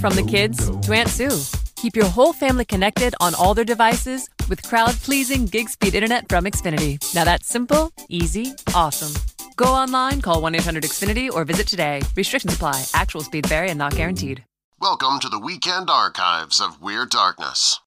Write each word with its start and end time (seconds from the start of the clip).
From 0.00 0.14
the 0.14 0.26
kids 0.28 0.70
to 0.80 0.92
Aunt 0.92 1.08
Sue. 1.08 1.40
Keep 1.76 1.96
your 1.96 2.06
whole 2.06 2.32
family 2.32 2.64
connected 2.64 3.14
on 3.20 3.34
all 3.34 3.54
their 3.54 3.64
devices 3.64 4.28
with 4.48 4.62
crowd-pleasing 4.62 5.46
gig 5.46 5.68
speed 5.68 5.94
internet 5.94 6.28
from 6.28 6.44
Xfinity. 6.44 6.98
Now 7.14 7.24
that's 7.24 7.46
simple, 7.46 7.92
easy, 8.08 8.54
awesome. 8.74 9.12
Go 9.56 9.66
online, 9.66 10.20
call 10.22 10.40
1-800-XFINITY 10.42 11.30
or 11.32 11.44
visit 11.44 11.66
today. 11.66 12.02
Restrictions 12.16 12.54
apply. 12.54 12.84
Actual 12.94 13.22
speed 13.22 13.46
vary 13.46 13.70
and 13.70 13.78
not 13.78 13.94
guaranteed. 13.94 14.44
Welcome 14.80 15.20
to 15.20 15.28
the 15.28 15.38
weekend 15.38 15.88
archives 15.90 16.60
of 16.60 16.82
Weird 16.82 17.10
Darkness. 17.10 17.80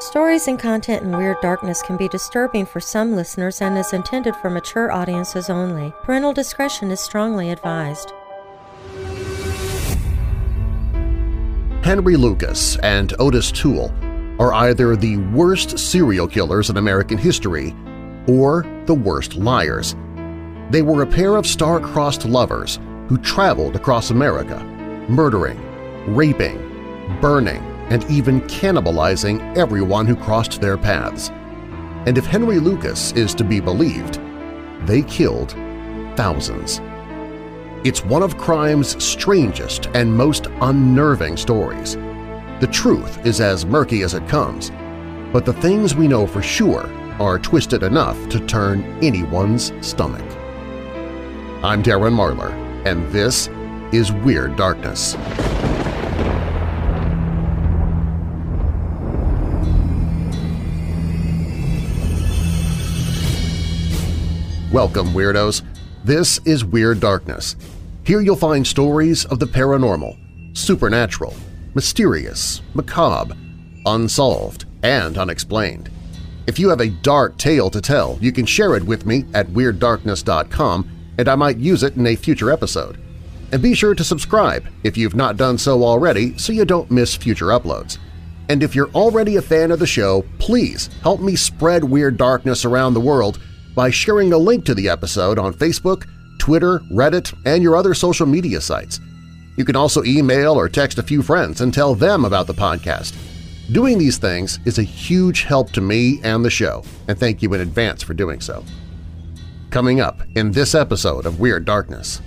Stories 0.00 0.48
and 0.48 0.58
content 0.58 1.02
in 1.02 1.16
Weird 1.16 1.36
Darkness 1.40 1.80
can 1.80 1.96
be 1.96 2.08
disturbing 2.08 2.66
for 2.66 2.80
some 2.80 3.14
listeners 3.14 3.60
and 3.60 3.78
is 3.78 3.92
intended 3.92 4.34
for 4.36 4.50
mature 4.50 4.90
audiences 4.90 5.48
only. 5.48 5.92
Parental 6.02 6.32
discretion 6.32 6.90
is 6.90 6.98
strongly 6.98 7.50
advised. 7.50 8.12
Henry 11.82 12.14
Lucas 12.14 12.76
and 12.76 13.12
Ottis 13.18 13.50
Toole 13.52 13.92
are 14.38 14.54
either 14.54 14.94
the 14.94 15.16
worst 15.34 15.76
serial 15.76 16.28
killers 16.28 16.70
in 16.70 16.76
American 16.76 17.18
history 17.18 17.74
or 18.28 18.64
the 18.86 18.94
worst 18.94 19.34
liars. 19.34 19.96
They 20.70 20.82
were 20.82 21.02
a 21.02 21.06
pair 21.06 21.34
of 21.34 21.44
star-crossed 21.44 22.24
lovers 22.24 22.78
who 23.08 23.18
traveled 23.18 23.74
across 23.74 24.10
America, 24.10 24.62
murdering, 25.08 25.60
raping, 26.14 26.56
burning, 27.20 27.60
and 27.90 28.08
even 28.08 28.42
cannibalizing 28.42 29.56
everyone 29.56 30.06
who 30.06 30.14
crossed 30.14 30.60
their 30.60 30.78
paths. 30.78 31.30
And 32.06 32.16
if 32.16 32.26
Henry 32.26 32.60
Lucas 32.60 33.10
is 33.12 33.34
to 33.34 33.42
be 33.42 33.58
believed, 33.58 34.20
they 34.86 35.02
killed 35.02 35.50
thousands. 36.16 36.80
It's 37.84 38.04
one 38.04 38.22
of 38.22 38.38
crime's 38.38 39.02
strangest 39.02 39.86
and 39.94 40.16
most 40.16 40.46
unnerving 40.60 41.36
stories. 41.36 41.96
The 42.60 42.68
truth 42.70 43.26
is 43.26 43.40
as 43.40 43.66
murky 43.66 44.02
as 44.02 44.14
it 44.14 44.28
comes, 44.28 44.70
but 45.32 45.44
the 45.44 45.52
things 45.54 45.96
we 45.96 46.06
know 46.06 46.24
for 46.24 46.42
sure 46.42 46.88
are 47.20 47.40
twisted 47.40 47.82
enough 47.82 48.28
to 48.28 48.38
turn 48.46 48.84
anyone's 49.02 49.72
stomach. 49.84 50.22
I'm 51.64 51.82
Darren 51.82 52.14
Marlar, 52.14 52.52
and 52.86 53.10
this 53.10 53.48
is 53.90 54.12
Weird 54.12 54.54
Darkness. 54.54 55.16
Welcome, 64.72 65.08
Weirdos! 65.08 65.62
This 66.04 66.40
is 66.44 66.64
Weird 66.64 66.98
Darkness. 66.98 67.54
Here 68.04 68.20
you'll 68.20 68.34
find 68.34 68.66
stories 68.66 69.24
of 69.26 69.38
the 69.38 69.46
paranormal, 69.46 70.56
supernatural, 70.56 71.34
mysterious, 71.74 72.60
macabre, 72.74 73.36
unsolved, 73.86 74.64
and 74.82 75.16
unexplained. 75.16 75.88
If 76.48 76.58
you 76.58 76.68
have 76.70 76.80
a 76.80 76.88
dark 76.90 77.38
tale 77.38 77.70
to 77.70 77.80
tell, 77.80 78.18
you 78.20 78.32
can 78.32 78.44
share 78.44 78.74
it 78.74 78.82
with 78.82 79.06
me 79.06 79.24
at 79.34 79.46
WeirdDarkness.com 79.46 80.88
and 81.16 81.28
I 81.28 81.36
might 81.36 81.58
use 81.58 81.84
it 81.84 81.94
in 81.94 82.04
a 82.08 82.16
future 82.16 82.50
episode. 82.50 82.98
And 83.52 83.62
be 83.62 83.74
sure 83.74 83.94
to 83.94 84.02
subscribe 84.02 84.66
if 84.82 84.96
you've 84.96 85.14
not 85.14 85.36
done 85.36 85.56
so 85.56 85.84
already 85.84 86.36
so 86.38 86.52
you 86.52 86.64
don't 86.64 86.90
miss 86.90 87.14
future 87.14 87.48
uploads. 87.48 87.98
And 88.48 88.64
if 88.64 88.74
you're 88.74 88.90
already 88.90 89.36
a 89.36 89.42
fan 89.42 89.70
of 89.70 89.78
the 89.78 89.86
show, 89.86 90.24
please 90.40 90.90
help 91.02 91.20
me 91.20 91.36
spread 91.36 91.84
Weird 91.84 92.16
Darkness 92.16 92.64
around 92.64 92.94
the 92.94 93.00
world 93.00 93.40
by 93.76 93.90
sharing 93.90 94.32
a 94.32 94.38
link 94.38 94.64
to 94.64 94.74
the 94.74 94.88
episode 94.88 95.38
on 95.38 95.54
Facebook, 95.54 96.08
Twitter, 96.38 96.80
Reddit, 96.90 97.34
and 97.44 97.62
your 97.62 97.76
other 97.76 97.94
social 97.94 98.26
media 98.26 98.60
sites. 98.60 99.00
You 99.56 99.64
can 99.64 99.76
also 99.76 100.02
email 100.04 100.54
or 100.54 100.68
text 100.68 100.98
a 100.98 101.02
few 101.02 101.22
friends 101.22 101.60
and 101.60 101.72
tell 101.72 101.94
them 101.94 102.24
about 102.24 102.46
the 102.46 102.54
podcast. 102.54 103.14
Doing 103.70 103.98
these 103.98 104.18
things 104.18 104.58
is 104.64 104.78
a 104.78 104.82
huge 104.82 105.42
help 105.42 105.70
to 105.72 105.80
me 105.80 106.20
and 106.24 106.44
the 106.44 106.50
show, 106.50 106.84
and 107.06 107.18
thank 107.18 107.42
you 107.42 107.52
in 107.54 107.60
advance 107.60 108.02
for 108.02 108.14
doing 108.14 108.40
so. 108.40 108.64
Coming 109.70 110.00
up 110.00 110.20
in 110.34 110.52
this 110.52 110.74
episode 110.74 111.26
of 111.26 111.38
Weird 111.40 111.64
Darkness. 111.64 112.20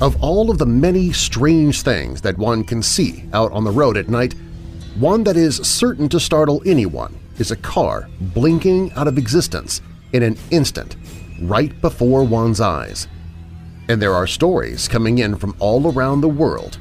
Of 0.00 0.22
all 0.22 0.50
of 0.50 0.58
the 0.58 0.66
many 0.66 1.12
strange 1.12 1.82
things 1.82 2.20
that 2.20 2.38
one 2.38 2.62
can 2.62 2.82
see 2.82 3.24
out 3.32 3.50
on 3.52 3.64
the 3.64 3.72
road 3.72 3.96
at 3.96 4.08
night, 4.08 4.34
one 4.96 5.24
that 5.24 5.36
is 5.36 5.56
certain 5.56 6.08
to 6.10 6.20
startle 6.20 6.62
anyone 6.66 7.18
is 7.38 7.50
a 7.50 7.56
car 7.56 8.08
blinking 8.20 8.92
out 8.92 9.08
of 9.08 9.18
existence 9.18 9.80
in 10.12 10.22
an 10.22 10.36
instant 10.50 10.96
right 11.40 11.80
before 11.80 12.24
one's 12.24 12.60
eyes. 12.60 13.08
And 13.88 14.02
there 14.02 14.14
are 14.14 14.26
stories 14.26 14.88
coming 14.88 15.18
in 15.18 15.36
from 15.36 15.56
all 15.58 15.92
around 15.92 16.20
the 16.20 16.28
world. 16.28 16.78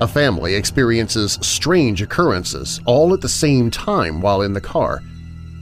A 0.00 0.08
family 0.08 0.54
experiences 0.54 1.38
strange 1.40 2.02
occurrences 2.02 2.80
all 2.84 3.14
at 3.14 3.20
the 3.20 3.28
same 3.28 3.70
time 3.70 4.20
while 4.20 4.42
in 4.42 4.52
the 4.52 4.60
car, 4.60 5.00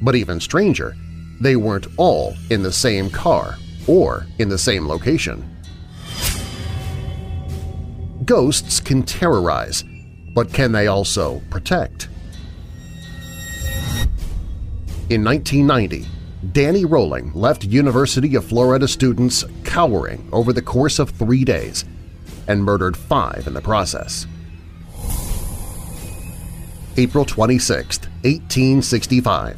but 0.00 0.14
even 0.14 0.40
stranger, 0.40 0.96
they 1.40 1.56
weren't 1.56 1.86
all 1.96 2.34
in 2.50 2.62
the 2.62 2.72
same 2.72 3.10
car 3.10 3.56
or 3.86 4.26
in 4.38 4.48
the 4.48 4.58
same 4.58 4.88
location. 4.88 5.48
Ghosts 8.24 8.80
can 8.80 9.02
terrorize, 9.02 9.84
but 10.34 10.52
can 10.52 10.72
they 10.72 10.86
also 10.86 11.42
protect? 11.50 12.08
In 15.10 15.22
1990, 15.24 16.06
Danny 16.50 16.84
Rolling 16.84 17.32
left 17.34 17.62
University 17.62 18.34
of 18.34 18.44
Florida 18.44 18.88
students 18.88 19.44
cowering 19.62 20.28
over 20.32 20.52
the 20.52 20.60
course 20.60 20.98
of 20.98 21.10
three 21.10 21.44
days 21.44 21.84
and 22.48 22.64
murdered 22.64 22.96
five 22.96 23.46
in 23.46 23.54
the 23.54 23.60
process. 23.60 24.26
April 26.96 27.24
26, 27.24 28.00
1865. 28.00 29.56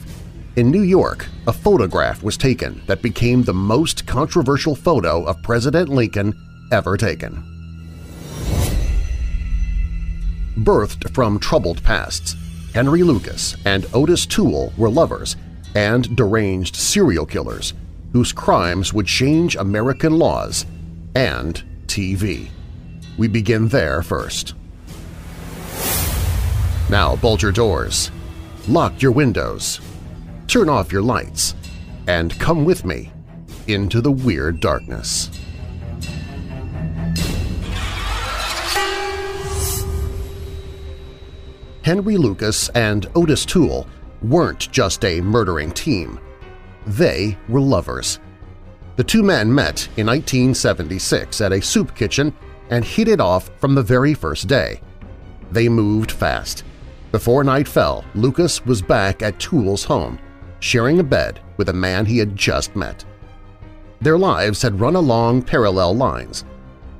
In 0.56 0.70
New 0.70 0.82
York, 0.82 1.26
a 1.46 1.52
photograph 1.54 2.22
was 2.22 2.36
taken 2.36 2.82
that 2.86 3.00
became 3.00 3.42
the 3.42 3.54
most 3.54 4.06
controversial 4.06 4.76
photo 4.76 5.24
of 5.24 5.42
President 5.42 5.88
Lincoln 5.88 6.34
ever 6.70 6.98
taken. 6.98 7.42
Birthed 10.58 11.12
from 11.14 11.38
troubled 11.38 11.82
pasts, 11.82 12.36
Henry 12.74 13.02
Lucas 13.02 13.56
and 13.64 13.84
Ottis 13.94 14.28
Toole 14.28 14.72
were 14.76 14.90
lovers 14.90 15.36
and 15.74 16.16
deranged 16.16 16.76
serial 16.76 17.26
killers 17.26 17.74
whose 18.12 18.32
crimes 18.32 18.94
would 18.94 19.06
change 19.06 19.56
American 19.56 20.18
laws 20.18 20.66
and 21.14 21.62
TV. 21.86 22.48
We 23.18 23.28
begin 23.28 23.68
there 23.68 24.02
first. 24.02 24.54
Now 26.90 27.16
bolt 27.16 27.42
your 27.42 27.52
doors, 27.52 28.10
lock 28.68 29.02
your 29.02 29.10
windows, 29.10 29.80
turn 30.46 30.68
off 30.68 30.92
your 30.92 31.02
lights, 31.02 31.54
and 32.06 32.38
come 32.38 32.64
with 32.64 32.84
me 32.84 33.10
into 33.66 34.00
the 34.00 34.12
Weird 34.12 34.60
Darkness. 34.60 35.30
Henry 41.82 42.16
Lucas 42.16 42.68
and 42.70 43.06
Ottis 43.14 43.44
Toole 43.44 43.86
weren't 44.28 44.70
just 44.72 45.04
a 45.04 45.20
murdering 45.20 45.70
team. 45.70 46.18
They 46.86 47.36
were 47.48 47.60
lovers. 47.60 48.20
The 48.96 49.04
two 49.04 49.22
men 49.22 49.52
met 49.52 49.88
in 49.96 50.06
1976 50.06 51.40
at 51.40 51.52
a 51.52 51.62
soup 51.62 51.94
kitchen 51.94 52.34
and 52.70 52.84
hit 52.84 53.08
it 53.08 53.20
off 53.20 53.50
from 53.58 53.74
the 53.74 53.82
very 53.82 54.14
first 54.14 54.46
day. 54.46 54.80
They 55.50 55.68
moved 55.68 56.10
fast. 56.10 56.64
Before 57.12 57.44
night 57.44 57.68
fell, 57.68 58.04
Lucas 58.14 58.64
was 58.64 58.82
back 58.82 59.22
at 59.22 59.38
Toole's 59.38 59.84
home, 59.84 60.18
sharing 60.60 61.00
a 61.00 61.04
bed 61.04 61.40
with 61.56 61.68
a 61.68 61.72
man 61.72 62.06
he 62.06 62.18
had 62.18 62.34
just 62.34 62.74
met. 62.74 63.04
Their 64.00 64.18
lives 64.18 64.62
had 64.62 64.80
run 64.80 64.96
along 64.96 65.42
parallel 65.42 65.96
lines. 65.96 66.44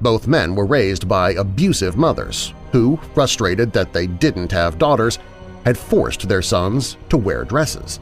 Both 0.01 0.27
men 0.27 0.55
were 0.55 0.67
raised 0.67 1.09
by 1.09 1.33
abusive 1.33 1.97
mothers 1.97 2.53
who, 2.75 2.99
frustrated 3.15 3.73
that 3.73 3.93
they 3.93 4.09
didn't 4.09 4.51
have 4.51 4.79
daughters, 4.79 5.21
had 5.65 5.79
forced 5.79 6.29
their 6.29 6.43
sons 6.43 6.97
to 7.09 7.17
wear 7.17 7.45
dresses. 7.45 8.01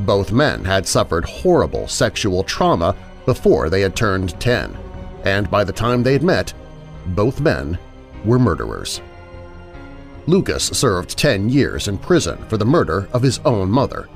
Both 0.00 0.32
men 0.32 0.64
had 0.64 0.86
suffered 0.86 1.24
horrible 1.24 1.88
sexual 1.88 2.42
trauma 2.42 2.94
before 3.24 3.70
they 3.70 3.80
had 3.80 3.96
turned 3.96 4.38
10, 4.40 4.76
and 5.24 5.50
by 5.50 5.64
the 5.64 5.72
time 5.72 6.02
they 6.02 6.12
had 6.12 6.22
met, 6.22 6.52
both 7.06 7.40
men 7.40 7.78
were 8.24 8.38
murderers. 8.38 9.00
Lucas 10.26 10.64
served 10.66 11.16
10 11.16 11.48
years 11.48 11.88
in 11.88 11.96
prison 11.96 12.36
for 12.48 12.56
the 12.56 12.64
murder 12.64 13.08
of 13.12 13.22
his 13.22 13.38
own 13.44 13.70
mother. 13.70 14.08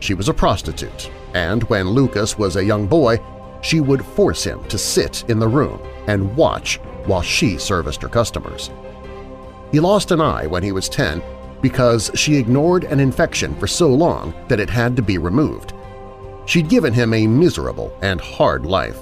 She 0.00 0.14
was 0.14 0.28
a 0.28 0.34
prostitute, 0.34 1.10
and 1.34 1.62
when 1.64 1.88
Lucas 1.88 2.38
was 2.38 2.56
a 2.56 2.64
young 2.64 2.86
boy, 2.86 3.18
she 3.62 3.80
would 3.80 4.04
force 4.04 4.44
him 4.44 4.62
to 4.68 4.78
sit 4.78 5.24
in 5.28 5.38
the 5.38 5.48
room 5.48 5.80
and 6.06 6.36
watch 6.36 6.76
while 7.06 7.22
she 7.22 7.56
serviced 7.56 8.02
her 8.02 8.08
customers. 8.08 8.70
He 9.72 9.80
lost 9.80 10.10
an 10.10 10.20
eye 10.20 10.46
when 10.46 10.62
he 10.62 10.72
was 10.72 10.88
10 10.88 11.22
because 11.60 12.10
she 12.14 12.36
ignored 12.36 12.84
an 12.84 13.00
infection 13.00 13.54
for 13.56 13.66
so 13.66 13.88
long 13.88 14.34
that 14.48 14.60
it 14.60 14.70
had 14.70 14.96
to 14.96 15.02
be 15.02 15.18
removed. 15.18 15.72
She'd 16.46 16.68
given 16.68 16.92
him 16.92 17.12
a 17.12 17.26
miserable 17.26 17.96
and 18.02 18.20
hard 18.20 18.64
life. 18.64 18.98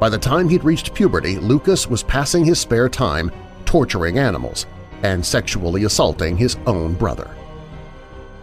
By 0.00 0.08
the 0.08 0.18
time 0.18 0.48
he'd 0.48 0.64
reached 0.64 0.94
puberty, 0.94 1.38
Lucas 1.38 1.88
was 1.88 2.02
passing 2.02 2.44
his 2.44 2.58
spare 2.58 2.88
time 2.88 3.30
torturing 3.64 4.18
animals 4.18 4.66
and 5.02 5.24
sexually 5.24 5.84
assaulting 5.84 6.36
his 6.36 6.56
own 6.66 6.94
brother. 6.94 7.34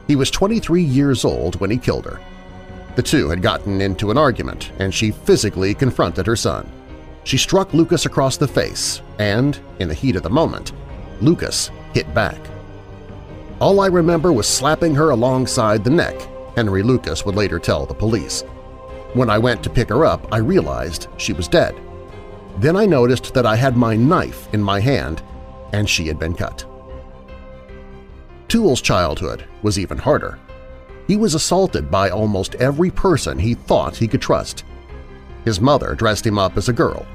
He 0.07 0.15
was 0.15 0.31
23 0.31 0.81
years 0.81 1.25
old 1.25 1.59
when 1.59 1.71
he 1.71 1.77
killed 1.77 2.05
her. 2.05 2.19
The 2.95 3.01
two 3.01 3.29
had 3.29 3.41
gotten 3.41 3.81
into 3.81 4.11
an 4.11 4.17
argument, 4.17 4.71
and 4.79 4.93
she 4.93 5.11
physically 5.11 5.73
confronted 5.73 6.27
her 6.27 6.35
son. 6.35 6.69
She 7.23 7.37
struck 7.37 7.73
Lucas 7.73 8.05
across 8.05 8.37
the 8.37 8.47
face, 8.47 9.01
and, 9.19 9.57
in 9.79 9.87
the 9.87 9.93
heat 9.93 10.15
of 10.15 10.23
the 10.23 10.29
moment, 10.29 10.73
Lucas 11.21 11.71
hit 11.93 12.11
back. 12.13 12.37
All 13.61 13.79
I 13.79 13.85
remember 13.85 14.33
was 14.33 14.47
slapping 14.47 14.95
her 14.95 15.11
alongside 15.11 15.83
the 15.83 15.91
neck, 15.91 16.19
Henry 16.55 16.81
Lucas 16.81 17.23
would 17.27 17.35
later 17.35 17.59
tell 17.59 17.85
the 17.85 17.93
police. 17.93 18.41
When 19.13 19.29
I 19.29 19.37
went 19.37 19.61
to 19.61 19.69
pick 19.69 19.89
her 19.89 20.03
up, 20.03 20.27
I 20.33 20.37
realized 20.37 21.09
she 21.17 21.31
was 21.31 21.47
dead. 21.47 21.79
Then 22.57 22.75
I 22.75 22.87
noticed 22.87 23.35
that 23.35 23.45
I 23.45 23.55
had 23.55 23.77
my 23.77 23.95
knife 23.95 24.51
in 24.51 24.63
my 24.63 24.79
hand 24.79 25.21
and 25.73 25.87
she 25.87 26.07
had 26.07 26.17
been 26.17 26.33
cut. 26.33 26.65
Toole's 28.47 28.81
childhood 28.81 29.45
was 29.61 29.77
even 29.77 29.99
harder. 29.99 30.39
He 31.05 31.15
was 31.15 31.35
assaulted 31.35 31.91
by 31.91 32.09
almost 32.09 32.55
every 32.55 32.89
person 32.89 33.37
he 33.37 33.53
thought 33.53 33.95
he 33.95 34.07
could 34.07 34.23
trust. 34.23 34.63
His 35.45 35.61
mother 35.61 35.93
dressed 35.93 36.25
him 36.25 36.39
up 36.39 36.57
as 36.57 36.67
a 36.67 36.73
girl. 36.73 37.05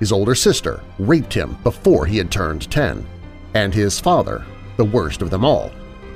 His 0.00 0.10
older 0.10 0.34
sister 0.34 0.82
raped 0.98 1.32
him 1.32 1.56
before 1.62 2.04
he 2.04 2.18
had 2.18 2.32
turned 2.32 2.68
10. 2.68 3.06
And 3.54 3.72
his 3.72 4.00
father, 4.00 4.44
the 4.76 4.84
worst 4.84 5.22
of 5.22 5.30
them 5.30 5.44
all, 5.44 5.70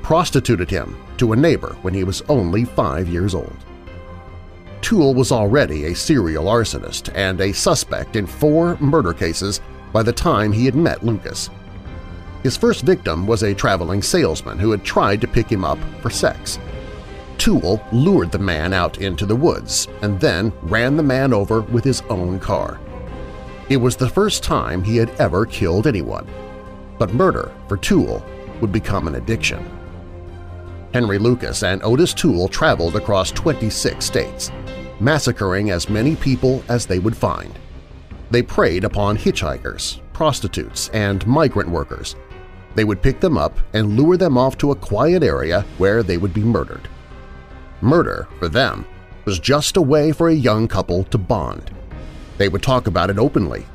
prostituted 0.09 0.71
him 0.71 0.97
to 1.17 1.33
a 1.33 1.35
neighbor 1.35 1.77
when 1.83 1.93
he 1.93 2.03
was 2.03 2.23
only 2.29 2.65
five 2.65 3.07
years 3.07 3.35
old. 3.35 3.55
Toole 4.81 5.13
was 5.13 5.31
already 5.31 5.85
a 5.85 5.95
serial 5.95 6.45
arsonist 6.45 7.11
and 7.13 7.39
a 7.39 7.53
suspect 7.53 8.15
in 8.15 8.25
four 8.25 8.75
murder 8.77 9.13
cases 9.13 9.61
by 9.93 10.01
the 10.01 10.11
time 10.11 10.51
he 10.51 10.65
had 10.65 10.73
met 10.73 11.05
Lucas. 11.05 11.51
His 12.41 12.57
first 12.57 12.81
victim 12.81 13.27
was 13.27 13.43
a 13.43 13.53
traveling 13.53 14.01
salesman 14.01 14.57
who 14.57 14.71
had 14.71 14.83
tried 14.83 15.21
to 15.21 15.27
pick 15.27 15.47
him 15.47 15.63
up 15.63 15.77
for 16.01 16.09
sex. 16.09 16.57
Toole 17.37 17.79
lured 17.91 18.31
the 18.31 18.39
man 18.39 18.73
out 18.73 18.97
into 18.97 19.27
the 19.27 19.35
woods 19.35 19.87
and 20.01 20.19
then 20.19 20.51
ran 20.63 20.97
the 20.97 21.03
man 21.03 21.35
over 21.35 21.61
with 21.61 21.83
his 21.83 22.01
own 22.09 22.39
car. 22.39 22.79
It 23.69 23.77
was 23.77 23.95
the 23.95 24.09
first 24.09 24.41
time 24.41 24.83
he 24.83 24.97
had 24.97 25.11
ever 25.19 25.45
killed 25.45 25.85
anyone, 25.85 26.27
but 26.97 27.13
murder 27.13 27.51
for 27.67 27.77
Toole 27.77 28.25
would 28.59 28.71
become 28.71 29.07
an 29.07 29.13
addiction. 29.13 29.78
Henry 30.93 31.19
Lucas 31.19 31.63
and 31.63 31.81
Ottis 31.83 32.15
Toole 32.15 32.47
traveled 32.47 32.95
across 32.95 33.31
26 33.31 34.03
states, 34.03 34.51
massacring 34.99 35.69
as 35.69 35.89
many 35.89 36.15
people 36.15 36.63
as 36.67 36.85
they 36.85 36.97
would 36.97 37.15
find. 37.15 37.57
They 38.31 38.41
preyed 38.41 38.83
upon 38.83 39.17
hitchhikers, 39.17 40.01
prostitutes, 40.13 40.89
and 40.89 41.25
migrant 41.27 41.69
workers. 41.69 42.15
They 42.75 42.83
would 42.83 43.01
pick 43.01 43.19
them 43.19 43.37
up 43.37 43.57
and 43.73 43.97
lure 43.97 44.17
them 44.17 44.37
off 44.37 44.57
to 44.59 44.71
a 44.71 44.75
quiet 44.75 45.23
area 45.23 45.61
where 45.77 46.01
they 46.01 46.17
would 46.17 46.33
be 46.33 46.43
murdered. 46.43 46.87
Murder, 47.81 48.27
for 48.39 48.49
them, 48.49 48.85
was 49.25 49.39
just 49.39 49.77
a 49.77 49.81
way 49.81 50.11
for 50.11 50.29
a 50.29 50.33
young 50.33 50.67
couple 50.67 51.03
to 51.05 51.17
bond. 51.17 51.71
They 52.37 52.49
would 52.49 52.63
talk 52.63 52.87
about 52.87 53.09
it 53.09 53.19
openly. 53.19 53.65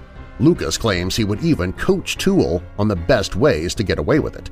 Lucas 0.41 0.77
claims 0.77 1.15
he 1.15 1.25
would 1.25 1.43
even 1.45 1.73
coach 1.75 2.17
Toole 2.17 2.63
on 2.79 2.89
the 2.89 2.97
best 2.97 3.37
ways 3.37 3.75
to 3.77 3.85
get 3.85 3.99
away 3.99 4.19
with 4.19 4.37
it. 4.37 4.51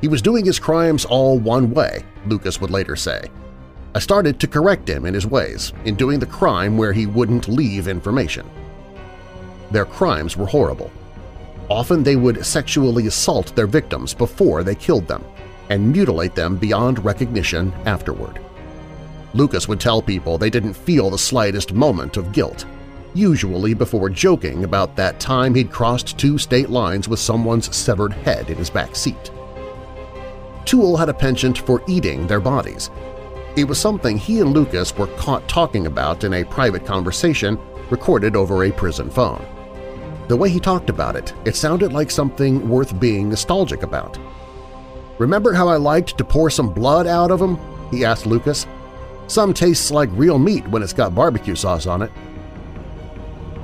He 0.00 0.08
was 0.08 0.22
doing 0.22 0.44
his 0.44 0.58
crimes 0.58 1.04
all 1.04 1.38
one 1.38 1.70
way, 1.70 2.04
Lucas 2.26 2.60
would 2.60 2.70
later 2.70 2.96
say. 2.96 3.30
I 3.94 4.00
started 4.00 4.40
to 4.40 4.48
correct 4.48 4.88
him 4.88 5.06
in 5.06 5.14
his 5.14 5.26
ways, 5.26 5.72
in 5.84 5.94
doing 5.94 6.18
the 6.18 6.26
crime 6.26 6.76
where 6.76 6.92
he 6.92 7.06
wouldn't 7.06 7.48
leave 7.48 7.86
information. 7.86 8.48
Their 9.70 9.84
crimes 9.84 10.36
were 10.36 10.46
horrible. 10.46 10.90
Often 11.70 12.02
they 12.02 12.16
would 12.16 12.44
sexually 12.44 13.06
assault 13.06 13.54
their 13.54 13.66
victims 13.66 14.12
before 14.12 14.62
they 14.62 14.74
killed 14.74 15.06
them 15.06 15.24
and 15.70 15.92
mutilate 15.92 16.34
them 16.34 16.56
beyond 16.56 17.04
recognition 17.04 17.72
afterward. 17.86 18.40
Lucas 19.32 19.66
would 19.66 19.80
tell 19.80 20.02
people 20.02 20.38
they 20.38 20.50
didn't 20.50 20.74
feel 20.74 21.10
the 21.10 21.18
slightest 21.18 21.72
moment 21.72 22.16
of 22.16 22.32
guilt, 22.32 22.66
usually 23.14 23.74
before 23.74 24.10
joking 24.10 24.64
about 24.64 24.96
that 24.96 25.18
time 25.18 25.54
he'd 25.54 25.70
crossed 25.70 26.18
two 26.18 26.36
state 26.36 26.68
lines 26.68 27.08
with 27.08 27.18
someone's 27.18 27.74
severed 27.74 28.12
head 28.12 28.50
in 28.50 28.56
his 28.56 28.70
back 28.70 28.94
seat. 28.94 29.30
Toole 30.74 30.96
had 30.96 31.08
a 31.08 31.14
penchant 31.14 31.58
for 31.58 31.84
eating 31.86 32.26
their 32.26 32.40
bodies. 32.40 32.90
It 33.54 33.62
was 33.62 33.78
something 33.78 34.18
he 34.18 34.40
and 34.40 34.52
Lucas 34.52 34.92
were 34.98 35.06
caught 35.06 35.46
talking 35.46 35.86
about 35.86 36.24
in 36.24 36.34
a 36.34 36.42
private 36.42 36.84
conversation 36.84 37.60
recorded 37.90 38.34
over 38.34 38.64
a 38.64 38.72
prison 38.72 39.08
phone. 39.08 39.46
The 40.26 40.36
way 40.36 40.50
he 40.50 40.58
talked 40.58 40.90
about 40.90 41.14
it, 41.14 41.32
it 41.44 41.54
sounded 41.54 41.92
like 41.92 42.10
something 42.10 42.68
worth 42.68 42.98
being 42.98 43.28
nostalgic 43.28 43.84
about. 43.84 44.18
"'Remember 45.18 45.52
how 45.52 45.68
I 45.68 45.76
liked 45.76 46.18
to 46.18 46.24
pour 46.24 46.50
some 46.50 46.74
blood 46.74 47.06
out 47.06 47.30
of 47.30 47.38
them?' 47.38 47.56
he 47.92 48.04
asked 48.04 48.26
Lucas. 48.26 48.66
"'Some 49.28 49.54
tastes 49.54 49.92
like 49.92 50.10
real 50.14 50.40
meat 50.40 50.66
when 50.66 50.82
it's 50.82 50.92
got 50.92 51.14
barbecue 51.14 51.54
sauce 51.54 51.86
on 51.86 52.02
it.' 52.02 52.10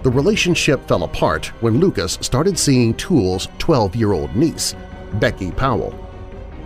The 0.05 0.13
relationship 0.13 0.87
fell 0.87 1.03
apart 1.03 1.47
when 1.61 1.81
Lucas 1.81 2.19
started 2.21 2.57
seeing 2.57 2.95
Toole's 2.95 3.49
12-year-old 3.59 4.37
niece, 4.37 4.77
Becky 5.15 5.51
Powell. 5.51 5.93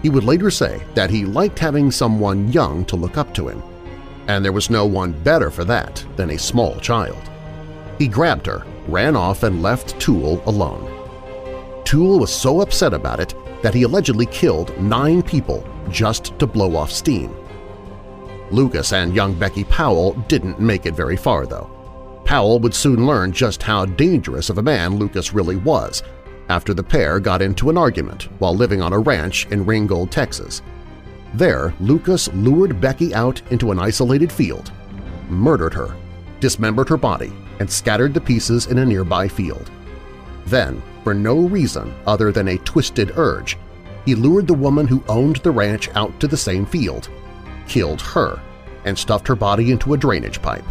He 0.04 0.10
would 0.10 0.24
later 0.24 0.50
say 0.50 0.82
that 0.92 1.08
he 1.08 1.24
liked 1.24 1.58
having 1.58 1.90
someone 1.90 2.52
young 2.52 2.84
to 2.84 2.94
look 2.94 3.16
up 3.16 3.32
to 3.32 3.48
him, 3.48 3.62
and 4.28 4.44
there 4.44 4.52
was 4.52 4.68
no 4.68 4.84
one 4.84 5.12
better 5.22 5.50
for 5.50 5.64
that 5.64 6.04
than 6.16 6.28
a 6.28 6.38
small 6.38 6.78
child. 6.78 7.30
He 7.98 8.06
grabbed 8.06 8.44
her, 8.44 8.66
ran 8.86 9.16
off, 9.16 9.44
and 9.44 9.62
left 9.62 9.98
Toole 9.98 10.42
alone. 10.44 10.90
Toole 11.86 12.18
was 12.20 12.30
so 12.30 12.60
upset 12.60 12.92
about 12.92 13.18
it 13.18 13.34
that 13.62 13.72
he 13.72 13.84
allegedly 13.84 14.26
killed 14.26 14.78
nine 14.78 15.22
people 15.22 15.66
just 15.88 16.38
to 16.38 16.46
blow 16.46 16.76
off 16.76 16.92
steam. 16.92 17.34
Lucas 18.50 18.92
and 18.92 19.16
young 19.16 19.32
Becky 19.32 19.64
Powell 19.64 20.12
didn't 20.28 20.60
make 20.60 20.84
it 20.84 20.94
very 20.94 21.16
far, 21.16 21.46
though. 21.46 21.70
Powell 22.26 22.58
would 22.58 22.74
soon 22.74 23.06
learn 23.06 23.32
just 23.32 23.62
how 23.62 23.86
dangerous 23.86 24.50
of 24.50 24.58
a 24.58 24.62
man 24.62 24.98
Lucas 24.98 25.32
really 25.32 25.56
was 25.56 26.02
after 26.49 26.75
the 26.75 26.82
pair 26.82 27.20
got 27.20 27.43
into 27.43 27.70
an 27.70 27.79
argument 27.79 28.25
while 28.38 28.55
living 28.55 28.82
on 28.82 28.93
a 28.93 28.99
ranch 28.99 29.46
in 29.50 29.64
Ringgold, 29.64 30.11
Texas. 30.11 30.62
There, 31.35 31.75
Lucas 31.81 32.29
lured 32.35 32.81
Becky 32.81 33.14
out 33.14 33.43
into 33.50 33.73
an 33.73 33.79
isolated 33.79 34.31
field, 34.31 34.70
murdered 35.29 35.75
her, 35.75 35.96
dismembered 36.41 36.88
her 36.88 36.96
body, 36.96 37.32
and 37.61 37.70
scattered 37.70 38.14
the 38.14 38.20
pieces 38.20 38.67
in 38.67 38.79
a 38.79 38.85
nearby 38.85 39.26
field. 39.29 39.70
Then, 40.46 40.82
for 41.02 41.14
no 41.14 41.41
reason 41.41 41.94
other 42.06 42.30
than 42.33 42.49
a 42.49 42.59
twisted 42.59 43.12
urge, 43.16 43.57
he 44.04 44.14
lured 44.14 44.47
the 44.47 44.54
woman 44.54 44.87
who 44.87 45.02
owned 45.09 45.37
the 45.37 45.50
ranch 45.50 45.88
out 45.95 46.18
to 46.21 46.28
the 46.28 46.37
same 46.37 46.66
field, 46.66 47.09
killed 47.66 48.00
her, 48.02 48.40
and 48.85 48.97
stuffed 48.97 49.26
her 49.26 49.35
body 49.35 49.71
into 49.71 49.95
a 49.95 49.97
drainage 49.97 50.42
pipe. 50.42 50.64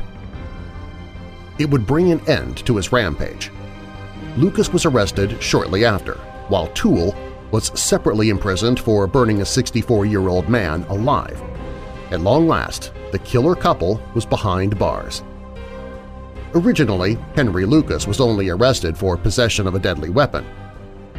It 1.57 1.69
would 1.69 1.87
bring 1.87 2.11
an 2.11 2.21
end 2.29 2.57
to 2.65 2.77
his 2.77 2.91
rampage, 2.91 3.51
Lucas 4.37 4.73
was 4.73 4.85
arrested 4.85 5.41
shortly 5.41 5.85
after, 5.85 6.15
while 6.47 6.67
Toole 6.67 7.15
was 7.51 7.79
separately 7.79 8.29
imprisoned 8.29 8.79
for 8.79 9.05
burning 9.05 9.41
a 9.41 9.45
64-year-old 9.45 10.49
man 10.49 10.83
alive. 10.89 11.39
At 12.09 12.21
long 12.21 12.47
last, 12.47 12.91
the 13.11 13.19
killer 13.19 13.55
couple 13.55 14.01
was 14.15 14.25
behind 14.25 14.79
bars. 14.79 15.23
Originally, 16.55 17.17
Henry 17.35 17.65
Lucas 17.65 18.07
was 18.07 18.19
only 18.19 18.49
arrested 18.49 18.97
for 18.97 19.17
possession 19.17 19.67
of 19.67 19.75
a 19.75 19.79
deadly 19.79 20.09
weapon, 20.09 20.45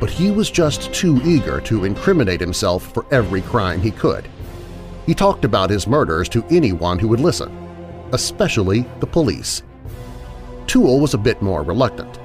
but 0.01 0.11
he 0.11 0.33
was 0.33 0.51
just 0.51 0.93
too 0.93 1.21
eager 1.25 1.61
to 1.61 1.85
incriminate 1.85 2.41
himself 2.41 2.93
for 2.93 3.07
every 3.13 3.43
crime 3.43 3.81
he 3.81 3.93
could. 3.93 4.29
He 5.07 5.15
talked 5.15 5.45
about 5.45 5.71
his 5.71 5.87
murders 5.87 6.29
to 6.31 6.45
anyone 6.51 6.99
who 6.99 7.09
would 7.09 7.21
listen, 7.21 7.53
especially 8.13 8.87
the 8.99 9.07
police. 9.07 9.63
Toole 10.67 10.99
was 10.99 11.15
a 11.15 11.19
bit 11.19 11.41
more 11.43 11.63
reluctant. 11.63 12.19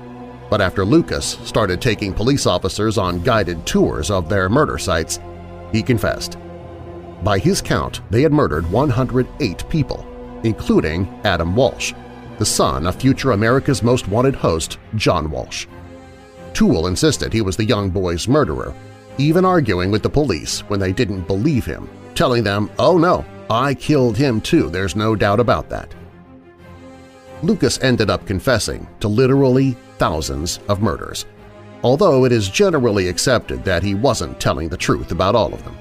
But 0.50 0.62
after 0.62 0.84
Lucas 0.84 1.38
started 1.44 1.82
taking 1.82 2.14
police 2.14 2.46
officers 2.46 2.98
on 2.98 3.22
guided 3.22 3.66
tours 3.66 4.10
of 4.10 4.30
their 4.30 4.50
murder 4.50 4.78
sites, 4.78 5.20
he 5.72 5.84
confessed. 5.84 6.38
By 7.24 7.38
his 7.38 7.62
count, 7.62 8.02
they 8.10 8.22
had 8.22 8.32
murdered 8.32 8.70
108 8.72 9.70
people, 9.70 10.06
including 10.44 11.08
Adam 11.24 11.56
Walsh, 11.56 11.94
the 12.40 12.46
son 12.46 12.88
of 12.88 12.96
future 12.96 13.32
America's 13.32 13.84
Most 13.84 14.08
Wanted 14.08 14.36
host 14.36 14.80
John 14.96 15.30
Walsh. 15.30 15.68
Toole 16.54 16.88
insisted 16.88 17.32
he 17.32 17.42
was 17.42 17.58
the 17.58 17.66
young 17.66 17.90
boy's 17.90 18.28
murderer, 18.28 18.74
even 19.18 19.46
arguing 19.46 19.92
with 19.92 20.02
the 20.02 20.10
police 20.10 20.62
when 20.62 20.80
they 20.80 20.94
didn't 20.94 21.28
believe 21.28 21.66
him, 21.66 21.90
telling 22.16 22.44
them, 22.44 22.72
oh 22.80 22.98
no, 22.98 23.26
I 23.50 23.74
killed 23.74 24.18
him 24.18 24.40
too, 24.42 24.70
there's 24.70 24.96
no 24.96 25.16
doubt 25.16 25.40
about 25.40 25.70
that. 25.70 25.94
Lucas 27.44 27.80
ended 27.82 28.10
up 28.10 28.26
confessing 28.26 28.88
to 29.00 29.08
literally 29.08 29.76
thousands 30.00 30.60
of 30.68 30.82
murders, 30.82 31.26
although 31.84 32.26
it 32.26 32.32
is 32.32 32.50
generally 32.50 33.08
accepted 33.08 33.64
that 33.64 33.84
he 33.84 33.94
wasn't 33.94 34.40
telling 34.40 34.70
the 34.70 34.78
truth 34.78 35.12
about 35.12 35.36
all 35.36 35.54
of 35.54 35.64
them. 35.64 35.78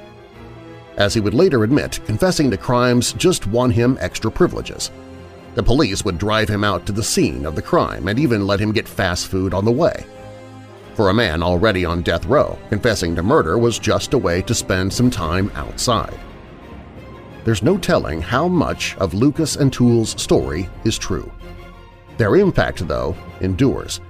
As 0.96 1.14
he 1.14 1.20
would 1.20 1.34
later 1.34 1.62
admit, 1.64 2.00
confessing 2.04 2.50
to 2.50 2.56
crimes 2.56 3.12
just 3.12 3.46
won 3.46 3.70
him 3.70 3.96
extra 4.00 4.30
privileges. 4.30 4.90
The 5.54 5.62
police 5.62 6.04
would 6.04 6.18
drive 6.18 6.48
him 6.48 6.64
out 6.64 6.87
to 6.87 6.92
the 6.92 7.02
scene 7.02 7.46
of 7.46 7.54
the 7.54 7.62
crime 7.62 8.08
and 8.08 8.18
even 8.18 8.46
let 8.46 8.60
him 8.60 8.72
get 8.72 8.88
fast 8.88 9.28
food 9.28 9.54
on 9.54 9.64
the 9.64 9.72
way. 9.72 10.04
For 10.94 11.10
a 11.10 11.14
man 11.14 11.42
already 11.42 11.84
on 11.84 12.02
death 12.02 12.26
row, 12.26 12.58
confessing 12.68 13.14
to 13.14 13.22
murder 13.22 13.56
was 13.56 13.78
just 13.78 14.14
a 14.14 14.18
way 14.18 14.42
to 14.42 14.54
spend 14.54 14.92
some 14.92 15.10
time 15.10 15.52
outside. 15.54 16.18
There's 17.44 17.62
no 17.62 17.78
telling 17.78 18.20
how 18.20 18.48
much 18.48 18.96
of 18.96 19.14
Lucas 19.14 19.56
and 19.56 19.72
Toole's 19.72 20.20
story 20.20 20.68
is 20.84 20.98
true. 20.98 21.30
Their 22.16 22.34
impact, 22.37 22.87
though, 22.88 23.16
endures. 23.40 24.00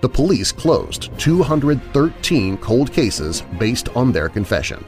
The 0.00 0.08
police 0.08 0.52
closed 0.52 1.10
213 1.18 2.58
cold 2.58 2.92
cases 2.92 3.42
based 3.58 3.88
on 3.96 4.12
their 4.12 4.28
confession. 4.28 4.84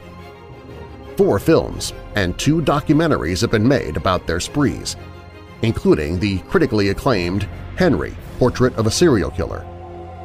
Four 1.17 1.37
films 1.37 1.93
and 2.15 2.37
two 2.39 2.61
documentaries 2.61 3.41
have 3.41 3.51
been 3.51 3.67
made 3.67 3.97
about 3.97 4.25
their 4.25 4.39
sprees, 4.39 4.95
including 5.61 6.19
the 6.19 6.39
critically 6.39 6.89
acclaimed 6.89 7.47
Henry, 7.75 8.15
Portrait 8.39 8.73
of 8.75 8.87
a 8.87 8.91
Serial 8.91 9.31
Killer, 9.31 9.65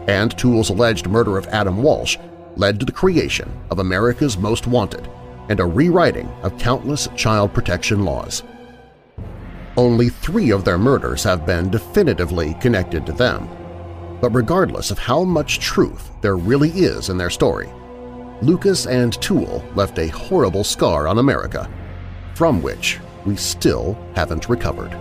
and 0.07 0.37
Toole's 0.38 0.71
alleged 0.71 1.09
murder 1.09 1.37
of 1.37 1.49
Adam 1.49 1.83
Walsh 1.83 2.16
led 2.57 2.78
to 2.78 2.87
the 2.87 2.93
creation 2.93 3.50
of 3.71 3.81
America's 3.81 4.38
Most 4.38 4.66
Wanted 4.69 5.09
and 5.49 5.59
a 5.59 5.66
rewriting 5.66 6.28
of 6.43 6.59
countless 6.59 7.09
child 7.16 7.52
protection 7.52 8.05
laws. 8.05 8.45
Only 9.76 10.09
three 10.09 10.50
of 10.50 10.64
their 10.64 10.78
murders 10.78 11.25
have 11.25 11.45
been 11.45 11.71
definitively 11.71 12.55
connected 12.55 13.05
to 13.07 13.12
them. 13.12 13.49
But 14.20 14.35
regardless 14.35 14.90
of 14.90 14.99
how 14.99 15.25
much 15.25 15.61
truth 15.61 16.11
there 16.23 16.37
really 16.37 16.70
is 16.70 17.11
in 17.11 17.18
their 17.18 17.30
story, 17.30 17.70
Lucas 18.42 18.87
and 18.87 19.12
Toole 19.20 19.64
left 19.75 19.99
a 19.99 20.08
horrible 20.08 20.64
scar 20.64 21.06
on 21.08 21.18
America, 21.18 21.70
from 22.35 22.62
which 22.62 22.99
we 23.25 23.37
still 23.37 23.99
haven't 24.14 24.49
recovered. 24.49 24.92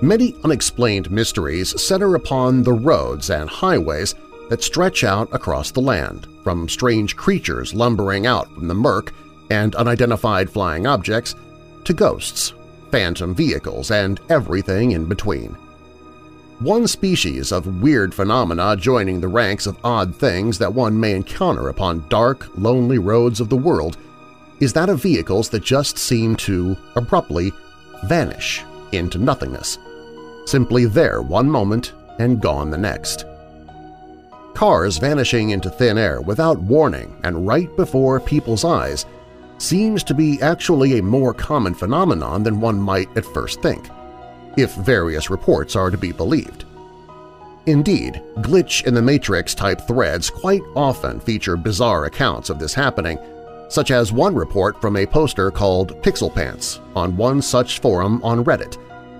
Many 0.00 0.36
unexplained 0.44 1.10
mysteries 1.10 1.80
center 1.82 2.14
upon 2.14 2.62
the 2.62 2.72
roads 2.72 3.30
and 3.30 3.50
highways 3.50 4.14
that 4.48 4.62
stretch 4.62 5.02
out 5.02 5.28
across 5.34 5.72
the 5.72 5.80
land, 5.80 6.28
from 6.44 6.68
strange 6.68 7.16
creatures 7.16 7.74
lumbering 7.74 8.24
out 8.24 8.52
from 8.54 8.68
the 8.68 8.74
murk 8.74 9.12
and 9.50 9.74
unidentified 9.74 10.50
flying 10.50 10.86
objects 10.86 11.34
to 11.84 11.92
ghosts, 11.92 12.54
phantom 12.90 13.34
vehicles, 13.34 13.90
and 13.90 14.20
everything 14.28 14.92
in 14.92 15.06
between. 15.06 15.56
One 16.60 16.88
species 16.88 17.52
of 17.52 17.82
weird 17.82 18.12
phenomena 18.12 18.76
joining 18.76 19.20
the 19.20 19.28
ranks 19.28 19.66
of 19.66 19.78
odd 19.84 20.14
things 20.14 20.58
that 20.58 20.72
one 20.72 20.98
may 20.98 21.14
encounter 21.14 21.68
upon 21.68 22.08
dark, 22.08 22.48
lonely 22.58 22.98
roads 22.98 23.40
of 23.40 23.48
the 23.48 23.56
world 23.56 23.96
is 24.60 24.72
that 24.72 24.88
of 24.88 25.00
vehicles 25.00 25.48
that 25.50 25.62
just 25.62 25.98
seem 25.98 26.34
to 26.36 26.76
abruptly 26.96 27.52
vanish 28.06 28.64
into 28.90 29.18
nothingness, 29.18 29.78
simply 30.46 30.84
there 30.84 31.22
one 31.22 31.48
moment 31.48 31.92
and 32.18 32.42
gone 32.42 32.70
the 32.70 32.76
next 32.76 33.24
cars 34.58 34.98
vanishing 34.98 35.50
into 35.50 35.70
thin 35.70 35.96
air 35.96 36.20
without 36.20 36.58
warning 36.58 37.16
and 37.22 37.46
right 37.46 37.76
before 37.76 38.18
people's 38.18 38.64
eyes 38.64 39.06
seems 39.58 40.02
to 40.04 40.14
be 40.14 40.40
actually 40.40 40.98
a 40.98 41.02
more 41.02 41.34
common 41.34 41.74
phenomenon 41.74 42.42
than 42.42 42.60
one 42.60 42.80
might 42.80 43.14
at 43.16 43.24
first 43.24 43.60
think, 43.60 43.88
if 44.56 44.74
various 44.74 45.30
reports 45.30 45.76
are 45.76 45.90
to 45.90 45.98
be 45.98 46.12
believed. 46.12 46.64
Indeed, 47.66 48.22
glitch 48.36 48.86
in 48.86 48.94
the 48.94 49.02
matrix-type 49.02 49.82
threads 49.86 50.30
quite 50.30 50.62
often 50.74 51.20
feature 51.20 51.56
bizarre 51.56 52.06
accounts 52.06 52.48
of 52.48 52.58
this 52.58 52.72
happening, 52.72 53.18
such 53.68 53.90
as 53.90 54.10
one 54.10 54.34
report 54.34 54.80
from 54.80 54.96
a 54.96 55.04
poster 55.04 55.50
called 55.50 56.00
Pixel 56.02 56.34
Pants 56.34 56.80
on 56.96 57.16
one 57.16 57.42
such 57.42 57.80
forum 57.80 58.22
on 58.24 58.42
Reddit, 58.42 58.76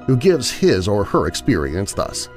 who 0.07 0.17
gives 0.17 0.51
his 0.51 0.89
or 0.89 1.05
her 1.05 1.27
experience 1.27 1.93
thus. 1.93 2.31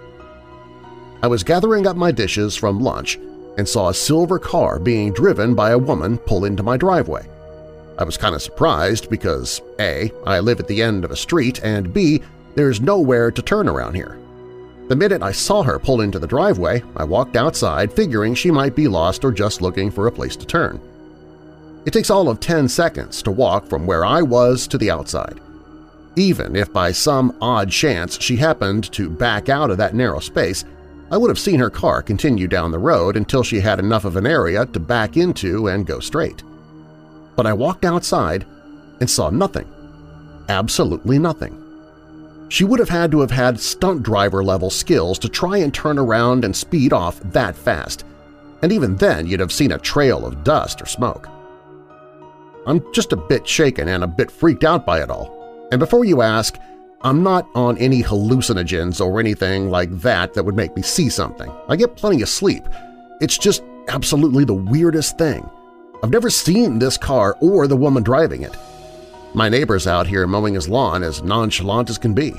I 1.23 1.27
was 1.27 1.43
gathering 1.43 1.87
up 1.87 1.95
my 1.95 2.11
dishes 2.11 2.57
from 2.57 2.81
lunch 2.81 3.17
and 3.57 3.67
saw 3.67 3.89
a 3.89 3.93
silver 3.93 4.39
car 4.39 4.79
being 4.79 5.13
driven 5.13 5.55
by 5.55 5.71
a 5.71 5.77
woman 5.77 6.17
pull 6.17 6.43
into 6.43 6.63
my 6.63 6.75
driveway. 6.75 7.29
I 8.01 8.03
was 8.03 8.17
kind 8.17 8.33
of 8.33 8.41
surprised 8.41 9.11
because 9.11 9.61
A. 9.79 10.11
I 10.25 10.39
live 10.39 10.59
at 10.59 10.67
the 10.67 10.81
end 10.81 11.05
of 11.05 11.11
a 11.11 11.15
street 11.15 11.63
and 11.63 11.93
B. 11.93 12.19
there's 12.55 12.81
nowhere 12.81 13.29
to 13.29 13.43
turn 13.43 13.69
around 13.69 13.93
here. 13.93 14.17
The 14.87 14.95
minute 14.95 15.21
I 15.21 15.31
saw 15.31 15.61
her 15.61 15.77
pull 15.77 16.01
into 16.01 16.17
the 16.17 16.25
driveway, 16.25 16.81
I 16.95 17.03
walked 17.03 17.35
outside 17.35 17.93
figuring 17.93 18.33
she 18.33 18.49
might 18.49 18.75
be 18.75 18.87
lost 18.87 19.23
or 19.23 19.31
just 19.31 19.61
looking 19.61 19.91
for 19.91 20.07
a 20.07 20.11
place 20.11 20.35
to 20.37 20.47
turn. 20.47 20.81
It 21.85 21.93
takes 21.93 22.09
all 22.09 22.27
of 22.27 22.39
10 22.39 22.67
seconds 22.69 23.21
to 23.21 23.29
walk 23.29 23.67
from 23.67 23.85
where 23.85 24.03
I 24.03 24.23
was 24.23 24.65
to 24.69 24.79
the 24.79 24.89
outside. 24.89 25.39
Even 26.15 26.55
if 26.55 26.73
by 26.73 26.91
some 26.91 27.37
odd 27.39 27.69
chance 27.69 28.19
she 28.19 28.35
happened 28.35 28.91
to 28.93 29.11
back 29.11 29.47
out 29.47 29.69
of 29.69 29.77
that 29.77 29.93
narrow 29.93 30.19
space, 30.19 30.65
I 31.11 31.17
would 31.17 31.29
have 31.29 31.37
seen 31.37 31.59
her 31.59 31.69
car 31.69 32.01
continue 32.01 32.47
down 32.47 32.71
the 32.71 32.79
road 32.79 33.15
until 33.15 33.43
she 33.43 33.59
had 33.59 33.77
enough 33.77 34.05
of 34.05 34.15
an 34.15 34.25
area 34.25 34.65
to 34.65 34.79
back 34.79 35.17
into 35.17 35.67
and 35.67 35.85
go 35.85 35.99
straight. 35.99 36.41
But 37.35 37.45
I 37.47 37.53
walked 37.53 37.85
outside 37.85 38.45
and 38.99 39.09
saw 39.09 39.29
nothing. 39.29 39.67
Absolutely 40.49 41.17
nothing. 41.17 41.57
She 42.49 42.65
would 42.65 42.79
have 42.79 42.89
had 42.89 43.11
to 43.11 43.21
have 43.21 43.31
had 43.31 43.59
stunt 43.59 44.03
driver-level 44.03 44.69
skills 44.69 45.17
to 45.19 45.29
try 45.29 45.57
and 45.57 45.73
turn 45.73 45.97
around 45.97 46.43
and 46.43 46.55
speed 46.55 46.91
off 46.91 47.19
that 47.31 47.55
fast, 47.55 48.03
and 48.61 48.71
even 48.71 48.97
then 48.97 49.25
you'd 49.25 49.39
have 49.39 49.53
seen 49.53 49.71
a 49.71 49.77
trail 49.77 50.25
of 50.25 50.43
dust 50.43 50.81
or 50.81 50.85
smoke. 50.85 51.29
I'm 52.67 52.83
just 52.93 53.13
a 53.13 53.17
bit 53.17 53.47
shaken 53.47 53.87
and 53.87 54.03
a 54.03 54.07
bit 54.07 54.29
freaked 54.29 54.65
out 54.65 54.85
by 54.85 55.01
it 55.01 55.09
all. 55.09 55.67
And 55.71 55.79
before 55.79 56.03
you 56.03 56.21
ask, 56.21 56.57
I'm 57.01 57.23
not 57.23 57.47
on 57.55 57.77
any 57.77 58.03
hallucinogens 58.03 59.03
or 59.03 59.19
anything 59.19 59.69
like 59.69 59.89
that 60.01 60.33
that 60.33 60.43
would 60.43 60.55
make 60.55 60.75
me 60.75 60.81
see 60.81 61.09
something. 61.09 61.51
I 61.69 61.75
get 61.75 61.95
plenty 61.95 62.21
of 62.21 62.29
sleep. 62.29 62.63
It's 63.21 63.37
just 63.37 63.63
absolutely 63.87 64.43
the 64.43 64.53
weirdest 64.53 65.17
thing. 65.17 65.49
I've 66.03 66.09
never 66.09 66.31
seen 66.31 66.79
this 66.79 66.97
car 66.97 67.37
or 67.41 67.67
the 67.67 67.75
woman 67.75 68.01
driving 68.01 68.41
it. 68.41 68.57
My 69.35 69.49
neighbor's 69.49 69.85
out 69.85 70.07
here 70.07 70.25
mowing 70.25 70.55
his 70.55 70.67
lawn 70.67 71.03
as 71.03 71.21
nonchalant 71.21 71.91
as 71.91 71.99
can 71.99 72.13
be. 72.13 72.33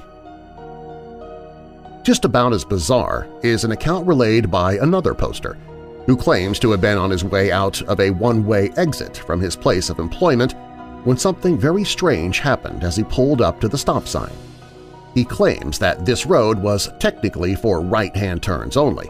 Just 2.02 2.24
about 2.24 2.52
as 2.52 2.64
bizarre 2.64 3.28
is 3.44 3.62
an 3.62 3.70
account 3.70 4.06
relayed 4.06 4.50
by 4.50 4.74
another 4.78 5.14
poster 5.14 5.56
who 6.06 6.16
claims 6.16 6.58
to 6.58 6.72
have 6.72 6.80
been 6.80 6.98
on 6.98 7.10
his 7.10 7.22
way 7.22 7.52
out 7.52 7.80
of 7.82 8.00
a 8.00 8.10
one-way 8.10 8.70
exit 8.76 9.18
from 9.18 9.40
his 9.40 9.54
place 9.54 9.88
of 9.88 10.00
employment 10.00 10.56
when 11.04 11.16
something 11.16 11.56
very 11.56 11.84
strange 11.84 12.40
happened 12.40 12.82
as 12.82 12.96
he 12.96 13.04
pulled 13.04 13.40
up 13.40 13.60
to 13.60 13.68
the 13.68 13.78
stop 13.78 14.08
sign. 14.08 14.32
He 15.14 15.24
claims 15.24 15.78
that 15.78 16.04
this 16.04 16.26
road 16.26 16.58
was 16.58 16.90
technically 16.98 17.54
for 17.54 17.80
right-hand 17.80 18.42
turns 18.42 18.76
only, 18.76 19.08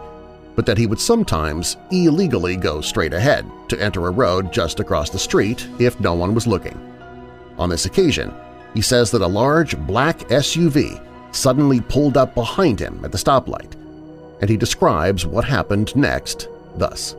but 0.55 0.67
that 0.67 0.79
he 0.79 0.87
would 0.87 1.01
sometimes 1.01 1.77
illegally 1.91 2.57
go 2.57 2.81
straight 2.81 3.15
ahead 3.15 3.51
to 3.69 3.81
enter 3.81 4.07
a 4.07 4.11
road 4.11 4.53
just 4.53 4.81
across 4.81 5.11
the 5.11 5.19
street 5.19 5.69
if 5.79 5.99
no 6.01 6.15
one 6.15 6.35
was 6.35 6.47
looking. 6.47 6.79
On 7.59 7.69
this 7.69 7.87
occasion, 7.87 8.33
he 8.75 8.83
says 8.83 9.11
that 9.11 9.23
a 9.23 9.27
large 9.27 9.79
black 9.87 10.19
SUV 10.29 11.05
suddenly 11.35 11.81
pulled 11.81 12.17
up 12.17 12.35
behind 12.35 12.79
him 12.79 13.05
at 13.05 13.13
the 13.13 13.19
stoplight, 13.19 13.75
and 14.41 14.51
he 14.51 14.57
describes 14.57 15.27
what 15.27 15.45
happened 15.45 15.95
next 15.97 16.49
thus. 16.77 17.17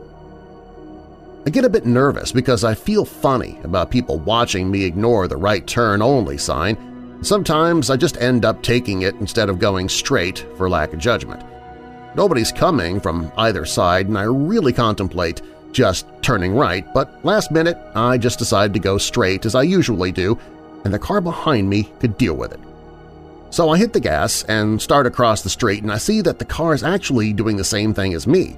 I 1.46 1.50
get 1.50 1.64
a 1.64 1.70
bit 1.70 1.84
nervous 1.84 2.32
because 2.32 2.64
I 2.64 2.74
feel 2.74 3.04
funny 3.04 3.58
about 3.64 3.90
people 3.90 4.18
watching 4.18 4.70
me 4.70 4.84
ignore 4.84 5.28
the 5.28 5.36
right 5.36 5.66
turn 5.66 6.00
only 6.00 6.38
sign 6.38 6.76
Sometimes 7.24 7.88
I 7.88 7.96
just 7.96 8.18
end 8.18 8.44
up 8.44 8.62
taking 8.62 9.00
it 9.00 9.14
instead 9.14 9.48
of 9.48 9.58
going 9.58 9.88
straight 9.88 10.46
for 10.58 10.68
lack 10.68 10.92
of 10.92 10.98
judgment. 10.98 11.42
Nobody's 12.14 12.52
coming 12.52 13.00
from 13.00 13.32
either 13.36 13.64
side 13.64 14.08
and 14.08 14.16
I 14.16 14.22
really 14.22 14.72
contemplate 14.72 15.42
just 15.72 16.06
turning 16.22 16.54
right, 16.54 16.86
but 16.94 17.24
last 17.24 17.50
minute 17.50 17.76
I 17.96 18.18
just 18.18 18.38
decide 18.38 18.72
to 18.74 18.78
go 18.78 18.98
straight 18.98 19.44
as 19.44 19.56
I 19.56 19.62
usually 19.62 20.12
do 20.12 20.38
and 20.84 20.94
the 20.94 20.98
car 20.98 21.20
behind 21.20 21.68
me 21.68 21.90
could 21.98 22.16
deal 22.16 22.34
with 22.34 22.52
it. 22.52 22.60
So 23.50 23.70
I 23.70 23.78
hit 23.78 23.92
the 23.92 24.00
gas 24.00 24.44
and 24.44 24.80
start 24.80 25.06
across 25.06 25.42
the 25.42 25.50
street 25.50 25.82
and 25.82 25.90
I 25.90 25.98
see 25.98 26.20
that 26.20 26.38
the 26.38 26.44
car 26.44 26.72
is 26.74 26.84
actually 26.84 27.32
doing 27.32 27.56
the 27.56 27.64
same 27.64 27.92
thing 27.92 28.14
as 28.14 28.26
me. 28.26 28.56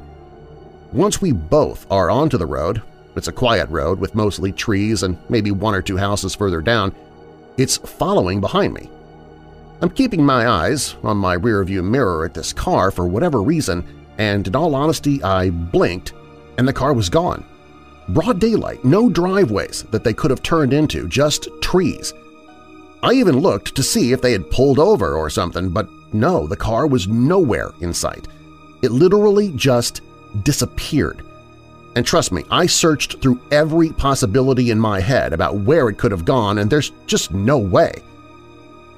Once 0.93 1.23
we 1.23 1.33
both 1.33 1.91
are 1.91 2.11
onto 2.11 2.37
the 2.37 2.47
road, 2.47 2.83
it's 3.17 3.29
a 3.29 3.33
quiet 3.33 3.69
road 3.71 3.99
with 3.99 4.15
mostly 4.15 4.53
trees 4.53 5.03
and 5.03 5.17
maybe 5.31 5.51
one 5.51 5.75
or 5.75 5.83
two 5.83 5.97
houses 5.97 6.35
further 6.35 6.61
down, 6.61 6.95
it's 7.57 7.79
following 7.79 8.41
behind 8.41 8.75
me. 8.75 8.91
I'm 9.83 9.91
keeping 9.91 10.25
my 10.25 10.49
eyes 10.49 10.97
on 11.03 11.19
my 11.19 11.37
rearview 11.37 11.85
mirror 11.85 12.25
at 12.25 12.33
this 12.33 12.53
car 12.53 12.91
for 12.91 13.07
whatever 13.07 13.43
reason, 13.43 13.85
and 14.17 14.47
in 14.47 14.57
all 14.57 14.75
honesty, 14.75 15.23
I 15.23 15.51
blinked 15.51 16.15
and 16.57 16.67
the 16.67 16.73
car 16.73 16.95
was 16.95 17.11
gone. 17.11 17.45
Broad 18.09 18.41
daylight, 18.41 18.85
no 18.85 19.11
driveways 19.11 19.83
that 19.91 20.05
they 20.05 20.15
could 20.15 20.31
have 20.31 20.43
turned 20.43 20.73
into, 20.73 21.09
just 21.09 21.49
trees. 21.61 22.15
I 23.03 23.13
even 23.13 23.41
looked 23.41 23.75
to 23.75 23.83
see 23.83 24.13
if 24.13 24.23
they 24.23 24.33
had 24.33 24.51
pulled 24.51 24.79
over 24.79 25.15
or 25.15 25.29
something, 25.29 25.69
but 25.69 25.89
no, 26.13 26.47
the 26.47 26.57
car 26.57 26.87
was 26.87 27.09
nowhere 27.09 27.73
in 27.81 27.93
sight. 27.93 28.29
It 28.83 28.93
literally 28.93 29.53
just 29.57 30.01
disappeared. 30.43 31.23
And 31.97 32.07
trust 32.07 32.33
me, 32.33 32.45
I 32.51 32.67
searched 32.67 33.21
through 33.21 33.41
every 33.51 33.91
possibility 33.91 34.71
in 34.71 34.79
my 34.79 35.01
head 35.01 35.33
about 35.33 35.57
where 35.57 35.89
it 35.89 35.99
could 35.99 36.13
have 36.13 36.25
gone 36.25 36.59
and 36.59 36.71
there's 36.71 36.93
just 37.07 37.33
no 37.33 37.59
way. 37.59 38.03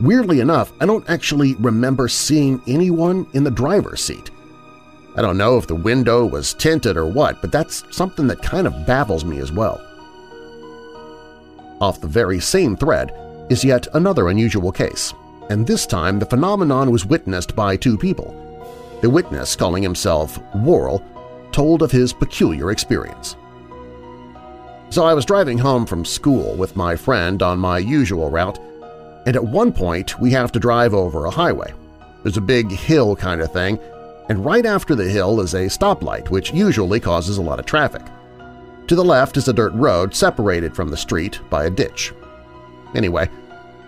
Weirdly 0.01 0.41
enough, 0.41 0.73
I 0.81 0.87
don't 0.87 1.09
actually 1.11 1.55
remember 1.57 2.07
seeing 2.07 2.63
anyone 2.69 3.27
in 3.33 3.43
the 3.43 3.51
driver's 3.51 4.01
seat. 4.01 4.31
I 5.17 5.23
don't 5.23 5.37
know 5.37 5.59
if 5.59 5.67
the 5.67 5.75
window 5.75 6.25
was 6.25 6.55
tinted 6.55 6.97
or 6.97 7.07
what, 7.07 7.41
but 7.41 7.51
that's 7.51 7.83
something 7.91 8.29
that 8.29 8.41
kind 8.41 8.69
of 8.69 8.87
baffles 8.87 9.25
me 9.25 9.39
as 9.39 9.51
well. 9.51 9.85
Off 11.81 12.01
the 12.01 12.07
very 12.07 12.39
same 12.39 12.77
thread 12.77 13.13
is 13.51 13.65
yet 13.65 13.89
another 13.95 14.29
unusual 14.29 14.71
case, 14.71 15.13
and 15.51 15.67
this 15.67 15.87
time 15.87 16.21
the 16.21 16.27
phenomenon 16.27 16.93
was 16.93 17.05
witnessed 17.05 17.57
by 17.57 17.77
two 17.77 17.99
people. 17.99 18.35
The 19.03 19.11
witness, 19.11 19.57
calling 19.57 19.83
himself 19.83 20.39
Worrell, 20.55 21.03
told 21.51 21.83
of 21.83 21.91
his 21.91 22.13
peculiar 22.13 22.71
experience. 22.71 23.35
So 24.91 25.05
I 25.05 25.15
was 25.15 25.25
driving 25.25 25.59
home 25.59 25.87
from 25.87 26.05
school 26.05 26.55
with 26.55 26.77
my 26.77 26.95
friend 26.95 27.43
on 27.43 27.59
my 27.59 27.79
usual 27.79 28.31
route, 28.31 28.61
and 29.29 29.37
at 29.37 29.45
one 29.45 29.71
point 29.71 30.19
we 30.19 30.31
have 30.31 30.51
to 30.51 30.59
drive 30.59 30.95
over 30.95 31.27
a 31.27 31.31
highway. 31.31 31.71
There's 32.23 32.39
a 32.39 32.41
big 32.41 32.71
hill 32.71 33.15
kind 33.15 33.43
of 33.43 33.53
thing, 33.53 33.79
and 34.31 34.43
right 34.43 34.65
after 34.65 34.95
the 34.95 35.07
hill 35.07 35.43
is 35.43 35.53
a 35.53 35.67
stoplight 35.67 36.31
which 36.31 36.55
usually 36.55 36.99
causes 36.99 37.37
a 37.37 37.43
lot 37.43 37.59
of 37.59 37.67
traffic. 37.67 38.01
To 38.87 38.95
the 38.95 39.05
left 39.05 39.37
is 39.37 39.47
a 39.47 39.53
dirt 39.53 39.75
road 39.75 40.15
separated 40.15 40.75
from 40.75 40.89
the 40.89 40.97
street 40.97 41.41
by 41.51 41.67
a 41.67 41.71
ditch. 41.71 42.15
Anyway, 42.95 43.29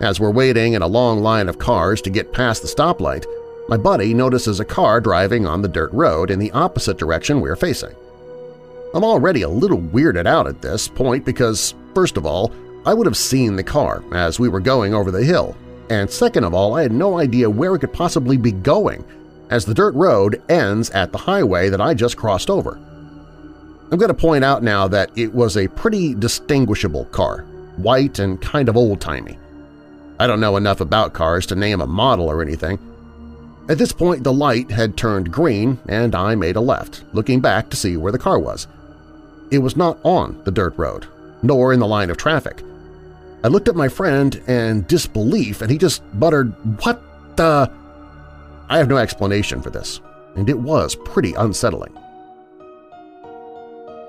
as 0.01 0.21
we're 0.21 0.31
waiting 0.31 0.75
in 0.75 0.83
a 0.83 0.87
long 0.87 1.21
line 1.21 1.49
of 1.49 1.59
cars 1.59 2.03
to 2.03 2.11
get 2.11 2.35
past 2.35 2.61
the 2.61 2.69
stoplight, 2.69 3.25
my 3.67 3.79
buddy 3.79 4.13
notices 4.13 4.61
a 4.61 4.65
car 4.67 5.01
driving 5.01 5.47
on 5.47 5.63
the 5.63 5.69
dirt 5.69 5.93
road 5.95 6.31
in 6.31 6.39
the 6.39 6.51
opposite 6.51 6.99
direction 6.99 7.41
we're 7.41 7.57
facing. 7.57 7.95
I'm 8.93 9.05
already 9.05 9.41
a 9.41 9.49
little 9.49 9.81
weirded 9.81 10.27
out 10.27 10.47
at 10.47 10.61
this 10.61 10.87
point 10.87 11.25
because, 11.25 11.73
first 11.95 12.19
of 12.19 12.27
all, 12.27 12.53
I 12.87 12.95
would 12.95 13.07
have 13.07 13.17
seen 13.17 13.57
the 13.57 13.63
car 13.63 14.03
as 14.13 14.41
we 14.41 14.49
were 14.49 14.61
going 14.61 14.95
over 14.95 15.11
the 15.11 15.25
hill, 15.25 15.57
and 15.91 16.11
second 16.11 16.45
of 16.45 16.55
all, 16.55 16.77
I 16.77 16.83
had 16.83 16.93
no 16.93 17.19
idea 17.19 17.51
where 17.51 17.75
it 17.75 17.81
could 17.81 17.93
possibly 17.93 18.37
be 18.37 18.53
going 18.53 19.05
as 19.51 19.65
the 19.65 19.75
dirt 19.75 19.95
road 19.95 20.43
ends 20.49 20.91
at 20.91 21.13
the 21.13 21.19
highway 21.19 21.69
that 21.69 21.81
I 21.81 21.95
just 21.95 22.17
crossed 22.17 22.49
over. 22.49 22.79
I'm 23.91 23.99
going 23.99 24.09
to 24.09 24.15
point 24.15 24.45
out 24.45 24.63
now 24.63 24.87
that 24.89 25.11
it 25.17 25.35
was 25.35 25.57
a 25.57 25.69
pretty 25.69 26.15
distinguishable 26.15 27.07
car, 27.07 27.43
white 27.77 28.19
and 28.19 28.41
kind 28.41 28.69
of 28.69 28.77
old-timey. 28.77 29.39
I 30.19 30.27
don't 30.27 30.41
know 30.41 30.57
enough 30.57 30.81
about 30.81 31.13
cars 31.13 31.47
to 31.47 31.57
name 31.57 31.81
a 31.81 31.87
model 31.87 32.27
or 32.27 32.41
anything, 32.41 32.79
at 33.71 33.79
this 33.79 33.93
point, 33.93 34.25
the 34.25 34.33
light 34.33 34.69
had 34.69 34.97
turned 34.97 35.33
green 35.33 35.79
and 35.89 36.13
I 36.13 36.35
made 36.35 36.57
a 36.57 36.61
left, 36.61 37.05
looking 37.13 37.39
back 37.39 37.71
to 37.71 37.77
see 37.77 37.97
where 37.97 38.11
the 38.11 38.19
car 38.19 38.37
was. 38.37 38.67
It 39.53 39.59
was 39.59 39.77
not 39.77 39.99
on 40.03 40.43
the 40.43 40.51
dirt 40.51 40.77
road, 40.77 41.07
nor 41.41 41.73
in 41.73 41.79
the 41.79 41.87
line 41.87 42.11
of 42.11 42.17
traffic. 42.17 42.65
I 43.43 43.49
looked 43.49 43.69
at 43.69 43.77
my 43.77 43.89
friend 43.89 44.35
in 44.49 44.83
disbelief 44.83 45.63
and 45.63 45.71
he 45.71 45.79
just 45.79 46.03
muttered, 46.15 46.53
what 46.85 47.03
the… 47.37 47.71
I 48.69 48.79
have 48.79 48.89
no 48.89 48.99
explanation 48.99 49.63
for 49.63 49.71
this, 49.71 50.01
and 50.37 50.49
it 50.49 50.59
was 50.59 50.95
pretty 50.95 51.33
unsettling. 51.35 51.97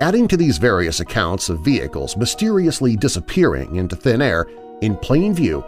Adding 0.01 0.27
to 0.27 0.37
these 0.37 0.57
various 0.57 0.99
accounts 0.99 1.47
of 1.49 1.63
vehicles 1.63 2.17
mysteriously 2.17 2.95
disappearing 2.95 3.75
into 3.75 3.95
thin 3.95 4.21
air 4.21 4.47
in 4.81 4.97
plain 4.97 5.33
view 5.33 5.63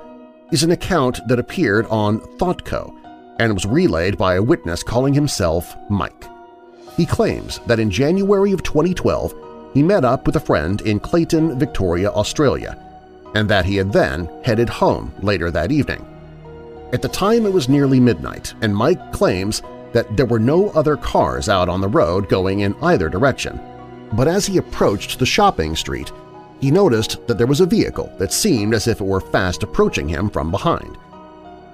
is 0.52 0.64
an 0.64 0.72
account 0.72 1.20
that 1.28 1.40
appeared 1.40 1.86
on 1.88 2.20
ThoughtCo, 2.38 2.94
and 3.40 3.54
was 3.54 3.66
relayed 3.66 4.18
by 4.18 4.36
a 4.36 4.44
witness 4.44 4.84
calling 4.84 5.14
himself 5.14 5.76
Mike. 5.90 6.26
He 6.98 7.06
claims 7.06 7.60
that 7.66 7.80
in 7.80 7.90
January 7.90 8.52
of 8.52 8.62
2012 8.62 9.34
he 9.74 9.82
met 9.82 10.04
up 10.04 10.26
with 10.26 10.36
a 10.36 10.40
friend 10.40 10.82
in 10.82 11.00
Clayton, 11.00 11.58
Victoria, 11.58 12.12
Australia, 12.12 12.78
and 13.36 13.50
that 13.50 13.66
he 13.66 13.76
had 13.76 13.92
then 13.92 14.30
headed 14.44 14.70
home 14.70 15.14
later 15.22 15.52
that 15.52 15.72
evening. 15.72 16.06
At 16.94 17.02
the 17.02 17.08
time 17.08 17.46
it 17.46 17.54
was 17.54 17.70
nearly 17.70 18.00
midnight, 18.00 18.54
and 18.62 18.76
Mike 18.76 19.12
claims 19.12 19.62
that 19.92 20.16
there 20.16 20.26
were 20.26 20.40
no 20.40 20.70
other 20.72 20.96
cars 20.96 21.50
out 21.50 21.70
on 21.70 21.82
the 21.82 21.88
road 21.88 22.30
going 22.30 22.62
in 22.62 22.76
either 22.84 23.10
direction. 23.10 23.60
But 24.14 24.28
as 24.28 24.46
he 24.46 24.58
approached 24.58 25.20
the 25.20 25.26
shopping 25.26 25.76
street, 25.76 26.12
he 26.60 26.72
noticed 26.72 27.26
that 27.28 27.38
there 27.38 27.48
was 27.48 27.62
a 27.62 27.66
vehicle 27.66 28.12
that 28.20 28.32
seemed 28.32 28.74
as 28.74 28.88
if 28.88 29.02
it 29.02 29.06
were 29.06 29.20
fast 29.20 29.64
approaching 29.64 30.08
him 30.08 30.30
from 30.30 30.52
behind 30.52 30.98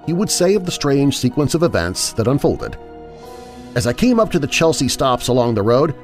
he 0.06 0.12
would 0.12 0.30
say 0.30 0.54
of 0.54 0.66
the 0.66 0.72
strange 0.72 1.16
sequence 1.16 1.54
of 1.54 1.62
events 1.62 2.12
that 2.14 2.26
unfolded. 2.26 2.76
As 3.74 3.86
I 3.86 3.92
came 3.92 4.18
up 4.18 4.30
to 4.32 4.38
the 4.38 4.46
Chelsea 4.46 4.88
stops 4.88 5.28
along 5.28 5.54
the 5.54 5.62
road, 5.62 5.94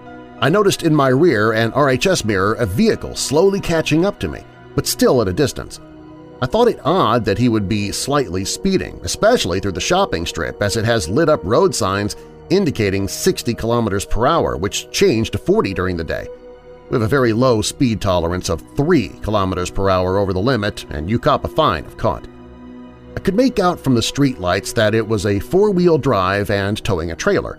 I 0.41 0.49
noticed 0.49 0.83
in 0.83 0.95
my 0.95 1.09
rear 1.09 1.53
and 1.53 1.73
RHS 1.73 2.25
mirror 2.25 2.55
a 2.55 2.67
vehicle 2.67 3.17
slowly 3.17 3.61
catching 3.61 4.05
up 4.05 4.21
to 4.21 4.29
me, 4.29 4.45
but 4.77 4.87
still 4.87 5.21
at 5.21 5.27
a 5.27 5.33
distance. 5.33 5.81
I 6.41 6.47
thought 6.47 6.69
it 6.69 6.79
odd 6.85 7.25
that 7.25 7.39
he 7.39 7.49
would 7.49 7.69
be 7.69 7.91
slightly 7.91 8.45
speeding, 8.45 9.01
especially 9.03 9.59
through 9.59 9.73
the 9.73 9.81
shopping 9.81 10.27
strip 10.27 10.63
as 10.63 10.77
it 10.77 10.85
has 10.85 11.09
lit-up 11.09 11.41
road 11.43 11.75
signs 11.75 12.15
indicating 12.51 13.09
60 13.09 13.55
kilometers 13.55 14.05
per 14.05 14.27
hour, 14.27 14.57
which 14.57 14.91
changed 14.91 15.33
to 15.33 15.39
40 15.39 15.75
during 15.75 15.97
the 15.97 16.05
day. 16.05 16.29
We 16.91 16.95
have 16.95 17.03
a 17.03 17.09
very 17.09 17.33
low 17.33 17.63
speed 17.63 18.01
tolerance 18.01 18.49
of 18.49 18.63
3 18.77 19.09
kilometers 19.23 19.71
per 19.71 19.89
hour 19.89 20.19
over 20.19 20.33
the 20.33 20.41
limit, 20.41 20.85
and 20.91 21.11
you 21.11 21.19
cop 21.19 21.45
a 21.45 21.49
fine 21.49 21.85
if 21.85 21.97
caught. 21.97 22.29
I 23.17 23.21
could 23.21 23.35
make 23.35 23.59
out 23.59 23.81
from 23.81 23.95
the 23.95 24.01
streetlights 24.03 24.75
that 24.75 24.95
it 24.95 25.09
was 25.09 25.27
a 25.27 25.41
four-wheel 25.41 25.99
drive 25.99 26.51
and 26.51 26.83
towing 26.85 27.11
a 27.11 27.17
trailer. 27.17 27.59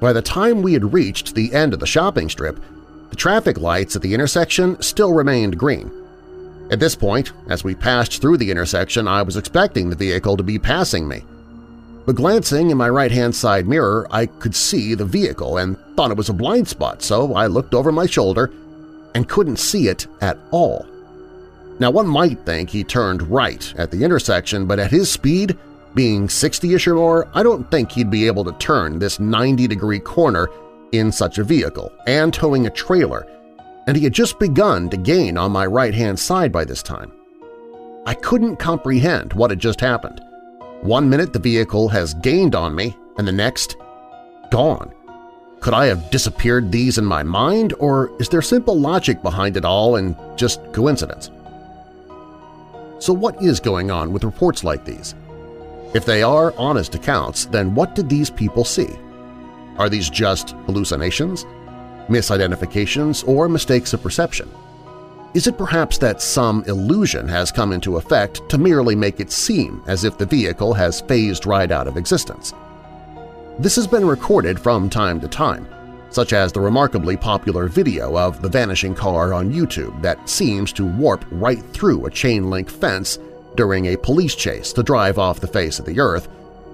By 0.00 0.12
the 0.12 0.20
time 0.20 0.60
we 0.60 0.72
had 0.72 0.92
reached 0.92 1.34
the 1.34 1.54
end 1.54 1.72
of 1.72 1.78
the 1.80 1.86
shopping 1.86 2.28
strip, 2.28 2.60
the 3.10 3.16
traffic 3.16 3.58
lights 3.58 3.94
at 3.94 4.02
the 4.02 4.12
intersection 4.12 4.82
still 4.82 5.12
remained 5.12 5.56
green. 5.56 6.01
At 6.72 6.80
this 6.80 6.96
point, 6.96 7.32
as 7.50 7.62
we 7.62 7.74
passed 7.74 8.22
through 8.22 8.38
the 8.38 8.50
intersection, 8.50 9.06
I 9.06 9.20
was 9.20 9.36
expecting 9.36 9.90
the 9.90 9.94
vehicle 9.94 10.38
to 10.38 10.42
be 10.42 10.58
passing 10.58 11.06
me. 11.06 11.22
But 12.06 12.16
glancing 12.16 12.70
in 12.70 12.78
my 12.78 12.88
right-hand 12.88 13.34
side 13.34 13.68
mirror, 13.68 14.08
I 14.10 14.24
could 14.24 14.56
see 14.56 14.94
the 14.94 15.04
vehicle 15.04 15.58
and 15.58 15.76
thought 15.94 16.10
it 16.10 16.16
was 16.16 16.30
a 16.30 16.32
blind 16.32 16.66
spot, 16.66 17.02
so 17.02 17.34
I 17.34 17.46
looked 17.46 17.74
over 17.74 17.92
my 17.92 18.06
shoulder 18.06 18.50
and 19.14 19.28
couldn't 19.28 19.58
see 19.58 19.88
it 19.88 20.06
at 20.22 20.38
all. 20.50 20.86
Now 21.78 21.90
one 21.90 22.06
might 22.06 22.40
think 22.46 22.70
he 22.70 22.84
turned 22.84 23.28
right 23.28 23.74
at 23.76 23.90
the 23.90 24.02
intersection, 24.02 24.64
but 24.64 24.78
at 24.78 24.90
his 24.90 25.10
speed, 25.10 25.58
being 25.94 26.26
60-ish 26.26 26.86
or 26.86 26.94
more, 26.94 27.28
I 27.34 27.42
don't 27.42 27.70
think 27.70 27.92
he'd 27.92 28.10
be 28.10 28.26
able 28.26 28.44
to 28.44 28.52
turn 28.52 28.98
this 28.98 29.18
90-degree 29.18 30.00
corner 30.00 30.48
in 30.92 31.12
such 31.12 31.36
a 31.36 31.44
vehicle 31.44 31.92
and 32.06 32.32
towing 32.32 32.66
a 32.66 32.70
trailer, 32.70 33.26
and 33.86 33.96
he 33.96 34.04
had 34.04 34.12
just 34.12 34.38
begun 34.38 34.88
to 34.90 34.96
gain 34.96 35.36
on 35.36 35.52
my 35.52 35.66
right-hand 35.66 36.18
side 36.18 36.52
by 36.52 36.64
this 36.64 36.82
time. 36.82 37.12
I 38.06 38.14
couldn't 38.14 38.56
comprehend 38.56 39.32
what 39.32 39.50
had 39.50 39.58
just 39.58 39.80
happened. 39.80 40.20
One 40.82 41.08
minute 41.08 41.32
the 41.32 41.38
vehicle 41.38 41.88
has 41.88 42.14
gained 42.14 42.54
on 42.54 42.74
me, 42.74 42.96
and 43.16 43.26
the 43.26 43.32
next, 43.32 43.76
gone. 44.50 44.92
Could 45.60 45.74
I 45.74 45.86
have 45.86 46.10
disappeared 46.10 46.72
these 46.72 46.98
in 46.98 47.04
my 47.04 47.22
mind, 47.22 47.74
or 47.78 48.10
is 48.20 48.28
there 48.28 48.42
simple 48.42 48.78
logic 48.78 49.22
behind 49.22 49.56
it 49.56 49.64
all 49.64 49.94
and 49.96 50.16
just 50.36 50.60
coincidence? 50.72 51.30
So 52.98 53.12
what 53.12 53.40
is 53.42 53.60
going 53.60 53.90
on 53.90 54.12
with 54.12 54.24
reports 54.24 54.64
like 54.64 54.84
these? 54.84 55.14
If 55.94 56.04
they 56.04 56.22
are 56.22 56.54
honest 56.56 56.94
accounts, 56.94 57.46
then 57.46 57.74
what 57.74 57.94
did 57.94 58.08
these 58.08 58.30
people 58.30 58.64
see? 58.64 58.88
Are 59.76 59.88
these 59.88 60.10
just 60.10 60.50
hallucinations, 60.66 61.44
misidentifications, 62.08 63.26
or 63.26 63.48
mistakes 63.48 63.92
of 63.92 64.02
perception? 64.02 64.48
Is 65.34 65.46
it 65.46 65.56
perhaps 65.56 65.96
that 65.98 66.20
some 66.20 66.62
illusion 66.66 67.26
has 67.28 67.50
come 67.50 67.72
into 67.72 67.96
effect 67.96 68.46
to 68.50 68.58
merely 68.58 68.94
make 68.94 69.18
it 69.18 69.32
seem 69.32 69.82
as 69.86 70.04
if 70.04 70.18
the 70.18 70.26
vehicle 70.26 70.74
has 70.74 71.00
phased 71.00 71.46
right 71.46 71.70
out 71.70 71.88
of 71.88 71.96
existence? 71.96 72.52
This 73.58 73.76
has 73.76 73.86
been 73.86 74.06
recorded 74.06 74.60
from 74.60 74.90
time 74.90 75.20
to 75.20 75.28
time, 75.28 75.66
such 76.10 76.34
as 76.34 76.52
the 76.52 76.60
remarkably 76.60 77.16
popular 77.16 77.66
video 77.66 78.16
of 78.18 78.42
the 78.42 78.48
vanishing 78.48 78.94
car 78.94 79.32
on 79.32 79.52
YouTube 79.52 80.02
that 80.02 80.28
seems 80.28 80.72
to 80.74 80.84
warp 80.84 81.24
right 81.30 81.62
through 81.72 82.04
a 82.04 82.10
chain-link 82.10 82.68
fence 82.68 83.18
during 83.54 83.86
a 83.86 83.96
police 83.96 84.34
chase 84.34 84.72
to 84.74 84.82
drive 84.82 85.18
off 85.18 85.40
the 85.40 85.46
face 85.46 85.78
of 85.78 85.86
the 85.86 85.98
Earth, 85.98 86.28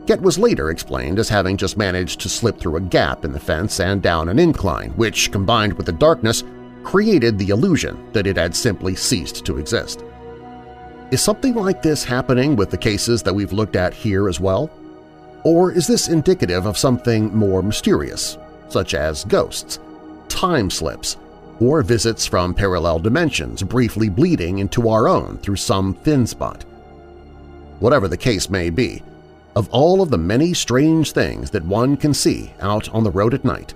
yet 0.09 0.21
was 0.21 0.38
later 0.38 0.71
explained 0.71 1.18
as 1.18 1.29
having 1.29 1.57
just 1.57 1.77
managed 1.77 2.21
to 2.21 2.29
slip 2.29 2.59
through 2.59 2.77
a 2.77 2.81
gap 2.81 3.25
in 3.25 3.33
the 3.33 3.40
fence 3.40 3.81
and 3.81 4.03
down 4.03 4.29
an 4.29 4.38
incline, 4.38 4.90
which, 4.92 5.31
combined 5.31 5.73
with 5.75 5.87
the 5.87 5.92
darkness, 5.92 6.44
created 6.83 7.38
the 7.38 7.51
illusion 7.51 8.11
that 8.12 8.27
it 8.27 8.37
had 8.37 8.55
simply 8.55 8.94
ceased 8.94 9.44
to 9.44 9.59
exist. 9.59 10.05
Is 11.11 11.23
something 11.23 11.55
like 11.55 11.83
this 11.83 12.05
happening 12.05 12.57
with 12.57 12.71
the 12.71 12.77
cases 12.77 13.23
that 13.23 13.35
we've 13.35 13.53
looked 13.53 13.77
at 13.77 13.94
here 13.94 14.29
as 14.29 14.40
well? 14.40 14.71
Or 15.44 15.73
is 15.73 15.87
this 15.87 16.09
indicative 16.09 16.66
of 16.66 16.77
something 16.77 17.35
more 17.35 17.62
mysterious, 17.62 18.38
such 18.68 18.94
as 18.94 19.25
ghosts, 19.25 19.79
time 20.29 20.71
slips, 20.71 21.16
or 21.61 21.83
visits 21.83 22.27
from 22.27 22.55
parallel 22.55 22.99
dimensions 22.99 23.62
briefly 23.62 24.09
bleeding 24.09 24.59
into 24.59 24.88
our 24.88 25.09
own 25.09 25.38
through 25.38 25.57
some 25.57 25.94
thin 25.94 26.27
spot. 26.27 26.64
Whatever 27.81 28.09
the 28.09 28.16
case 28.16 28.49
may 28.49 28.71
be, 28.71 29.03
of 29.59 29.68
all 29.71 30.01
of 30.01 30.09
the 30.09 30.16
many 30.16 30.55
strange 30.55 31.11
things 31.11 31.51
that 31.51 31.64
one 31.64 31.97
can 31.97 32.14
see 32.14 32.53
out 32.61 32.88
on 32.90 33.03
the 33.03 33.11
road 33.11 33.35
at 33.35 33.44
night, 33.44 33.75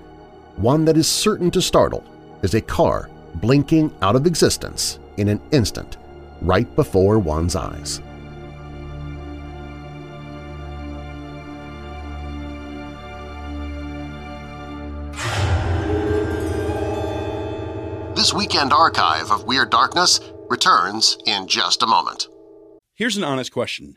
one 0.54 0.84
that 0.84 0.96
is 0.96 1.08
certain 1.08 1.50
to 1.50 1.60
startle 1.60 2.04
is 2.42 2.54
a 2.54 2.60
car 2.60 3.10
blinking 3.34 3.92
out 4.00 4.14
of 4.14 4.24
existence 4.24 5.00
in 5.16 5.28
an 5.28 5.40
instant 5.50 5.96
right 6.40 6.72
before 6.76 7.18
one's 7.18 7.56
eyes. 7.56 8.00
This 18.14 18.32
weekend 18.32 18.72
archive 18.72 19.32
of 19.32 19.46
Weird 19.46 19.70
Darkness 19.70 20.20
returns 20.48 21.18
in 21.26 21.48
just 21.48 21.82
a 21.82 21.88
moment. 21.88 22.28
Here's 22.94 23.16
an 23.16 23.24
honest 23.24 23.50
question 23.50 23.96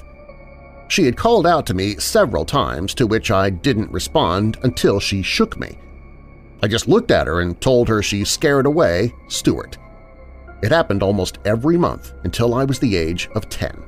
She 0.89 1.05
had 1.05 1.17
called 1.17 1.47
out 1.47 1.67
to 1.67 1.75
me 1.75 1.97
several 1.97 2.45
times 2.45 2.95
to 2.95 3.07
which 3.07 3.31
I 3.31 3.51
didn't 3.51 3.91
respond 3.91 4.59
until 4.63 5.01
she 5.01 5.23
shook 5.23 5.59
me. 5.59 5.79
I 6.63 6.69
just 6.69 6.89
looked 6.89 7.11
at 7.11 7.27
her 7.27 7.41
and 7.41 7.61
told 7.61 7.89
her 7.89 8.01
she 8.01 8.25
scared 8.25 8.65
away 8.65 9.13
Stewart. 9.29 9.77
It 10.63 10.73
happened 10.73 11.03
almost 11.03 11.39
every 11.45 11.77
month 11.77 12.13
until 12.23 12.55
I 12.55 12.65
was 12.65 12.79
the 12.79 12.97
age 12.97 13.29
of 13.35 13.49
10. 13.49 13.85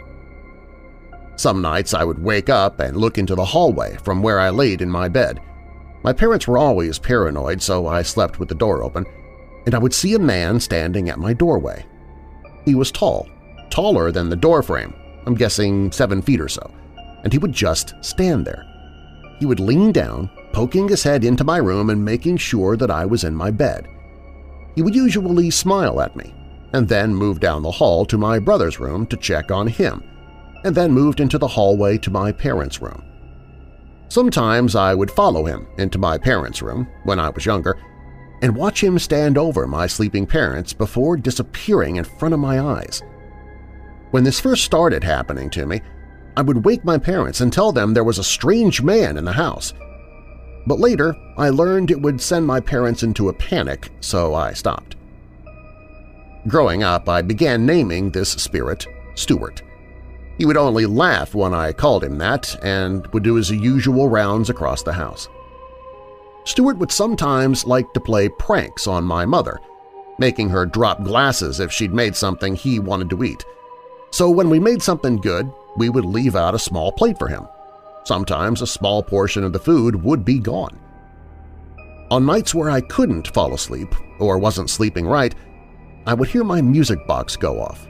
Some 1.36 1.62
nights 1.62 1.94
I 1.94 2.04
would 2.04 2.22
wake 2.22 2.48
up 2.48 2.80
and 2.80 2.96
look 2.96 3.18
into 3.18 3.34
the 3.34 3.44
hallway 3.44 3.96
from 4.02 4.22
where 4.22 4.40
I 4.40 4.50
laid 4.50 4.80
in 4.80 4.90
my 4.90 5.08
bed, 5.08 5.40
my 6.06 6.12
parents 6.12 6.46
were 6.46 6.56
always 6.56 7.00
paranoid, 7.00 7.60
so 7.60 7.88
I 7.88 8.02
slept 8.02 8.38
with 8.38 8.48
the 8.48 8.54
door 8.54 8.84
open, 8.84 9.04
and 9.66 9.74
I 9.74 9.78
would 9.78 9.92
see 9.92 10.14
a 10.14 10.20
man 10.20 10.60
standing 10.60 11.08
at 11.08 11.18
my 11.18 11.32
doorway. 11.32 11.84
He 12.64 12.76
was 12.76 12.92
tall, 12.92 13.28
taller 13.70 14.12
than 14.12 14.28
the 14.28 14.36
doorframe, 14.36 14.94
I'm 15.26 15.34
guessing 15.34 15.90
seven 15.90 16.22
feet 16.22 16.40
or 16.40 16.48
so, 16.48 16.72
and 17.24 17.32
he 17.32 17.40
would 17.40 17.52
just 17.52 17.94
stand 18.02 18.46
there. 18.46 18.64
He 19.40 19.46
would 19.46 19.58
lean 19.58 19.90
down, 19.90 20.30
poking 20.52 20.88
his 20.88 21.02
head 21.02 21.24
into 21.24 21.42
my 21.42 21.56
room 21.56 21.90
and 21.90 22.04
making 22.04 22.36
sure 22.36 22.76
that 22.76 22.90
I 22.90 23.04
was 23.04 23.24
in 23.24 23.34
my 23.34 23.50
bed. 23.50 23.88
He 24.76 24.82
would 24.82 24.94
usually 24.94 25.50
smile 25.50 26.00
at 26.00 26.14
me, 26.14 26.32
and 26.72 26.88
then 26.88 27.12
move 27.12 27.40
down 27.40 27.64
the 27.64 27.70
hall 27.72 28.06
to 28.06 28.16
my 28.16 28.38
brother's 28.38 28.78
room 28.78 29.06
to 29.08 29.16
check 29.16 29.50
on 29.50 29.66
him, 29.66 30.04
and 30.66 30.74
then 30.74 30.90
moved 30.90 31.20
into 31.20 31.38
the 31.38 31.46
hallway 31.46 31.96
to 31.96 32.10
my 32.10 32.32
parents' 32.32 32.82
room. 32.82 33.00
Sometimes 34.08 34.74
I 34.74 34.94
would 34.94 35.12
follow 35.12 35.46
him 35.46 35.68
into 35.78 35.96
my 35.96 36.18
parents' 36.18 36.60
room 36.60 36.88
when 37.04 37.20
I 37.20 37.28
was 37.28 37.46
younger 37.46 37.78
and 38.42 38.54
watch 38.54 38.82
him 38.82 38.98
stand 38.98 39.38
over 39.38 39.68
my 39.68 39.86
sleeping 39.86 40.26
parents 40.26 40.72
before 40.72 41.16
disappearing 41.16 41.96
in 41.96 42.04
front 42.04 42.34
of 42.34 42.40
my 42.40 42.58
eyes. 42.60 43.00
When 44.10 44.24
this 44.24 44.40
first 44.40 44.64
started 44.64 45.04
happening 45.04 45.50
to 45.50 45.66
me, 45.66 45.82
I 46.36 46.42
would 46.42 46.64
wake 46.64 46.84
my 46.84 46.98
parents 46.98 47.40
and 47.40 47.52
tell 47.52 47.70
them 47.70 47.94
there 47.94 48.02
was 48.02 48.18
a 48.18 48.24
strange 48.24 48.82
man 48.82 49.16
in 49.16 49.24
the 49.24 49.32
house. 49.32 49.72
But 50.66 50.80
later, 50.80 51.14
I 51.38 51.50
learned 51.50 51.92
it 51.92 52.02
would 52.02 52.20
send 52.20 52.44
my 52.44 52.58
parents 52.58 53.04
into 53.04 53.28
a 53.28 53.34
panic, 53.34 53.92
so 54.00 54.34
I 54.34 54.52
stopped. 54.52 54.96
Growing 56.48 56.82
up, 56.82 57.08
I 57.08 57.22
began 57.22 57.64
naming 57.64 58.10
this 58.10 58.30
spirit 58.30 58.84
Stewart. 59.14 59.62
He 60.38 60.44
would 60.44 60.56
only 60.56 60.84
laugh 60.84 61.34
when 61.34 61.54
I 61.54 61.72
called 61.72 62.04
him 62.04 62.18
that 62.18 62.62
and 62.62 63.06
would 63.08 63.22
do 63.22 63.34
his 63.34 63.50
usual 63.50 64.08
rounds 64.08 64.50
across 64.50 64.82
the 64.82 64.92
house. 64.92 65.28
Stewart 66.44 66.76
would 66.78 66.92
sometimes 66.92 67.64
like 67.64 67.92
to 67.94 68.00
play 68.00 68.28
pranks 68.28 68.86
on 68.86 69.04
my 69.04 69.24
mother, 69.24 69.58
making 70.18 70.50
her 70.50 70.66
drop 70.66 71.02
glasses 71.02 71.58
if 71.58 71.72
she'd 71.72 71.92
made 71.92 72.14
something 72.14 72.54
he 72.54 72.78
wanted 72.78 73.10
to 73.10 73.24
eat. 73.24 73.44
So 74.10 74.30
when 74.30 74.50
we 74.50 74.60
made 74.60 74.82
something 74.82 75.16
good, 75.16 75.50
we 75.76 75.88
would 75.88 76.04
leave 76.04 76.36
out 76.36 76.54
a 76.54 76.58
small 76.58 76.92
plate 76.92 77.18
for 77.18 77.28
him. 77.28 77.48
Sometimes 78.04 78.62
a 78.62 78.66
small 78.66 79.02
portion 79.02 79.42
of 79.42 79.52
the 79.52 79.58
food 79.58 80.02
would 80.04 80.24
be 80.24 80.38
gone. 80.38 80.78
On 82.10 82.24
nights 82.24 82.54
where 82.54 82.70
I 82.70 82.82
couldn't 82.82 83.34
fall 83.34 83.52
asleep 83.52 83.92
or 84.20 84.38
wasn't 84.38 84.70
sleeping 84.70 85.06
right, 85.06 85.34
I 86.06 86.14
would 86.14 86.28
hear 86.28 86.44
my 86.44 86.62
music 86.62 87.04
box 87.06 87.36
go 87.36 87.60
off 87.60 87.88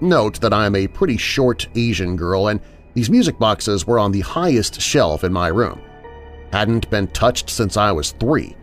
Note 0.00 0.40
that 0.40 0.52
I 0.52 0.66
am 0.66 0.76
a 0.76 0.86
pretty 0.86 1.16
short 1.16 1.68
Asian 1.74 2.16
girl 2.16 2.48
and 2.48 2.60
these 2.94 3.10
music 3.10 3.38
boxes 3.38 3.86
were 3.86 3.98
on 3.98 4.12
the 4.12 4.20
highest 4.20 4.80
shelf 4.80 5.24
in 5.24 5.32
my 5.32 5.48
room. 5.48 5.80
Hadn't 6.52 6.90
been 6.90 7.08
touched 7.08 7.50
since 7.50 7.76
I 7.76 7.92
was 7.92 8.12
three. 8.12 8.56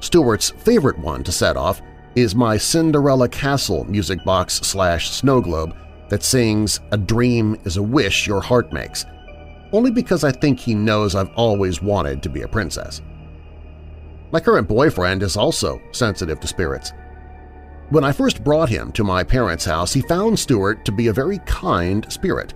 Stewart's 0.00 0.50
favorite 0.50 0.98
one 0.98 1.22
to 1.24 1.32
set 1.32 1.56
off 1.56 1.82
is 2.14 2.34
my 2.34 2.56
Cinderella 2.56 3.28
Castle 3.28 3.84
music 3.84 4.24
box 4.24 4.54
slash 4.54 5.10
snow 5.10 5.40
globe, 5.40 5.74
that 6.08 6.22
sings 6.22 6.78
A 6.90 6.98
Dream 6.98 7.58
is 7.64 7.78
a 7.78 7.82
Wish 7.82 8.26
Your 8.26 8.42
Heart 8.42 8.70
Makes, 8.70 9.06
only 9.72 9.90
because 9.90 10.24
I 10.24 10.30
think 10.30 10.60
he 10.60 10.74
knows 10.74 11.14
I've 11.14 11.32
always 11.36 11.80
wanted 11.80 12.22
to 12.22 12.28
be 12.28 12.42
a 12.42 12.48
princess. 12.48 13.00
My 14.30 14.38
current 14.38 14.68
boyfriend 14.68 15.22
is 15.22 15.38
also 15.38 15.80
sensitive 15.92 16.38
to 16.40 16.46
spirits. 16.46 16.92
When 17.90 18.04
I 18.04 18.12
first 18.12 18.42
brought 18.42 18.68
him 18.68 18.90
to 18.92 19.04
my 19.04 19.22
parents' 19.22 19.64
house, 19.64 19.92
he 19.92 20.00
found 20.02 20.38
Stewart 20.38 20.84
to 20.84 20.92
be 20.92 21.08
a 21.08 21.12
very 21.12 21.38
kind 21.40 22.10
spirit, 22.10 22.54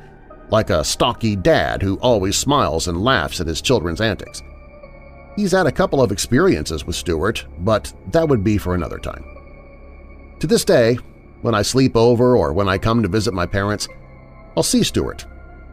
like 0.51 0.71
a 0.71 0.85
stocky 0.85 1.37
dad 1.37 1.83
who 1.83 1.99
always 1.99 2.37
smiles 2.37 2.89
and 2.89 3.05
laughs 3.05 3.41
at 3.41 3.47
his 3.47 3.61
children's 3.61 4.01
antics. 4.01 4.43
He's 5.37 5.53
had 5.53 5.67
a 5.67 5.73
couple 5.73 6.01
of 6.01 6.13
experiences 6.13 6.87
with 6.87 6.97
Stewart, 6.97 7.45
but 7.59 7.93
that 8.13 8.29
would 8.29 8.43
be 8.43 8.57
for 8.57 8.75
another 8.75 8.99
time. 8.99 9.25
To 10.41 10.47
this 10.47 10.65
day, 10.65 10.95
when 11.43 11.55
I 11.55 11.63
sleep 11.63 11.97
over 11.97 12.37
or 12.37 12.53
when 12.55 12.69
I 12.69 12.79
come 12.79 13.03
to 13.03 13.09
visit 13.09 13.35
my 13.35 13.45
parents, 13.45 13.89
I'll 14.57 14.63
see 14.63 14.83
Stewart, 14.83 15.27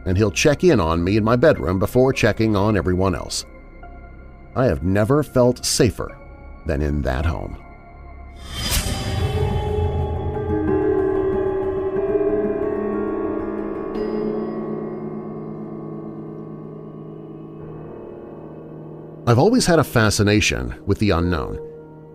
and 0.04 0.18
he'll 0.18 0.30
check 0.30 0.62
in 0.62 0.78
on 0.78 1.02
me 1.02 1.16
in 1.16 1.24
my 1.24 1.36
bedroom 1.36 1.78
before 1.78 2.12
checking 2.12 2.54
on 2.54 2.76
everyone 2.76 3.14
else. 3.14 3.46
I 4.54 4.66
have 4.66 4.82
never 4.82 5.22
felt 5.22 5.64
safer 5.64 6.16
than 6.66 6.82
in 6.82 7.00
that 7.02 7.24
home. 7.24 7.63
I've 19.26 19.38
always 19.38 19.64
had 19.64 19.78
a 19.78 19.84
fascination 19.84 20.74
with 20.84 20.98
the 20.98 21.10
unknown, 21.10 21.56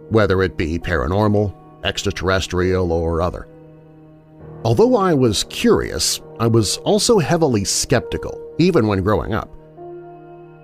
whether 0.09 0.43
it 0.43 0.57
be 0.57 0.77
paranormal, 0.77 1.51
extraterrestrial, 1.83 2.91
or 2.91 3.23
other. 3.23 3.47
Although 4.63 4.95
I 4.95 5.15
was 5.15 5.45
curious, 5.45 6.21
I 6.39 6.45
was 6.45 6.77
also 6.77 7.17
heavily 7.17 7.65
skeptical, 7.65 8.39
even 8.59 8.85
when 8.85 9.01
growing 9.01 9.33
up. 9.33 9.49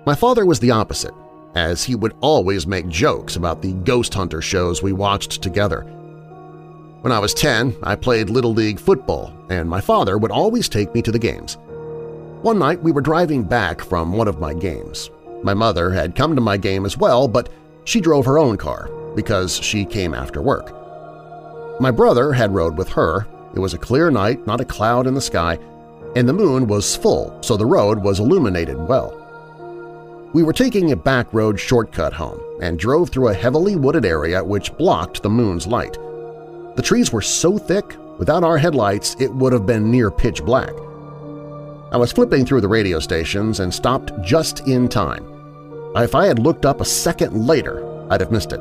My 0.06 0.14
father 0.14 0.46
was 0.46 0.60
the 0.60 0.70
opposite, 0.70 1.14
as 1.56 1.82
he 1.82 1.96
would 1.96 2.14
always 2.20 2.64
make 2.64 2.86
jokes 2.86 3.34
about 3.34 3.60
the 3.60 3.72
ghost 3.72 4.14
hunter 4.14 4.40
shows 4.40 4.84
we 4.84 4.92
watched 4.92 5.42
together. 5.42 5.82
When 7.00 7.12
I 7.12 7.18
was 7.18 7.34
10, 7.34 7.74
I 7.82 7.96
played 7.96 8.30
Little 8.30 8.54
League 8.54 8.78
football, 8.78 9.32
and 9.50 9.68
my 9.68 9.80
father 9.80 10.16
would 10.16 10.30
always 10.30 10.68
take 10.68 10.94
me 10.94 11.02
to 11.02 11.10
the 11.10 11.18
games. 11.18 11.56
One 12.42 12.60
night 12.60 12.80
we 12.80 12.92
were 12.92 13.00
driving 13.00 13.42
back 13.42 13.80
from 13.80 14.12
one 14.12 14.28
of 14.28 14.38
my 14.38 14.54
games, 14.54 15.10
my 15.46 15.54
mother 15.54 15.90
had 15.90 16.14
come 16.14 16.34
to 16.34 16.42
my 16.42 16.58
game 16.58 16.84
as 16.84 16.98
well, 16.98 17.26
but 17.26 17.48
she 17.84 18.00
drove 18.00 18.26
her 18.26 18.38
own 18.38 18.58
car 18.58 18.90
because 19.14 19.56
she 19.56 19.86
came 19.86 20.12
after 20.12 20.42
work. 20.42 20.74
My 21.80 21.90
brother 21.90 22.32
had 22.32 22.54
rode 22.54 22.76
with 22.76 22.88
her. 22.90 23.26
It 23.54 23.60
was 23.60 23.72
a 23.72 23.78
clear 23.78 24.10
night, 24.10 24.46
not 24.46 24.60
a 24.60 24.64
cloud 24.64 25.06
in 25.06 25.14
the 25.14 25.20
sky, 25.20 25.58
and 26.16 26.28
the 26.28 26.32
moon 26.32 26.66
was 26.66 26.96
full, 26.96 27.38
so 27.42 27.56
the 27.56 27.64
road 27.64 28.02
was 28.02 28.18
illuminated 28.18 28.76
well. 28.76 29.22
We 30.32 30.42
were 30.42 30.52
taking 30.52 30.92
a 30.92 30.96
back 30.96 31.32
road 31.32 31.58
shortcut 31.60 32.12
home 32.12 32.40
and 32.60 32.78
drove 32.78 33.10
through 33.10 33.28
a 33.28 33.34
heavily 33.34 33.76
wooded 33.76 34.04
area 34.04 34.42
which 34.42 34.76
blocked 34.76 35.22
the 35.22 35.30
moon's 35.30 35.66
light. 35.66 35.94
The 36.74 36.82
trees 36.82 37.12
were 37.12 37.22
so 37.22 37.56
thick, 37.56 37.94
without 38.18 38.42
our 38.42 38.58
headlights 38.58 39.16
it 39.20 39.32
would 39.32 39.52
have 39.52 39.64
been 39.64 39.90
near 39.90 40.10
pitch 40.10 40.44
black. 40.44 40.72
I 41.92 41.96
was 41.98 42.12
flipping 42.12 42.44
through 42.44 42.62
the 42.62 42.68
radio 42.68 42.98
stations 42.98 43.60
and 43.60 43.72
stopped 43.72 44.12
just 44.22 44.66
in 44.66 44.88
time. 44.88 45.35
If 45.96 46.14
I 46.14 46.26
had 46.26 46.38
looked 46.38 46.66
up 46.66 46.80
a 46.80 46.84
second 46.84 47.46
later, 47.46 47.82
I'd 48.10 48.20
have 48.20 48.30
missed 48.30 48.52
it. 48.52 48.60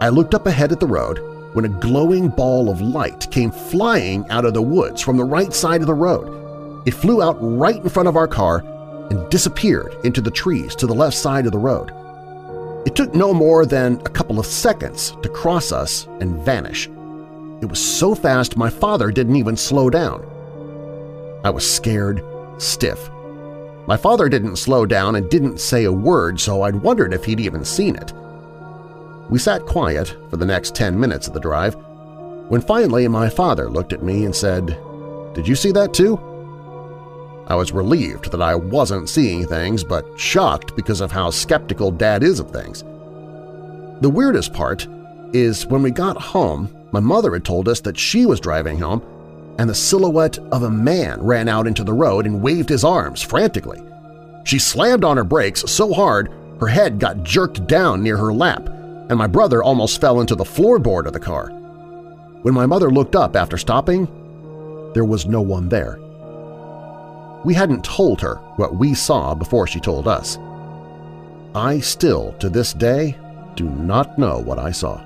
I 0.00 0.08
looked 0.08 0.34
up 0.34 0.46
ahead 0.46 0.70
at 0.70 0.78
the 0.78 0.86
road 0.86 1.18
when 1.54 1.64
a 1.64 1.80
glowing 1.80 2.28
ball 2.28 2.70
of 2.70 2.80
light 2.80 3.28
came 3.30 3.50
flying 3.50 4.24
out 4.30 4.44
of 4.44 4.54
the 4.54 4.62
woods 4.62 5.02
from 5.02 5.16
the 5.16 5.24
right 5.24 5.52
side 5.52 5.80
of 5.80 5.86
the 5.86 5.94
road. 5.94 6.86
It 6.86 6.94
flew 6.94 7.20
out 7.20 7.36
right 7.40 7.76
in 7.76 7.88
front 7.88 8.08
of 8.08 8.16
our 8.16 8.28
car 8.28 8.64
and 9.10 9.28
disappeared 9.28 9.96
into 10.04 10.20
the 10.20 10.30
trees 10.30 10.74
to 10.76 10.86
the 10.86 10.94
left 10.94 11.16
side 11.16 11.46
of 11.46 11.52
the 11.52 11.58
road. 11.58 11.92
It 12.86 12.96
took 12.96 13.14
no 13.14 13.34
more 13.34 13.66
than 13.66 14.00
a 14.00 14.10
couple 14.10 14.38
of 14.38 14.46
seconds 14.46 15.16
to 15.22 15.28
cross 15.28 15.72
us 15.72 16.06
and 16.20 16.42
vanish. 16.44 16.86
It 17.60 17.66
was 17.66 17.78
so 17.78 18.14
fast 18.14 18.56
my 18.56 18.70
father 18.70 19.10
didn't 19.10 19.36
even 19.36 19.56
slow 19.56 19.90
down. 19.90 20.24
I 21.44 21.50
was 21.50 21.68
scared 21.70 22.24
stiff. 22.58 23.10
My 23.86 23.96
father 23.96 24.28
didn't 24.28 24.56
slow 24.56 24.86
down 24.86 25.16
and 25.16 25.28
didn't 25.28 25.58
say 25.58 25.84
a 25.84 25.92
word, 25.92 26.38
so 26.38 26.62
I'd 26.62 26.76
wondered 26.76 27.12
if 27.12 27.24
he'd 27.24 27.40
even 27.40 27.64
seen 27.64 27.96
it. 27.96 28.12
We 29.28 29.38
sat 29.38 29.66
quiet 29.66 30.16
for 30.30 30.36
the 30.36 30.46
next 30.46 30.74
10 30.74 30.98
minutes 30.98 31.26
of 31.26 31.34
the 31.34 31.40
drive, 31.40 31.74
when 32.48 32.60
finally 32.60 33.08
my 33.08 33.28
father 33.28 33.68
looked 33.68 33.92
at 33.92 34.02
me 34.02 34.24
and 34.24 34.34
said, 34.34 34.78
Did 35.34 35.48
you 35.48 35.56
see 35.56 35.72
that 35.72 35.92
too? 35.94 36.16
I 37.48 37.56
was 37.56 37.72
relieved 37.72 38.30
that 38.30 38.42
I 38.42 38.54
wasn't 38.54 39.08
seeing 39.08 39.46
things, 39.46 39.82
but 39.82 40.06
shocked 40.18 40.76
because 40.76 41.00
of 41.00 41.10
how 41.10 41.30
skeptical 41.30 41.90
Dad 41.90 42.22
is 42.22 42.38
of 42.38 42.50
things. 42.50 42.82
The 44.00 44.10
weirdest 44.10 44.52
part 44.52 44.86
is 45.32 45.66
when 45.66 45.82
we 45.82 45.90
got 45.90 46.20
home, 46.20 46.72
my 46.92 47.00
mother 47.00 47.32
had 47.32 47.44
told 47.44 47.68
us 47.68 47.80
that 47.80 47.98
she 47.98 48.26
was 48.26 48.38
driving 48.38 48.78
home 48.78 49.02
and 49.58 49.68
the 49.68 49.74
silhouette 49.74 50.38
of 50.50 50.62
a 50.62 50.70
man 50.70 51.20
ran 51.22 51.48
out 51.48 51.66
into 51.66 51.84
the 51.84 51.92
road 51.92 52.26
and 52.26 52.42
waved 52.42 52.68
his 52.68 52.84
arms 52.84 53.22
frantically. 53.22 53.82
She 54.44 54.58
slammed 54.58 55.04
on 55.04 55.16
her 55.16 55.24
brakes 55.24 55.62
so 55.70 55.92
hard 55.92 56.32
her 56.60 56.66
head 56.68 56.98
got 56.98 57.22
jerked 57.22 57.66
down 57.66 58.02
near 58.02 58.16
her 58.16 58.32
lap, 58.32 58.68
and 58.68 59.16
my 59.16 59.26
brother 59.26 59.62
almost 59.62 60.00
fell 60.00 60.20
into 60.20 60.34
the 60.34 60.44
floorboard 60.44 61.06
of 61.06 61.12
the 61.12 61.20
car. 61.20 61.48
When 62.42 62.54
my 62.54 62.66
mother 62.66 62.90
looked 62.90 63.16
up 63.16 63.36
after 63.36 63.58
stopping, 63.58 64.06
there 64.94 65.04
was 65.04 65.26
no 65.26 65.40
one 65.40 65.68
there. 65.68 65.98
We 67.44 67.54
hadn't 67.54 67.84
told 67.84 68.20
her 68.20 68.36
what 68.56 68.76
we 68.76 68.94
saw 68.94 69.34
before 69.34 69.66
she 69.66 69.80
told 69.80 70.06
us. 70.06 70.38
I 71.54 71.80
still, 71.80 72.32
to 72.34 72.48
this 72.48 72.72
day, 72.72 73.16
do 73.56 73.64
not 73.64 74.18
know 74.18 74.38
what 74.38 74.58
I 74.58 74.70
saw. 74.70 75.00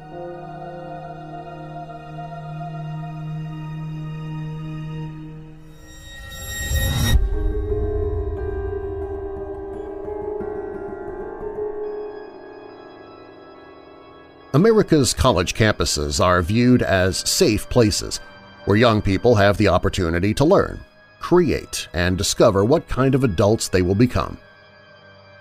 America's 14.57 15.13
college 15.13 15.53
campuses 15.53 16.19
are 16.19 16.41
viewed 16.41 16.81
as 16.81 17.19
safe 17.29 17.69
places 17.69 18.21
where 18.65 18.79
young 18.79 19.03
people 19.03 19.35
have 19.35 19.59
the 19.59 19.69
opportunity 19.69 20.33
to 20.33 20.47
learn, 20.47 20.81
create, 21.21 21.89
and 21.93 22.17
discover 22.17 22.65
what 22.65 22.89
kind 22.89 23.15
of 23.15 23.23
adults 23.23 23.69
they 23.69 23.83
will 23.83 23.95
become. 23.95 24.39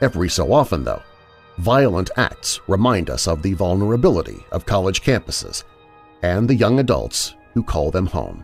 Every 0.02 0.28
so 0.28 0.52
often, 0.52 0.84
though, 0.84 1.02
violent 1.60 2.10
acts 2.18 2.60
remind 2.68 3.10
us 3.10 3.26
of 3.26 3.42
the 3.42 3.54
vulnerability 3.54 4.46
of 4.52 4.66
college 4.66 5.02
campuses 5.02 5.64
and 6.22 6.46
the 6.46 6.56
young 6.56 6.82
adults 6.82 7.36
who 7.54 7.64
call 7.64 7.92
them 7.92 8.08
home. 8.08 8.44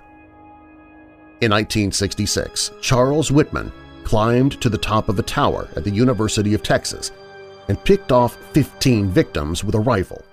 In 1.42 1.52
1966, 1.52 2.72
Charles 2.80 3.30
Whitman 3.30 3.74
climbed 4.06 4.62
to 4.62 4.70
the 4.70 4.78
top 4.78 5.10
of 5.10 5.20
a 5.20 5.24
tower 5.24 5.68
at 5.76 5.84
the 5.84 5.92
University 5.92 6.54
of 6.54 6.64
Texas 6.64 7.12
and 7.68 7.84
picked 7.84 8.14
off 8.14 8.38
15 8.54 9.10
victims 9.10 9.66
with 9.66 9.76
a 9.76 9.80
rifle. 9.80 10.24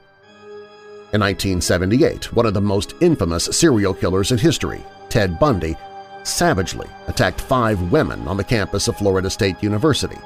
In 1.11 1.23
1978, 1.23 2.35
one 2.35 2.45
of 2.45 2.53
the 2.53 2.61
most 2.61 2.93
infamous 3.01 3.45
serial 3.45 3.95
killers 3.95 4.31
in 4.31 4.37
history, 4.37 4.85
Ted 5.09 5.39
Bundy, 5.39 5.75
savagely 6.23 6.87
attacked 7.07 7.41
five 7.41 7.81
women 7.91 8.29
on 8.29 8.37
the 8.37 8.45
campus 8.45 8.89
of 8.89 8.99
Florida 8.99 9.31
State 9.31 9.63
University, 9.63 10.19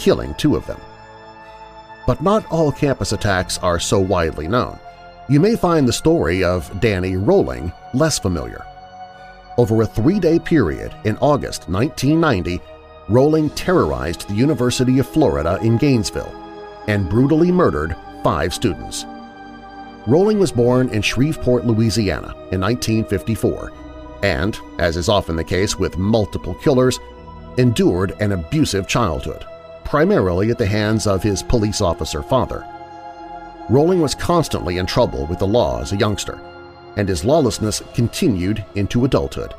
killing 0.00 0.34
two 0.34 0.56
of 0.56 0.66
them. 0.66 0.80
But 2.08 2.22
not 2.22 2.44
all 2.50 2.72
campus 2.72 3.12
attacks 3.12 3.58
are 3.58 3.78
so 3.78 4.00
widely 4.00 4.48
known. 4.48 4.80
You 5.28 5.38
may 5.38 5.54
find 5.54 5.86
the 5.86 5.92
story 5.92 6.42
of 6.42 6.80
Danny 6.80 7.14
Rolling 7.14 7.72
less 7.94 8.18
familiar. 8.18 8.64
Over 9.58 9.82
a 9.82 9.86
three-day 9.86 10.40
period 10.40 10.92
in 11.04 11.16
August 11.18 11.68
1990, 11.68 12.60
Rolling 13.08 13.48
terrorized 13.50 14.28
the 14.28 14.34
University 14.34 14.98
of 14.98 15.06
Florida 15.08 15.56
in 15.62 15.76
Gainesville 15.76 16.34
and 16.88 17.08
brutally 17.08 17.52
murdered 17.52 17.94
five 18.24 18.52
students. 18.52 19.06
Rolling 20.06 20.38
was 20.38 20.52
born 20.52 20.88
in 20.90 21.02
Shreveport, 21.02 21.66
Louisiana 21.66 22.32
in 22.52 22.60
1954 22.60 23.72
and, 24.22 24.58
as 24.78 24.96
is 24.96 25.08
often 25.08 25.36
the 25.36 25.44
case 25.44 25.78
with 25.78 25.98
multiple 25.98 26.54
killers, 26.54 26.98
endured 27.58 28.14
an 28.20 28.32
abusive 28.32 28.86
childhood, 28.86 29.44
primarily 29.84 30.50
at 30.50 30.58
the 30.58 30.66
hands 30.66 31.06
of 31.06 31.22
his 31.22 31.42
police 31.42 31.80
officer 31.80 32.22
father. 32.22 32.66
Rolling 33.68 34.00
was 34.00 34.14
constantly 34.14 34.78
in 34.78 34.86
trouble 34.86 35.26
with 35.26 35.38
the 35.38 35.46
law 35.46 35.80
as 35.80 35.92
a 35.92 35.96
youngster, 35.96 36.40
and 36.96 37.08
his 37.08 37.24
lawlessness 37.24 37.82
continued 37.94 38.64
into 38.74 39.04
adulthood. 39.04 39.54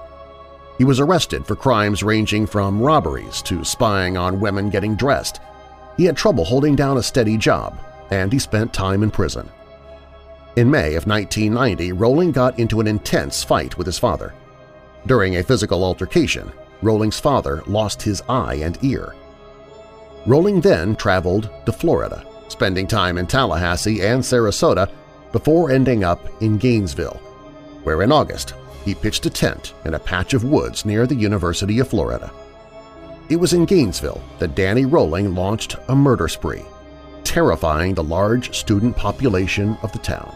He 0.78 0.84
was 0.84 1.00
arrested 1.00 1.46
for 1.46 1.56
crimes 1.56 2.04
ranging 2.04 2.46
from 2.46 2.82
robberies 2.82 3.42
to 3.44 3.64
spying 3.64 4.16
on 4.16 4.40
women 4.40 4.70
getting 4.70 4.96
dressed. 4.96 5.40
He 5.98 6.06
had 6.06 6.16
trouble 6.16 6.46
holding 6.46 6.76
down 6.76 6.98
a 6.98 7.04
steady 7.04 7.38
job, 7.38 7.80
and 8.12 8.32
he 8.32 8.40
spent 8.40 8.74
time 8.74 9.02
in 9.02 9.12
prison. 9.12 9.50
In 10.58 10.72
May 10.72 10.96
of 10.96 11.06
1990, 11.06 11.92
Rolling 11.92 12.32
got 12.32 12.58
into 12.58 12.80
an 12.80 12.88
intense 12.88 13.44
fight 13.44 13.78
with 13.78 13.86
his 13.86 14.00
father. 14.00 14.34
During 15.06 15.36
a 15.36 15.44
physical 15.44 15.84
altercation, 15.84 16.52
Rolling's 16.82 17.20
father 17.20 17.62
lost 17.68 18.02
his 18.02 18.24
eye 18.28 18.56
and 18.56 18.76
ear. 18.84 19.14
Rolling 20.26 20.60
then 20.60 20.96
traveled 20.96 21.52
to 21.68 21.72
Florida, 21.72 22.26
spending 22.48 22.88
time 22.88 23.20
in 23.20 23.28
Tallahassee 23.28 24.02
and 24.02 24.24
Sarasota 24.24 24.90
before 25.32 25.70
ending 25.70 26.04
up 26.04 26.28
in 26.42 26.58
Gainesville, 26.58 27.22
where 27.84 28.02
in 28.02 28.12
August 28.12 28.56
he 28.84 28.96
pitched 28.96 29.28
a 29.28 29.30
tent 29.30 29.76
in 29.86 29.94
a 29.94 30.00
patch 30.00 30.34
of 30.34 30.44
woods 30.44 30.86
near 30.86 31.06
the 31.06 31.14
University 31.14 31.78
of 31.78 31.88
Florida. 31.88 32.32
It 33.30 33.36
was 33.36 33.54
in 33.54 33.66
Gainesville 33.66 34.24
that 34.40 34.56
Danny 34.56 34.86
Rolling 34.86 35.36
launched 35.36 35.76
a 35.88 35.96
murder 35.96 36.28
spree, 36.28 36.66
terrifying 37.24 37.94
the 37.94 38.04
large 38.04 38.58
student 38.58 38.98
population 38.98 39.78
of 39.84 39.92
the 39.92 40.00
town. 40.00 40.36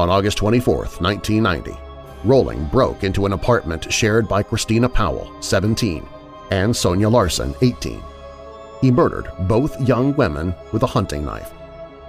On 0.00 0.08
August 0.08 0.38
24, 0.38 0.76
1990, 0.76 1.78
Rolling 2.24 2.64
broke 2.68 3.04
into 3.04 3.26
an 3.26 3.34
apartment 3.34 3.92
shared 3.92 4.26
by 4.26 4.42
Christina 4.42 4.88
Powell, 4.88 5.30
17, 5.42 6.08
and 6.50 6.72
Sonja 6.72 7.12
Larson, 7.12 7.54
18. 7.60 8.02
He 8.80 8.90
murdered 8.90 9.30
both 9.40 9.78
young 9.86 10.16
women 10.16 10.54
with 10.72 10.84
a 10.84 10.86
hunting 10.86 11.22
knife, 11.22 11.52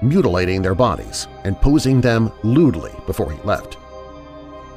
mutilating 0.02 0.62
their 0.62 0.74
bodies 0.74 1.28
and 1.44 1.60
posing 1.60 2.00
them 2.00 2.32
lewdly 2.44 2.94
before 3.06 3.30
he 3.30 3.42
left. 3.42 3.78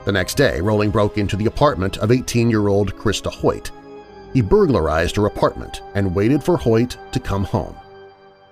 The 0.06 0.10
next 0.10 0.34
day, 0.34 0.60
Rolling 0.60 0.90
broke 0.90 1.16
into 1.16 1.36
the 1.36 1.46
apartment 1.46 1.98
of 1.98 2.08
18-year-old 2.08 2.96
Christa 2.96 3.32
Hoyt. 3.32 3.70
He 4.32 4.40
burglarized 4.40 5.14
her 5.14 5.26
apartment 5.26 5.82
and 5.94 6.16
waited 6.16 6.42
for 6.42 6.56
Hoyt 6.56 6.98
to 7.12 7.20
come 7.20 7.44
home. 7.44 7.76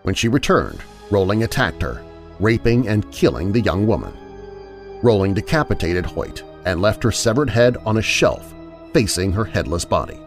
When 0.02 0.14
she 0.14 0.28
returned, 0.28 0.80
Rolling 1.10 1.42
attacked 1.42 1.82
her, 1.82 2.04
raping 2.38 2.86
and 2.86 3.10
killing 3.10 3.50
the 3.50 3.60
young 3.60 3.88
woman. 3.88 4.16
Rolling 5.02 5.34
decapitated 5.34 6.06
Hoyt 6.06 6.42
and 6.64 6.80
left 6.80 7.02
her 7.02 7.12
severed 7.12 7.50
head 7.50 7.76
on 7.84 7.96
a 7.96 8.02
shelf 8.02 8.54
facing 8.92 9.32
her 9.32 9.44
headless 9.44 9.84
body. 9.84 10.18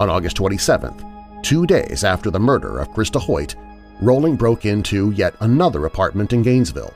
On 0.00 0.08
August 0.08 0.36
27th, 0.36 1.42
two 1.42 1.66
days 1.66 2.04
after 2.04 2.30
the 2.30 2.38
murder 2.38 2.78
of 2.78 2.88
Christa 2.90 3.20
Hoyt, 3.20 3.56
Rolling 4.00 4.36
broke 4.36 4.64
into 4.64 5.10
yet 5.10 5.34
another 5.40 5.86
apartment 5.86 6.32
in 6.32 6.42
Gainesville, 6.42 6.94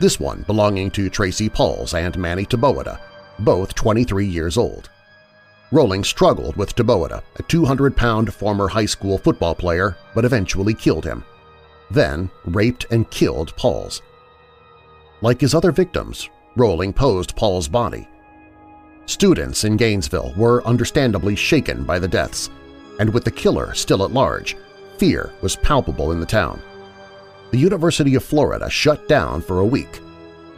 this 0.00 0.18
one 0.18 0.42
belonging 0.42 0.90
to 0.92 1.08
Tracy 1.08 1.48
Paules 1.48 1.94
and 1.94 2.16
Manny 2.18 2.44
Taboada, 2.44 2.98
both 3.38 3.74
23 3.74 4.26
years 4.26 4.56
old. 4.56 4.90
Rolling 5.72 6.02
struggled 6.02 6.56
with 6.56 6.74
Taboada, 6.74 7.22
a 7.36 7.42
200-pound 7.44 8.34
former 8.34 8.66
high 8.66 8.86
school 8.86 9.18
football 9.18 9.54
player, 9.54 9.96
but 10.14 10.24
eventually 10.24 10.74
killed 10.74 11.04
him. 11.04 11.22
Then 11.90 12.30
raped 12.46 12.86
and 12.90 13.08
killed 13.10 13.54
Paules. 13.56 14.02
Like 15.22 15.40
his 15.40 15.54
other 15.54 15.72
victims, 15.72 16.28
Rolling 16.56 16.92
posed 16.92 17.36
Paul's 17.36 17.68
body. 17.68 18.08
Students 19.06 19.64
in 19.64 19.76
Gainesville 19.76 20.32
were 20.36 20.66
understandably 20.66 21.36
shaken 21.36 21.84
by 21.84 21.98
the 21.98 22.08
deaths, 22.08 22.48
and 22.98 23.12
with 23.12 23.24
the 23.24 23.30
killer 23.30 23.74
still 23.74 24.04
at 24.04 24.12
large, 24.12 24.56
fear 24.98 25.32
was 25.42 25.56
palpable 25.56 26.12
in 26.12 26.20
the 26.20 26.26
town. 26.26 26.60
The 27.50 27.58
University 27.58 28.14
of 28.14 28.24
Florida 28.24 28.70
shut 28.70 29.08
down 29.08 29.42
for 29.42 29.60
a 29.60 29.66
week. 29.66 30.00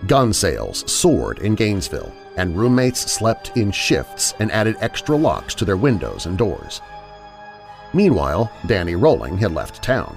Gun 0.06 0.32
sales 0.32 0.90
soared 0.90 1.38
in 1.38 1.54
Gainesville, 1.54 2.12
and 2.36 2.56
roommates 2.56 3.10
slept 3.10 3.56
in 3.56 3.70
shifts 3.70 4.34
and 4.38 4.50
added 4.52 4.76
extra 4.80 5.16
locks 5.16 5.54
to 5.54 5.64
their 5.64 5.76
windows 5.76 6.26
and 6.26 6.38
doors. 6.38 6.80
Meanwhile, 7.94 8.50
Danny 8.66 8.94
Rolling 8.94 9.36
had 9.38 9.52
left 9.54 9.82
town. 9.82 10.16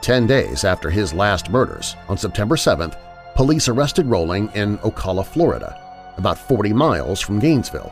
Ten 0.00 0.26
days 0.26 0.64
after 0.64 0.90
his 0.90 1.12
last 1.12 1.50
murders, 1.50 1.96
on 2.08 2.16
September 2.16 2.56
7th, 2.56 2.96
police 3.40 3.68
arrested 3.68 4.04
Rolling 4.04 4.50
in 4.52 4.76
Ocala, 4.80 5.24
Florida, 5.24 5.74
about 6.18 6.36
40 6.36 6.74
miles 6.74 7.22
from 7.22 7.38
Gainesville. 7.38 7.90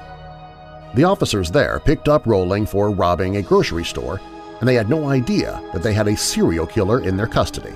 The 0.93 1.05
officers 1.05 1.51
there 1.51 1.81
picked 1.81 2.07
up 2.07 2.27
Rolling 2.27 2.67
for 2.67 2.91
robbing 2.91 3.39
a 3.39 3.43
grocery 3.43 3.87
store, 3.87 4.21
and 4.61 4.69
they 4.69 4.75
had 4.75 4.91
no 4.91 5.09
idea 5.09 5.59
that 5.73 5.83
they 5.83 5.95
had 5.95 6.07
a 6.07 6.15
serial 6.15 6.67
killer 6.67 7.01
in 7.01 7.17
their 7.17 7.27
custody. 7.27 7.73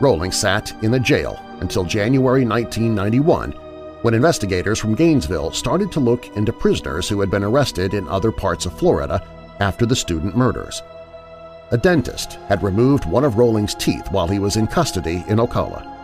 Rolling 0.00 0.30
sat 0.30 0.72
in 0.84 0.92
the 0.92 1.00
jail 1.00 1.42
until 1.58 1.82
January 1.82 2.44
1991 2.44 3.50
when 4.02 4.14
investigators 4.14 4.78
from 4.78 4.94
Gainesville 4.94 5.50
started 5.50 5.90
to 5.90 5.98
look 5.98 6.28
into 6.36 6.52
prisoners 6.52 7.08
who 7.08 7.18
had 7.18 7.28
been 7.28 7.42
arrested 7.42 7.92
in 7.92 8.06
other 8.06 8.30
parts 8.30 8.66
of 8.66 8.78
Florida 8.78 9.20
after 9.58 9.84
the 9.84 9.96
student 9.96 10.36
murders. 10.36 10.80
A 11.72 11.76
dentist 11.76 12.34
had 12.46 12.62
removed 12.62 13.04
one 13.04 13.24
of 13.24 13.36
Rolling's 13.36 13.74
teeth 13.74 14.06
while 14.12 14.28
he 14.28 14.38
was 14.38 14.54
in 14.54 14.68
custody 14.68 15.24
in 15.26 15.38
Ocala. 15.38 15.97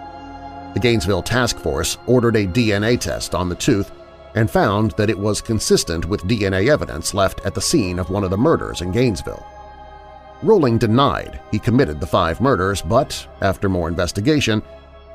The 0.75 0.81
Gainesville 0.81 1.23
Task 1.23 1.59
Force 1.59 1.99
ordered 2.07 2.37
a 2.37 2.47
DNA 2.47 2.99
test 2.99 3.35
on 3.35 3.49
the 3.49 3.55
tooth 3.55 3.93
and 4.35 4.51
found 4.51 4.91
that 4.93 5.09
it 5.09 5.19
was 5.19 5.41
consistent 5.41 6.07
with 6.07 6.25
DNA 6.25 6.69
evidence 6.69 7.15
left 7.15 7.41
at 7.47 7.55
the 7.55 7.61
scene 7.61 8.01
of 8.01 8.11
one 8.11 8.25
of 8.25 8.31
the 8.31 8.37
murders 8.37 8.81
in 8.81 8.91
Gainesville. 8.91 9.47
Rolling 10.43 10.77
denied 10.77 11.41
he 11.53 11.59
committed 11.59 12.01
the 12.01 12.07
five 12.07 12.41
murders, 12.41 12.83
but 12.83 13.27
after 13.41 13.69
more 13.69 13.89
investigation, 13.89 14.63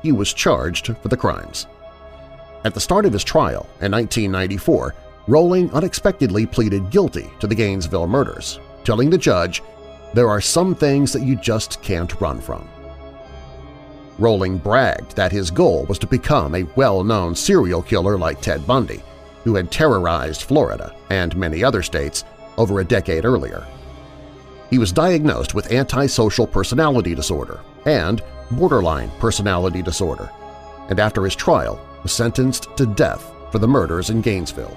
he 0.02 0.12
was 0.12 0.32
charged 0.32 0.96
for 1.02 1.08
the 1.08 1.16
crimes. 1.16 1.66
At 2.64 2.72
the 2.72 2.80
start 2.80 3.04
of 3.04 3.12
his 3.12 3.22
trial 3.22 3.66
in 3.80 3.92
1994, 3.92 4.94
Rolling 5.26 5.70
unexpectedly 5.72 6.46
pleaded 6.46 6.90
guilty 6.90 7.30
to 7.38 7.46
the 7.46 7.54
Gainesville 7.54 8.06
murders, 8.06 8.58
telling 8.82 9.10
the 9.10 9.18
judge, 9.18 9.62
there 10.14 10.28
are 10.28 10.40
some 10.40 10.74
things 10.74 11.12
that 11.12 11.22
you 11.22 11.36
just 11.36 11.80
can't 11.82 12.20
run 12.20 12.40
from. 12.40 12.68
Rolling 14.20 14.58
bragged 14.58 15.16
that 15.16 15.32
his 15.32 15.50
goal 15.50 15.86
was 15.88 15.98
to 16.00 16.06
become 16.06 16.54
a 16.54 16.66
well-known 16.76 17.34
serial 17.34 17.80
killer 17.80 18.18
like 18.18 18.42
Ted 18.42 18.66
Bundy, 18.66 19.02
who 19.44 19.54
had 19.54 19.72
terrorized 19.72 20.42
Florida 20.42 20.94
and 21.08 21.34
many 21.36 21.64
other 21.64 21.82
states 21.82 22.24
over 22.58 22.80
a 22.80 22.84
decade 22.84 23.24
earlier. 23.24 23.66
He 24.68 24.78
was 24.78 24.92
diagnosed 24.92 25.54
with 25.54 25.72
antisocial 25.72 26.46
personality 26.46 27.14
disorder 27.14 27.60
and 27.86 28.22
borderline 28.50 29.10
personality 29.18 29.80
disorder, 29.80 30.30
and 30.90 31.00
after 31.00 31.24
his 31.24 31.34
trial 31.34 31.80
was 32.02 32.12
sentenced 32.12 32.76
to 32.76 32.84
death 32.84 33.32
for 33.50 33.58
the 33.58 33.68
murders 33.68 34.10
in 34.10 34.20
Gainesville. 34.20 34.76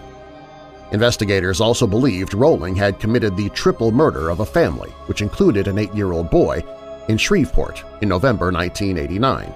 Investigators 0.94 1.60
also 1.60 1.86
believed 1.86 2.34
Rolling 2.34 2.76
had 2.76 3.00
committed 3.00 3.36
the 3.36 3.50
triple 3.50 3.92
murder 3.92 4.30
of 4.30 4.40
a 4.40 4.46
family, 4.46 4.92
which 5.08 5.22
included 5.22 5.68
an 5.68 5.78
eight-year-old 5.78 6.30
boy 6.30 6.64
in 7.08 7.18
Shreveport 7.18 7.84
in 8.02 8.10
November 8.10 8.52
1989, 8.52 9.54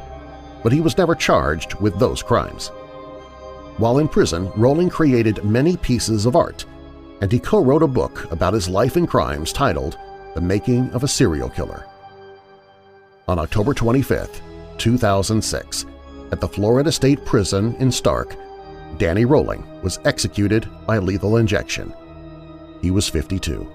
but 0.64 0.72
he 0.72 0.82
was 0.82 0.98
never 0.98 1.16
charged 1.16 1.76
with 1.76 1.98
those 2.00 2.24
crimes. 2.24 2.70
While 3.78 4.00
in 4.00 4.08
prison, 4.08 4.52
Rolling 4.56 4.90
created 4.90 5.44
many 5.44 5.78
pieces 5.78 6.26
of 6.26 6.36
art, 6.36 6.66
and 7.22 7.32
he 7.32 7.40
co-wrote 7.40 7.84
a 7.84 7.88
book 7.88 8.32
about 8.32 8.54
his 8.54 8.68
life 8.68 8.96
and 8.96 9.08
crimes 9.08 9.54
titled 9.54 9.98
The 10.36 10.42
Making 10.42 10.90
of 10.92 11.04
a 11.04 11.08
Serial 11.08 11.50
Killer. 11.50 11.86
On 13.28 13.40
October 13.40 13.74
25, 13.74 14.42
2006, 14.78 15.86
at 16.32 16.42
the 16.42 16.48
Florida 16.48 16.92
State 16.92 17.24
Prison 17.26 17.76
in 17.76 17.90
Starke, 17.90 18.36
Danny 18.98 19.26
Rolling 19.26 19.64
was 19.82 20.00
executed 20.06 20.68
by 20.86 20.98
lethal 20.98 21.38
injection. 21.38 21.94
He 22.82 22.92
was 22.92 23.08
52. 23.08 23.72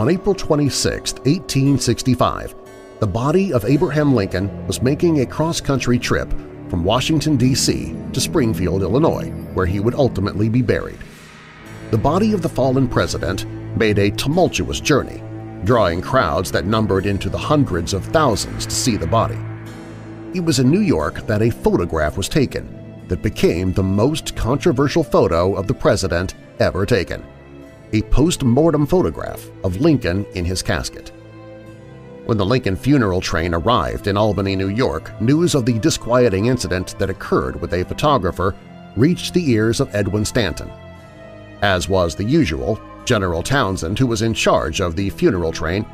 On 0.00 0.08
April 0.08 0.34
26, 0.34 1.12
1865, 1.12 2.54
the 3.00 3.06
body 3.06 3.52
of 3.52 3.66
Abraham 3.66 4.14
Lincoln 4.14 4.66
was 4.66 4.80
making 4.80 5.20
a 5.20 5.26
cross-country 5.26 5.98
trip 5.98 6.30
from 6.70 6.84
Washington, 6.84 7.36
D.C. 7.36 7.94
to 8.14 8.18
Springfield, 8.18 8.80
Illinois, 8.80 9.28
where 9.52 9.66
he 9.66 9.78
would 9.78 9.94
ultimately 9.94 10.48
be 10.48 10.62
buried. 10.62 10.96
The 11.90 11.98
body 11.98 12.32
of 12.32 12.40
the 12.40 12.48
fallen 12.48 12.88
president 12.88 13.44
made 13.76 13.98
a 13.98 14.10
tumultuous 14.12 14.80
journey, 14.80 15.22
drawing 15.64 16.00
crowds 16.00 16.50
that 16.52 16.64
numbered 16.64 17.04
into 17.04 17.28
the 17.28 17.36
hundreds 17.36 17.92
of 17.92 18.06
thousands 18.06 18.64
to 18.64 18.72
see 18.72 18.96
the 18.96 19.06
body. 19.06 19.38
It 20.32 20.40
was 20.40 20.60
in 20.60 20.70
New 20.70 20.80
York 20.80 21.26
that 21.26 21.42
a 21.42 21.50
photograph 21.50 22.16
was 22.16 22.26
taken 22.26 23.04
that 23.08 23.20
became 23.20 23.74
the 23.74 23.82
most 23.82 24.34
controversial 24.34 25.04
photo 25.04 25.54
of 25.54 25.66
the 25.66 25.74
president 25.74 26.36
ever 26.58 26.86
taken 26.86 27.22
a 27.92 28.02
post-mortem 28.02 28.86
photograph 28.86 29.50
of 29.64 29.80
Lincoln 29.80 30.24
in 30.34 30.44
his 30.44 30.62
casket. 30.62 31.12
When 32.26 32.38
the 32.38 32.46
Lincoln 32.46 32.76
funeral 32.76 33.20
train 33.20 33.54
arrived 33.54 34.06
in 34.06 34.16
Albany, 34.16 34.54
New 34.54 34.68
York, 34.68 35.20
news 35.20 35.54
of 35.54 35.66
the 35.66 35.78
disquieting 35.78 36.46
incident 36.46 36.96
that 36.98 37.10
occurred 37.10 37.60
with 37.60 37.74
a 37.74 37.84
photographer 37.84 38.54
reached 38.96 39.34
the 39.34 39.50
ears 39.50 39.80
of 39.80 39.92
Edwin 39.94 40.24
Stanton. 40.24 40.70
As 41.62 41.88
was 41.88 42.14
the 42.14 42.24
usual, 42.24 42.80
General 43.04 43.42
Townsend, 43.42 43.98
who 43.98 44.06
was 44.06 44.22
in 44.22 44.34
charge 44.34 44.80
of 44.80 44.94
the 44.94 45.10
funeral 45.10 45.52
train, 45.52 45.84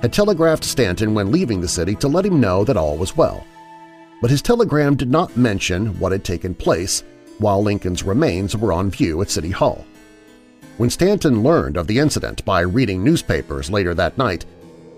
had 0.00 0.12
telegraphed 0.12 0.64
Stanton 0.64 1.14
when 1.14 1.30
leaving 1.30 1.60
the 1.60 1.68
city 1.68 1.94
to 1.96 2.08
let 2.08 2.24
him 2.24 2.40
know 2.40 2.64
that 2.64 2.76
all 2.76 2.96
was 2.96 3.16
well. 3.16 3.46
But 4.20 4.30
his 4.30 4.42
telegram 4.42 4.96
did 4.96 5.10
not 5.10 5.36
mention 5.36 5.98
what 5.98 6.12
had 6.12 6.24
taken 6.24 6.54
place 6.54 7.02
while 7.38 7.62
Lincoln's 7.62 8.02
remains 8.02 8.56
were 8.56 8.72
on 8.72 8.90
view 8.90 9.20
at 9.20 9.30
City 9.30 9.50
Hall. 9.50 9.84
When 10.78 10.88
Stanton 10.88 11.42
learned 11.42 11.76
of 11.76 11.86
the 11.86 11.98
incident 11.98 12.44
by 12.44 12.60
reading 12.60 13.04
newspapers 13.04 13.70
later 13.70 13.94
that 13.94 14.16
night, 14.16 14.46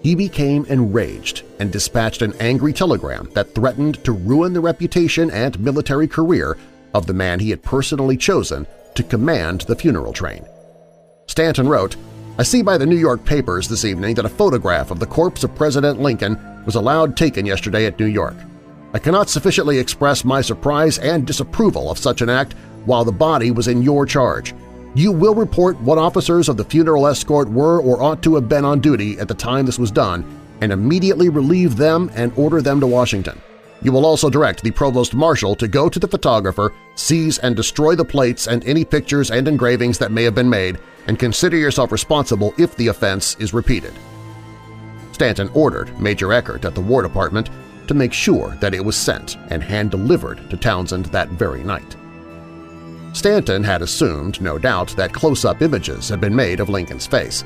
he 0.02 0.14
became 0.14 0.64
enraged 0.66 1.42
and 1.58 1.72
dispatched 1.72 2.22
an 2.22 2.34
angry 2.38 2.72
telegram 2.72 3.28
that 3.32 3.54
threatened 3.54 4.02
to 4.04 4.12
ruin 4.12 4.52
the 4.52 4.60
reputation 4.60 5.30
and 5.30 5.58
military 5.58 6.06
career 6.06 6.56
of 6.94 7.06
the 7.06 7.14
man 7.14 7.40
he 7.40 7.50
had 7.50 7.62
personally 7.62 8.16
chosen 8.16 8.66
to 8.94 9.02
command 9.02 9.62
the 9.62 9.74
funeral 9.74 10.12
train. 10.12 10.46
Stanton 11.26 11.68
wrote, 11.68 11.96
I 12.38 12.44
see 12.44 12.62
by 12.62 12.78
the 12.78 12.86
New 12.86 12.96
York 12.96 13.24
papers 13.24 13.66
this 13.66 13.84
evening 13.84 14.14
that 14.14 14.24
a 14.24 14.28
photograph 14.28 14.90
of 14.90 15.00
the 15.00 15.06
corpse 15.06 15.42
of 15.42 15.54
President 15.54 16.00
Lincoln 16.00 16.38
was 16.64 16.76
allowed 16.76 17.16
taken 17.16 17.46
yesterday 17.46 17.86
at 17.86 17.98
New 17.98 18.06
York. 18.06 18.36
I 18.92 19.00
cannot 19.00 19.28
sufficiently 19.28 19.78
express 19.78 20.24
my 20.24 20.40
surprise 20.40 20.98
and 20.98 21.26
disapproval 21.26 21.90
of 21.90 21.98
such 21.98 22.22
an 22.22 22.28
act 22.28 22.52
while 22.84 23.04
the 23.04 23.12
body 23.12 23.50
was 23.50 23.66
in 23.66 23.82
your 23.82 24.06
charge. 24.06 24.54
You 24.96 25.10
will 25.10 25.34
report 25.34 25.80
what 25.80 25.98
officers 25.98 26.48
of 26.48 26.56
the 26.56 26.64
funeral 26.64 27.08
escort 27.08 27.48
were 27.48 27.80
or 27.80 28.00
ought 28.00 28.22
to 28.22 28.36
have 28.36 28.48
been 28.48 28.64
on 28.64 28.78
duty 28.78 29.18
at 29.18 29.26
the 29.26 29.34
time 29.34 29.66
this 29.66 29.78
was 29.78 29.90
done 29.90 30.24
and 30.60 30.70
immediately 30.70 31.28
relieve 31.28 31.76
them 31.76 32.12
and 32.14 32.32
order 32.36 32.62
them 32.62 32.78
to 32.78 32.86
Washington. 32.86 33.40
You 33.82 33.90
will 33.90 34.06
also 34.06 34.30
direct 34.30 34.62
the 34.62 34.70
Provost 34.70 35.12
Marshal 35.12 35.56
to 35.56 35.66
go 35.66 35.88
to 35.88 35.98
the 35.98 36.06
photographer, 36.06 36.72
seize 36.94 37.38
and 37.38 37.56
destroy 37.56 37.96
the 37.96 38.04
plates 38.04 38.46
and 38.46 38.64
any 38.64 38.84
pictures 38.84 39.32
and 39.32 39.48
engravings 39.48 39.98
that 39.98 40.12
may 40.12 40.22
have 40.22 40.36
been 40.36 40.48
made, 40.48 40.78
and 41.08 41.18
consider 41.18 41.56
yourself 41.56 41.90
responsible 41.90 42.54
if 42.56 42.76
the 42.76 42.86
offense 42.86 43.36
is 43.40 43.52
repeated. 43.52 43.92
Stanton 45.10 45.50
ordered 45.54 46.00
Major 46.00 46.32
Eckert 46.32 46.64
at 46.64 46.76
the 46.76 46.80
War 46.80 47.02
Department 47.02 47.50
to 47.88 47.94
make 47.94 48.12
sure 48.12 48.56
that 48.60 48.74
it 48.74 48.84
was 48.84 48.96
sent 48.96 49.36
and 49.50 49.60
hand-delivered 49.60 50.48
to 50.50 50.56
Townsend 50.56 51.06
that 51.06 51.28
very 51.30 51.64
night. 51.64 51.96
Stanton 53.14 53.62
had 53.62 53.80
assumed, 53.80 54.40
no 54.40 54.58
doubt, 54.58 54.94
that 54.96 55.12
close-up 55.12 55.62
images 55.62 56.08
had 56.08 56.20
been 56.20 56.34
made 56.34 56.58
of 56.58 56.68
Lincoln's 56.68 57.06
face. 57.06 57.44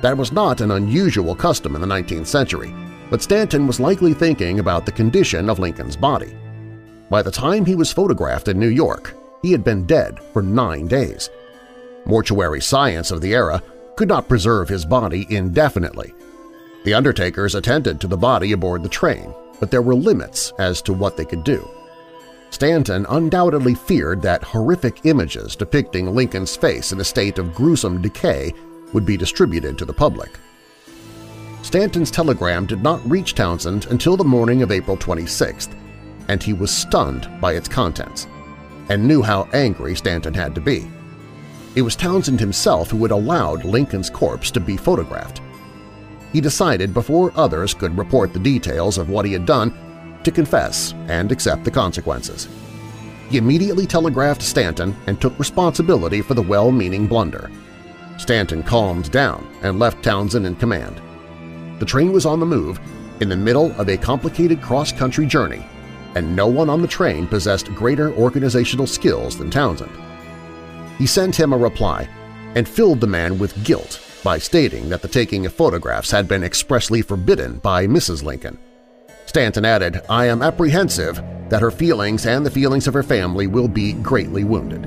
That 0.00 0.16
was 0.16 0.32
not 0.32 0.62
an 0.62 0.70
unusual 0.70 1.34
custom 1.34 1.74
in 1.74 1.82
the 1.82 1.86
19th 1.86 2.26
century, 2.26 2.74
but 3.10 3.22
Stanton 3.22 3.66
was 3.66 3.78
likely 3.78 4.14
thinking 4.14 4.60
about 4.60 4.86
the 4.86 4.92
condition 4.92 5.50
of 5.50 5.58
Lincoln's 5.58 5.94
body. 5.94 6.34
By 7.10 7.20
the 7.22 7.30
time 7.30 7.66
he 7.66 7.76
was 7.76 7.92
photographed 7.92 8.48
in 8.48 8.58
New 8.58 8.68
York, 8.68 9.14
he 9.42 9.52
had 9.52 9.62
been 9.62 9.84
dead 9.84 10.18
for 10.32 10.42
nine 10.42 10.88
days. 10.88 11.28
Mortuary 12.06 12.62
science 12.62 13.10
of 13.10 13.20
the 13.20 13.34
era 13.34 13.62
could 13.96 14.08
not 14.08 14.28
preserve 14.28 14.70
his 14.70 14.86
body 14.86 15.26
indefinitely. 15.28 16.14
The 16.84 16.94
undertakers 16.94 17.54
attended 17.54 18.00
to 18.00 18.06
the 18.06 18.16
body 18.16 18.52
aboard 18.52 18.82
the 18.82 18.88
train, 18.88 19.34
but 19.60 19.70
there 19.70 19.82
were 19.82 19.94
limits 19.94 20.52
as 20.58 20.80
to 20.82 20.94
what 20.94 21.16
they 21.16 21.26
could 21.26 21.44
do. 21.44 21.68
Stanton 22.54 23.04
undoubtedly 23.08 23.74
feared 23.74 24.22
that 24.22 24.44
horrific 24.44 25.06
images 25.06 25.56
depicting 25.56 26.14
Lincoln's 26.14 26.54
face 26.54 26.92
in 26.92 27.00
a 27.00 27.04
state 27.04 27.40
of 27.40 27.52
gruesome 27.52 28.00
decay 28.00 28.54
would 28.92 29.04
be 29.04 29.16
distributed 29.16 29.76
to 29.76 29.84
the 29.84 29.92
public. 29.92 30.38
Stanton's 31.62 32.12
telegram 32.12 32.64
did 32.64 32.80
not 32.80 33.04
reach 33.10 33.34
Townsend 33.34 33.86
until 33.86 34.16
the 34.16 34.22
morning 34.22 34.62
of 34.62 34.70
April 34.70 34.96
26th, 34.96 35.74
and 36.28 36.40
he 36.40 36.52
was 36.52 36.72
stunned 36.72 37.28
by 37.40 37.54
its 37.54 37.66
contents, 37.66 38.28
and 38.88 39.04
knew 39.04 39.20
how 39.20 39.48
angry 39.52 39.96
Stanton 39.96 40.32
had 40.32 40.54
to 40.54 40.60
be. 40.60 40.88
It 41.74 41.82
was 41.82 41.96
Townsend 41.96 42.38
himself 42.38 42.88
who 42.88 43.02
had 43.02 43.10
allowed 43.10 43.64
Lincoln's 43.64 44.08
corpse 44.10 44.52
to 44.52 44.60
be 44.60 44.76
photographed. 44.76 45.40
He 46.32 46.40
decided 46.40 46.94
before 46.94 47.32
others 47.34 47.74
could 47.74 47.98
report 47.98 48.32
the 48.32 48.38
details 48.38 48.96
of 48.96 49.08
what 49.08 49.26
he 49.26 49.32
had 49.32 49.44
done 49.44 49.76
to 50.24 50.30
confess 50.30 50.94
and 51.08 51.30
accept 51.30 51.64
the 51.64 51.70
consequences. 51.70 52.48
He 53.30 53.38
immediately 53.38 53.86
telegraphed 53.86 54.42
Stanton 54.42 54.94
and 55.06 55.20
took 55.20 55.38
responsibility 55.38 56.20
for 56.22 56.34
the 56.34 56.42
well-meaning 56.42 57.06
blunder. 57.06 57.50
Stanton 58.18 58.62
calmed 58.62 59.10
down 59.10 59.46
and 59.62 59.78
left 59.78 60.02
Townsend 60.02 60.46
in 60.46 60.56
command. 60.56 61.00
The 61.80 61.86
train 61.86 62.12
was 62.12 62.26
on 62.26 62.40
the 62.40 62.46
move 62.46 62.78
in 63.20 63.28
the 63.28 63.36
middle 63.36 63.72
of 63.80 63.88
a 63.88 63.96
complicated 63.96 64.60
cross-country 64.60 65.26
journey, 65.26 65.64
and 66.14 66.36
no 66.36 66.46
one 66.46 66.70
on 66.70 66.82
the 66.82 66.88
train 66.88 67.26
possessed 67.26 67.74
greater 67.74 68.12
organizational 68.14 68.86
skills 68.86 69.36
than 69.36 69.50
Townsend. 69.50 69.90
He 70.98 71.06
sent 71.06 71.38
him 71.38 71.52
a 71.52 71.58
reply 71.58 72.08
and 72.54 72.68
filled 72.68 73.00
the 73.00 73.06
man 73.06 73.38
with 73.38 73.64
guilt 73.64 74.00
by 74.22 74.38
stating 74.38 74.88
that 74.88 75.02
the 75.02 75.08
taking 75.08 75.44
of 75.44 75.52
photographs 75.52 76.10
had 76.10 76.28
been 76.28 76.44
expressly 76.44 77.02
forbidden 77.02 77.58
by 77.58 77.86
Mrs. 77.86 78.22
Lincoln. 78.22 78.58
Stanton 79.34 79.64
added, 79.64 80.00
I 80.08 80.26
am 80.26 80.42
apprehensive 80.42 81.20
that 81.48 81.60
her 81.60 81.72
feelings 81.72 82.24
and 82.24 82.46
the 82.46 82.50
feelings 82.52 82.86
of 82.86 82.94
her 82.94 83.02
family 83.02 83.48
will 83.48 83.66
be 83.66 83.94
greatly 83.94 84.44
wounded. 84.44 84.84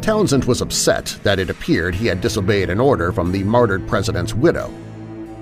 Townsend 0.00 0.44
was 0.44 0.60
upset 0.60 1.18
that 1.24 1.40
it 1.40 1.50
appeared 1.50 1.96
he 1.96 2.06
had 2.06 2.20
disobeyed 2.20 2.70
an 2.70 2.78
order 2.78 3.10
from 3.10 3.32
the 3.32 3.42
martyred 3.42 3.88
president's 3.88 4.34
widow, 4.34 4.72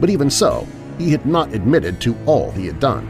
but 0.00 0.08
even 0.08 0.30
so, 0.30 0.66
he 0.96 1.10
had 1.10 1.26
not 1.26 1.52
admitted 1.52 2.00
to 2.00 2.16
all 2.24 2.50
he 2.50 2.66
had 2.66 2.80
done. 2.80 3.06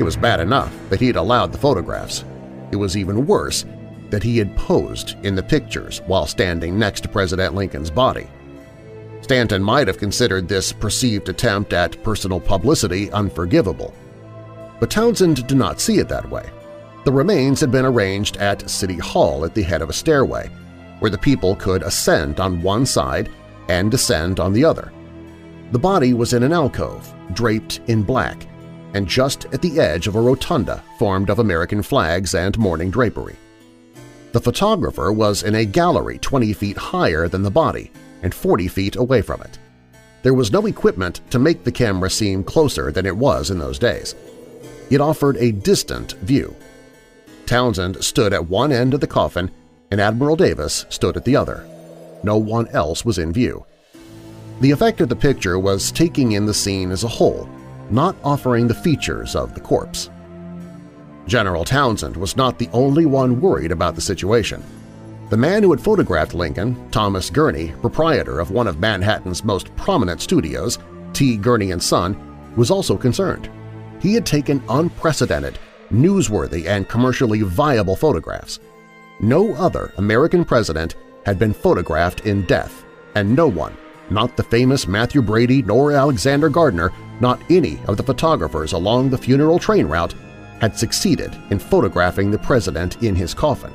It 0.00 0.02
was 0.02 0.16
bad 0.16 0.40
enough 0.40 0.74
that 0.88 0.98
he 0.98 1.06
had 1.06 1.14
allowed 1.14 1.52
the 1.52 1.58
photographs. 1.58 2.24
It 2.72 2.76
was 2.76 2.96
even 2.96 3.24
worse 3.24 3.64
that 4.10 4.24
he 4.24 4.36
had 4.36 4.56
posed 4.56 5.14
in 5.24 5.36
the 5.36 5.44
pictures 5.44 6.02
while 6.08 6.26
standing 6.26 6.76
next 6.76 7.02
to 7.02 7.08
President 7.08 7.54
Lincoln's 7.54 7.92
body. 7.92 8.26
Stanton 9.26 9.60
might 9.60 9.88
have 9.88 9.98
considered 9.98 10.46
this 10.46 10.72
perceived 10.72 11.28
attempt 11.28 11.72
at 11.72 12.00
personal 12.04 12.38
publicity 12.38 13.10
unforgivable. 13.10 13.92
But 14.78 14.88
Townsend 14.88 15.48
did 15.48 15.56
not 15.56 15.80
see 15.80 15.98
it 15.98 16.06
that 16.06 16.30
way. 16.30 16.48
The 17.04 17.10
remains 17.10 17.60
had 17.60 17.72
been 17.72 17.84
arranged 17.84 18.36
at 18.36 18.70
City 18.70 18.98
Hall 18.98 19.44
at 19.44 19.52
the 19.52 19.64
head 19.64 19.82
of 19.82 19.90
a 19.90 19.92
stairway, 19.92 20.48
where 21.00 21.10
the 21.10 21.18
people 21.18 21.56
could 21.56 21.82
ascend 21.82 22.38
on 22.38 22.62
one 22.62 22.86
side 22.86 23.28
and 23.66 23.90
descend 23.90 24.38
on 24.38 24.52
the 24.52 24.64
other. 24.64 24.92
The 25.72 25.80
body 25.80 26.14
was 26.14 26.32
in 26.32 26.44
an 26.44 26.52
alcove, 26.52 27.12
draped 27.32 27.80
in 27.88 28.04
black, 28.04 28.46
and 28.94 29.08
just 29.08 29.46
at 29.46 29.60
the 29.60 29.80
edge 29.80 30.06
of 30.06 30.14
a 30.14 30.20
rotunda 30.20 30.84
formed 31.00 31.30
of 31.30 31.40
American 31.40 31.82
flags 31.82 32.36
and 32.36 32.56
mourning 32.60 32.92
drapery. 32.92 33.34
The 34.30 34.40
photographer 34.40 35.10
was 35.10 35.42
in 35.42 35.56
a 35.56 35.64
gallery 35.64 36.18
20 36.18 36.52
feet 36.52 36.76
higher 36.76 37.26
than 37.26 37.42
the 37.42 37.50
body 37.50 37.90
and 38.26 38.34
40 38.34 38.66
feet 38.66 38.96
away 38.96 39.22
from 39.22 39.40
it. 39.40 39.56
There 40.24 40.34
was 40.34 40.50
no 40.50 40.66
equipment 40.66 41.20
to 41.30 41.38
make 41.38 41.62
the 41.62 41.70
camera 41.70 42.10
seem 42.10 42.42
closer 42.42 42.90
than 42.90 43.06
it 43.06 43.16
was 43.16 43.52
in 43.52 43.60
those 43.60 43.78
days. 43.78 44.16
It 44.90 45.00
offered 45.00 45.36
a 45.36 45.52
distant 45.52 46.14
view. 46.14 46.56
Townsend 47.46 48.02
stood 48.02 48.32
at 48.32 48.48
one 48.48 48.72
end 48.72 48.94
of 48.94 49.00
the 49.00 49.06
coffin 49.06 49.48
and 49.92 50.00
Admiral 50.00 50.34
Davis 50.34 50.86
stood 50.88 51.16
at 51.16 51.24
the 51.24 51.36
other. 51.36 51.64
No 52.24 52.36
one 52.36 52.66
else 52.68 53.04
was 53.04 53.18
in 53.18 53.32
view. 53.32 53.64
The 54.60 54.72
effect 54.72 55.00
of 55.00 55.08
the 55.08 55.14
picture 55.14 55.60
was 55.60 55.92
taking 55.92 56.32
in 56.32 56.46
the 56.46 56.54
scene 56.54 56.90
as 56.90 57.04
a 57.04 57.08
whole, 57.08 57.48
not 57.90 58.16
offering 58.24 58.66
the 58.66 58.74
features 58.74 59.36
of 59.36 59.54
the 59.54 59.60
corpse. 59.60 60.10
General 61.28 61.64
Townsend 61.64 62.16
was 62.16 62.36
not 62.36 62.58
the 62.58 62.70
only 62.72 63.06
one 63.06 63.40
worried 63.40 63.70
about 63.70 63.94
the 63.94 64.00
situation. 64.00 64.64
The 65.28 65.36
man 65.36 65.64
who 65.64 65.72
had 65.72 65.80
photographed 65.80 66.34
Lincoln, 66.34 66.88
Thomas 66.92 67.30
Gurney, 67.30 67.72
proprietor 67.80 68.38
of 68.38 68.52
one 68.52 68.68
of 68.68 68.78
Manhattan's 68.78 69.42
most 69.42 69.74
prominent 69.74 70.20
studios, 70.20 70.78
T. 71.12 71.36
Gurney 71.36 71.76
& 71.78 71.80
Son, 71.80 72.16
was 72.54 72.70
also 72.70 72.96
concerned. 72.96 73.50
He 74.00 74.14
had 74.14 74.24
taken 74.24 74.62
unprecedented, 74.68 75.58
newsworthy, 75.90 76.66
and 76.66 76.88
commercially 76.88 77.42
viable 77.42 77.96
photographs. 77.96 78.60
No 79.18 79.52
other 79.54 79.92
American 79.96 80.44
president 80.44 80.94
had 81.24 81.40
been 81.40 81.52
photographed 81.52 82.20
in 82.20 82.46
death, 82.46 82.84
and 83.16 83.34
no 83.34 83.48
one, 83.48 83.76
not 84.10 84.36
the 84.36 84.44
famous 84.44 84.86
Mathew 84.86 85.22
Brady 85.22 85.60
nor 85.60 85.90
Alexander 85.90 86.48
Gardner, 86.48 86.92
not 87.18 87.40
any 87.50 87.80
of 87.88 87.96
the 87.96 88.02
photographers 88.04 88.74
along 88.74 89.10
the 89.10 89.18
funeral 89.18 89.58
train 89.58 89.86
route, 89.86 90.14
had 90.60 90.78
succeeded 90.78 91.36
in 91.50 91.58
photographing 91.58 92.30
the 92.30 92.38
president 92.38 93.02
in 93.02 93.16
his 93.16 93.34
coffin. 93.34 93.72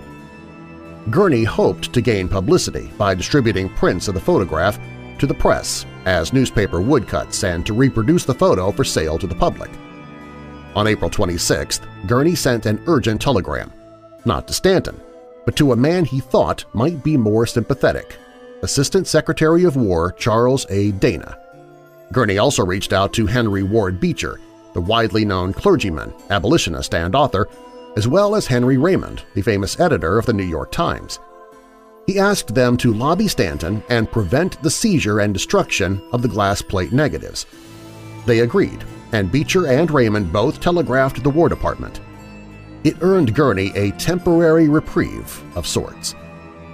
Gurney 1.10 1.43
hoped 1.43 1.91
to 1.93 2.02
gain 2.02 2.28
publicity 2.28 2.91
by 2.97 3.16
distributing 3.16 3.70
prints 3.70 4.08
of 4.08 4.14
the 4.14 4.20
photograph 4.20 4.80
to 5.18 5.26
the 5.26 5.34
press 5.34 5.86
as 6.06 6.34
newspaper 6.34 6.82
woodcuts 6.82 7.43
and 7.43 7.66
to 7.66 7.74
reproduce 7.74 8.26
the 8.26 8.34
photo 8.34 8.72
for 8.72 8.84
sale 8.84 9.18
to 9.18 9.28
the 9.28 9.36
public. 9.36 9.72
On 10.76 10.88
April 10.88 11.10
26th, 11.10 11.82
Gurney 12.08 12.36
sent 12.36 12.66
an 12.66 12.82
urgent 12.88 13.22
telegram, 13.22 13.72
not 14.26 14.47
to 14.47 14.54
Stanton, 14.54 14.99
but 15.45 15.56
to 15.56 15.74
a 15.74 15.76
man 15.76 16.06
he 16.06 16.20
thought 16.20 16.66
might 16.74 17.04
be 17.04 17.18
more 17.18 17.45
sympathetic, 17.45 18.18
Assistant 18.62 19.08
Secretary 19.08 19.64
of 19.64 19.76
War 19.76 20.12
Charles 20.14 20.66
A. 20.70 20.91
Dana. 20.93 21.38
Gurney 22.12 22.38
also 22.38 22.66
reached 22.66 22.93
out 22.93 23.12
to 23.14 23.26
Henry 23.26 23.64
Ward 23.64 23.99
Beecher, 23.99 24.39
the 24.74 24.82
widely 24.82 25.26
known 25.26 25.52
clergyman, 25.52 26.14
abolitionist, 26.30 26.93
and 26.93 27.16
author, 27.16 27.47
as 27.95 28.07
well 28.07 28.35
as 28.35 28.47
Henry 28.47 28.77
Raymond, 28.77 29.23
the 29.33 29.41
famous 29.41 29.79
editor 29.79 30.17
of 30.17 30.25
the 30.25 30.33
New 30.33 30.43
York 30.45 30.71
Times. 30.71 31.19
He 32.07 32.19
asked 32.19 32.53
them 32.53 32.77
to 32.77 32.93
lobby 32.93 33.27
Stanton 33.27 33.83
and 33.89 34.11
prevent 34.11 34.61
the 34.63 34.71
seizure 34.71 35.19
and 35.19 35.33
destruction 35.33 36.01
of 36.11 36.21
the 36.21 36.27
glass 36.27 36.61
plate 36.61 36.91
negatives. 36.91 37.45
They 38.25 38.39
agreed, 38.39 38.83
and 39.11 39.31
Beecher 39.31 39.67
and 39.67 39.89
Raymond 39.91 40.31
both 40.31 40.59
telegraphed 40.59 41.23
the 41.23 41.29
War 41.29 41.49
Department. 41.49 41.99
It 42.83 42.97
earned 43.01 43.35
Gurney 43.35 43.71
a 43.75 43.91
temporary 43.91 44.67
reprieve 44.67 45.43
of 45.55 45.67
sorts. 45.67 46.15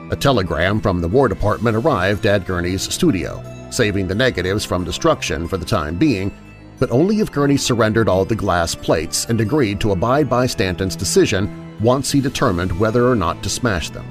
A 0.10 0.16
telegram 0.16 0.80
from 0.80 1.02
the 1.02 1.08
War 1.08 1.28
Department 1.28 1.76
arrived 1.76 2.26
at 2.26 2.46
Gurney's 2.46 2.82
studio, 2.82 3.44
saving 3.72 4.08
the 4.08 4.16
negatives 4.16 4.64
from 4.64 4.86
destruction 4.86 5.48
for 5.48 5.58
the 5.58 5.66
time 5.66 5.98
being, 5.98 6.32
but 6.80 6.92
only 6.92 7.20
if 7.20 7.32
Gurney 7.32 7.58
surrendered 7.58 8.08
all 8.08 8.26
the 8.26 8.36
glass 8.36 8.76
plates 8.76 9.26
and 9.26 9.42
agreed 9.42 9.80
to 9.82 9.92
abide 9.92 10.30
by 10.30 10.46
Stanton's 10.46 10.96
decision 10.96 11.76
once 11.80 12.12
he 12.12 12.22
determined 12.22 12.78
whether 12.80 13.08
or 13.08 13.16
not 13.16 13.42
to 13.44 13.50
smash 13.50 13.90
them. 13.90 14.06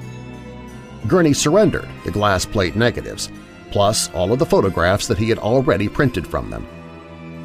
Gurney 1.07 1.33
surrendered 1.33 1.87
the 2.03 2.11
glass 2.11 2.45
plate 2.45 2.75
negatives, 2.75 3.31
plus 3.71 4.09
all 4.11 4.31
of 4.31 4.39
the 4.39 4.45
photographs 4.45 5.07
that 5.07 5.17
he 5.17 5.29
had 5.29 5.39
already 5.39 5.87
printed 5.87 6.25
from 6.27 6.49
them. 6.49 6.67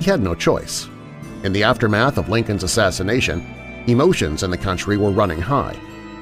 He 0.01 0.11
had 0.11 0.21
no 0.21 0.35
choice. 0.35 0.89
In 1.45 1.53
the 1.53 1.63
aftermath 1.63 2.19
of 2.19 2.29
Lincoln's 2.29 2.63
assassination, 2.63 3.45
emotions 3.87 4.43
in 4.43 4.51
the 4.51 4.57
country 4.57 4.97
were 4.97 5.11
running 5.11 5.41
high. 5.41 5.77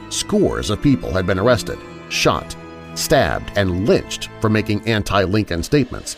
Scores 0.08 0.70
of 0.70 0.82
people 0.82 1.12
had 1.12 1.26
been 1.26 1.38
arrested, 1.38 1.78
shot, 2.08 2.56
stabbed, 2.94 3.52
and 3.56 3.86
lynched 3.86 4.28
for 4.40 4.50
making 4.50 4.86
anti-Lincoln 4.86 5.62
statements. 5.62 6.16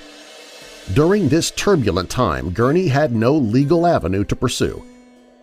During 0.91 1.29
this 1.29 1.53
turbulent 1.53 2.11
time, 2.11 2.51
Gurney 2.51 2.89
had 2.89 3.15
no 3.15 3.35
legal 3.35 3.87
avenue 3.87 4.25
to 4.25 4.37
pursue. 4.37 4.85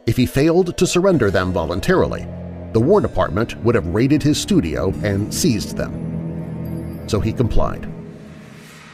If 0.05 0.17
he 0.17 0.25
failed 0.25 0.77
to 0.77 0.85
surrender 0.85 1.31
them 1.31 1.53
voluntarily, 1.53 2.27
the 2.73 2.81
War 2.81 2.99
Department 2.99 3.55
would 3.63 3.73
have 3.73 3.87
raided 3.87 4.21
his 4.21 4.39
studio 4.39 4.93
and 5.01 5.33
seized 5.33 5.77
them. 5.77 7.07
So 7.07 7.21
he 7.21 7.31
complied. 7.31 7.89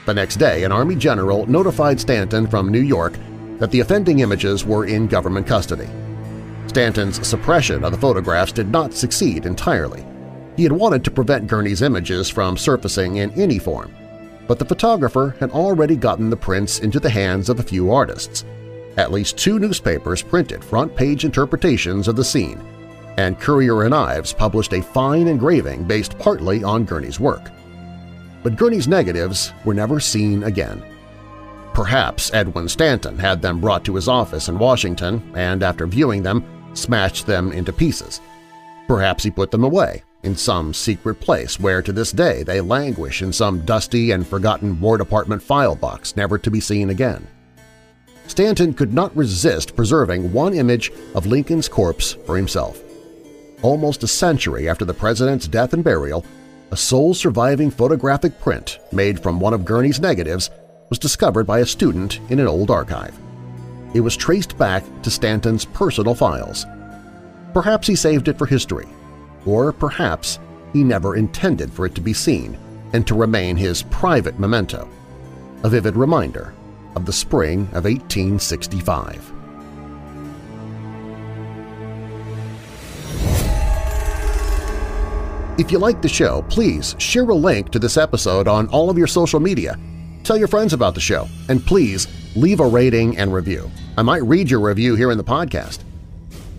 The 0.06 0.14
next 0.14 0.36
day, 0.36 0.64
an 0.64 0.72
Army 0.72 0.96
general 0.96 1.48
notified 1.48 2.00
Stanton 2.00 2.46
from 2.46 2.72
New 2.72 2.82
York 2.82 3.18
that 3.58 3.72
the 3.72 3.80
offending 3.80 4.20
images 4.20 4.64
were 4.64 4.86
in 4.86 5.08
government 5.08 5.48
custody. 5.48 5.90
Stanton's 6.68 7.28
suppression 7.28 7.84
of 7.84 7.92
the 7.92 7.98
photographs 7.98 8.52
did 8.52 8.70
not 8.70 8.94
succeed 8.94 9.48
entirely. 9.48 10.06
He 10.56 10.64
had 10.64 10.72
wanted 10.72 11.04
to 11.04 11.12
prevent 11.12 11.48
Gurney's 11.48 11.82
images 11.82 12.30
from 12.30 12.56
surfacing 12.56 13.18
in 13.18 13.32
any 13.32 13.58
form, 13.58 13.94
but 14.48 14.60
the 14.60 14.66
photographer 14.66 15.36
had 15.40 15.52
already 15.52 15.96
gotten 15.96 16.30
the 16.30 16.38
prints 16.38 16.80
into 16.80 17.00
the 17.00 17.10
hands 17.10 17.50
of 17.50 17.60
a 17.60 17.64
few 17.64 17.92
artists. 17.92 18.46
At 18.98 19.12
least 19.12 19.38
two 19.38 19.60
newspapers 19.60 20.22
printed 20.22 20.64
front-page 20.64 21.26
interpretations 21.26 22.08
of 22.08 22.16
the 22.16 22.24
scene, 22.24 22.62
and 23.18 23.40
Currier 23.40 23.84
and 23.84 23.94
Ives 23.94 24.34
published 24.34 24.74
a 24.74 24.82
fine 24.82 25.28
engraving 25.28 25.84
based 25.84 26.18
partly 26.18 26.64
on 26.64 26.86
Gurney's 26.86 27.20
work. 27.20 27.52
But 28.44 28.56
Gurney's 28.56 28.88
negatives 28.88 29.52
were 29.66 29.74
never 29.74 30.00
seen 30.00 30.44
again. 30.44 30.84
Perhaps 31.74 32.34
Edwin 32.34 32.70
Stanton 32.70 33.18
had 33.18 33.42
them 33.42 33.60
brought 33.60 33.84
to 33.86 33.96
his 33.96 34.08
office 34.08 34.48
in 34.48 34.58
Washington 34.58 35.22
and, 35.36 35.62
after 35.62 35.86
viewing 35.86 36.24
them, 36.24 36.46
smashed 36.74 37.26
them 37.26 37.52
into 37.52 37.74
pieces. 37.74 38.22
Perhaps 38.88 39.24
he 39.24 39.32
put 39.32 39.52
them 39.52 39.66
away 39.66 40.04
in 40.26 40.36
some 40.36 40.74
secret 40.74 41.20
place 41.20 41.60
where 41.60 41.82
to 41.82 41.94
this 41.94 42.12
day 42.12 42.44
they 42.44 42.60
languish 42.60 43.22
in 43.22 43.32
some 43.32 43.64
dusty 43.66 44.12
and 44.12 44.28
forgotten 44.28 44.80
War 44.82 44.98
Department 44.98 45.42
file 45.42 45.76
box 45.76 46.16
never 46.16 46.38
to 46.38 46.52
be 46.52 46.60
seen 46.60 46.90
again. 46.90 47.28
Stanton 48.28 48.74
could 48.74 48.94
not 48.94 49.16
resist 49.16 49.76
preserving 49.76 50.34
one 50.34 50.54
image 50.54 50.92
of 51.14 51.28
Lincoln's 51.28 51.70
corpse 51.70 52.14
for 52.26 52.36
himself. 52.36 52.82
Almost 53.62 54.04
a 54.04 54.08
century 54.08 54.68
after 54.68 54.84
the 54.84 54.94
President's 54.94 55.48
death 55.48 55.74
and 55.74 55.84
burial, 55.84 56.26
a 56.72 56.78
sole 56.78 57.14
surviving 57.14 57.70
photographic 57.70 58.40
print 58.40 58.80
made 58.92 59.20
from 59.20 59.40
one 59.40 59.54
of 59.54 59.64
Gurney's 59.64 60.00
negatives 60.00 60.50
was 60.90 61.00
discovered 61.00 61.46
by 61.46 61.60
a 61.60 61.66
student 61.66 62.20
in 62.30 62.40
an 62.40 62.48
old 62.48 62.72
archive. 62.72 63.18
It 63.94 64.02
was 64.02 64.18
traced 64.18 64.58
back 64.58 64.84
to 65.04 65.10
Stanton's 65.10 65.66
personal 65.66 66.16
files. 66.16 66.66
Perhaps 67.54 67.88
he 67.88 67.96
saved 67.96 68.28
it 68.28 68.38
for 68.38 68.46
history, 68.46 68.88
or 69.46 69.72
perhaps 69.72 70.40
he 70.74 70.84
never 70.84 71.16
intended 71.16 71.72
for 71.72 71.86
it 71.86 71.96
to 71.96 72.02
be 72.02 72.14
seen 72.14 72.58
and 72.94 73.06
to 73.08 73.16
remain 73.16 73.56
his 73.56 73.84
private 73.84 74.40
memento, 74.40 74.90
a 75.64 75.70
vivid 75.70 75.96
reminder 75.96 76.54
of 76.96 77.06
the 77.06 77.14
spring 77.14 77.62
of 77.74 77.86
1865. 77.86 79.32
If 85.58 85.72
you 85.72 85.80
like 85.80 86.02
the 86.02 86.10
show, 86.10 86.42
please 86.50 86.96
share 86.98 87.24
a 87.24 87.34
link 87.34 87.72
to 87.72 87.80
this 87.80 87.96
episode 87.96 88.46
on 88.46 88.68
all 88.68 88.90
of 88.90 88.98
your 88.98 89.08
social 89.08 89.40
media. 89.40 89.80
Tell 90.24 90.38
your 90.38 90.50
friends 90.50 90.74
about 90.74 90.96
the 90.96 91.00
show, 91.00 91.30
and 91.48 91.66
please 91.66 92.08
leave 92.36 92.60
a 92.60 92.68
rating 92.68 93.18
and 93.18 93.34
review. 93.34 93.72
I 93.98 94.02
might 94.02 94.24
read 94.24 94.52
your 94.52 94.60
review 94.60 94.96
here 94.96 95.12
in 95.12 95.18
the 95.18 95.24
podcast. 95.24 95.80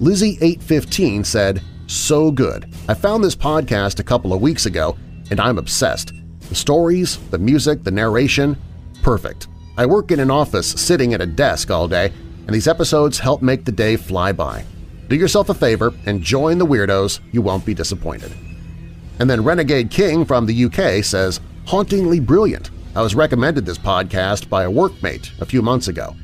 Lizzie815 0.00 1.26
said, 1.26 1.62
so 1.86 2.30
good. 2.30 2.72
I 2.88 2.94
found 2.94 3.22
this 3.22 3.36
podcast 3.36 3.98
a 3.98 4.04
couple 4.04 4.32
of 4.32 4.40
weeks 4.40 4.66
ago, 4.66 4.96
and 5.30 5.40
I'm 5.40 5.58
obsessed. 5.58 6.12
The 6.48 6.54
stories, 6.54 7.18
the 7.30 7.38
music, 7.38 7.82
the 7.84 7.90
narration– 7.90 8.56
perfect. 9.02 9.48
I 9.78 9.86
work 9.86 10.10
in 10.10 10.20
an 10.20 10.30
office 10.30 10.68
sitting 10.68 11.14
at 11.14 11.20
a 11.20 11.26
desk 11.26 11.70
all 11.70 11.86
day, 11.86 12.12
and 12.46 12.54
these 12.54 12.68
episodes 12.68 13.18
help 13.18 13.42
make 13.42 13.64
the 13.64 13.72
day 13.72 13.96
fly 13.96 14.32
by. 14.32 14.64
Do 15.08 15.16
yourself 15.16 15.48
a 15.48 15.54
favor 15.54 15.92
and 16.06 16.22
join 16.22 16.58
the 16.58 16.66
Weirdos. 16.66 17.20
You 17.32 17.42
won't 17.42 17.64
be 17.64 17.74
disappointed. 17.74 18.32
And 19.18 19.30
then 19.30 19.44
Renegade 19.44 19.90
King 19.90 20.24
from 20.24 20.46
the 20.46 20.64
UK 20.64 21.04
says, 21.04 21.40
Hauntingly 21.66 22.20
brilliant. 22.20 22.70
I 22.94 23.02
was 23.02 23.14
recommended 23.14 23.66
this 23.66 23.78
podcast 23.78 24.48
by 24.48 24.64
a 24.64 24.70
workmate 24.70 25.38
a 25.40 25.46
few 25.46 25.62
months 25.62 25.88
ago. 25.88 26.14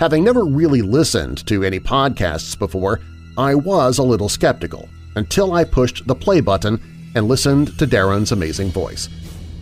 Having 0.00 0.24
never 0.24 0.44
really 0.44 0.82
listened 0.82 1.46
to 1.46 1.62
any 1.62 1.78
podcasts 1.78 2.58
before, 2.58 3.00
I 3.36 3.54
was 3.54 3.98
a 3.98 4.02
little 4.02 4.28
skeptical 4.28 4.88
until 5.16 5.52
I 5.52 5.64
pushed 5.64 6.06
the 6.06 6.14
play 6.14 6.40
button 6.40 7.12
and 7.14 7.28
listened 7.28 7.78
to 7.78 7.86
Darren's 7.86 8.32
amazing 8.32 8.70
voice. 8.70 9.08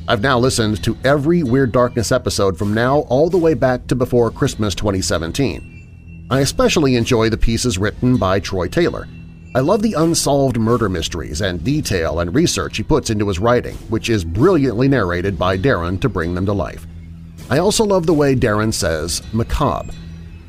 I've 0.09 0.23
now 0.23 0.39
listened 0.39 0.83
to 0.85 0.97
every 1.05 1.43
Weird 1.43 1.73
Darkness 1.73 2.11
episode 2.11 2.59
from 2.59 2.75
now 2.75 3.01
all 3.03 3.31
the 3.31 3.39
way 3.39 3.55
back 3.55 3.87
to 3.87 3.95
before 3.95 4.31
Christmas 4.31 4.75
2017. 4.75 6.27
I 6.31 6.41
especially 6.41 6.97
enjoy 6.97 7.29
the 7.29 7.37
pieces 7.37 7.79
written 7.79 8.17
by 8.17 8.41
Troy 8.41 8.67
Taylor. 8.67 9.07
I 9.55 9.61
love 9.61 9.83
the 9.83 9.93
unsolved 9.93 10.59
murder 10.59 10.89
mysteries 10.89 11.43
and 11.43 11.63
detail 11.63 12.21
and 12.21 12.35
research 12.35 12.79
he 12.79 12.83
puts 12.83 13.11
into 13.11 13.29
his 13.29 13.39
writing, 13.39 13.75
which 13.91 14.09
is 14.09 14.25
brilliantly 14.25 14.89
narrated 14.89 15.39
by 15.39 15.59
Darren 15.59 16.01
to 16.01 16.09
bring 16.09 16.35
them 16.35 16.47
to 16.47 16.53
life. 16.53 16.87
I 17.51 17.59
also 17.59 17.85
love 17.85 18.07
the 18.07 18.15
way 18.15 18.35
Darren 18.35 18.73
says 18.73 19.23
macabre, 19.35 19.93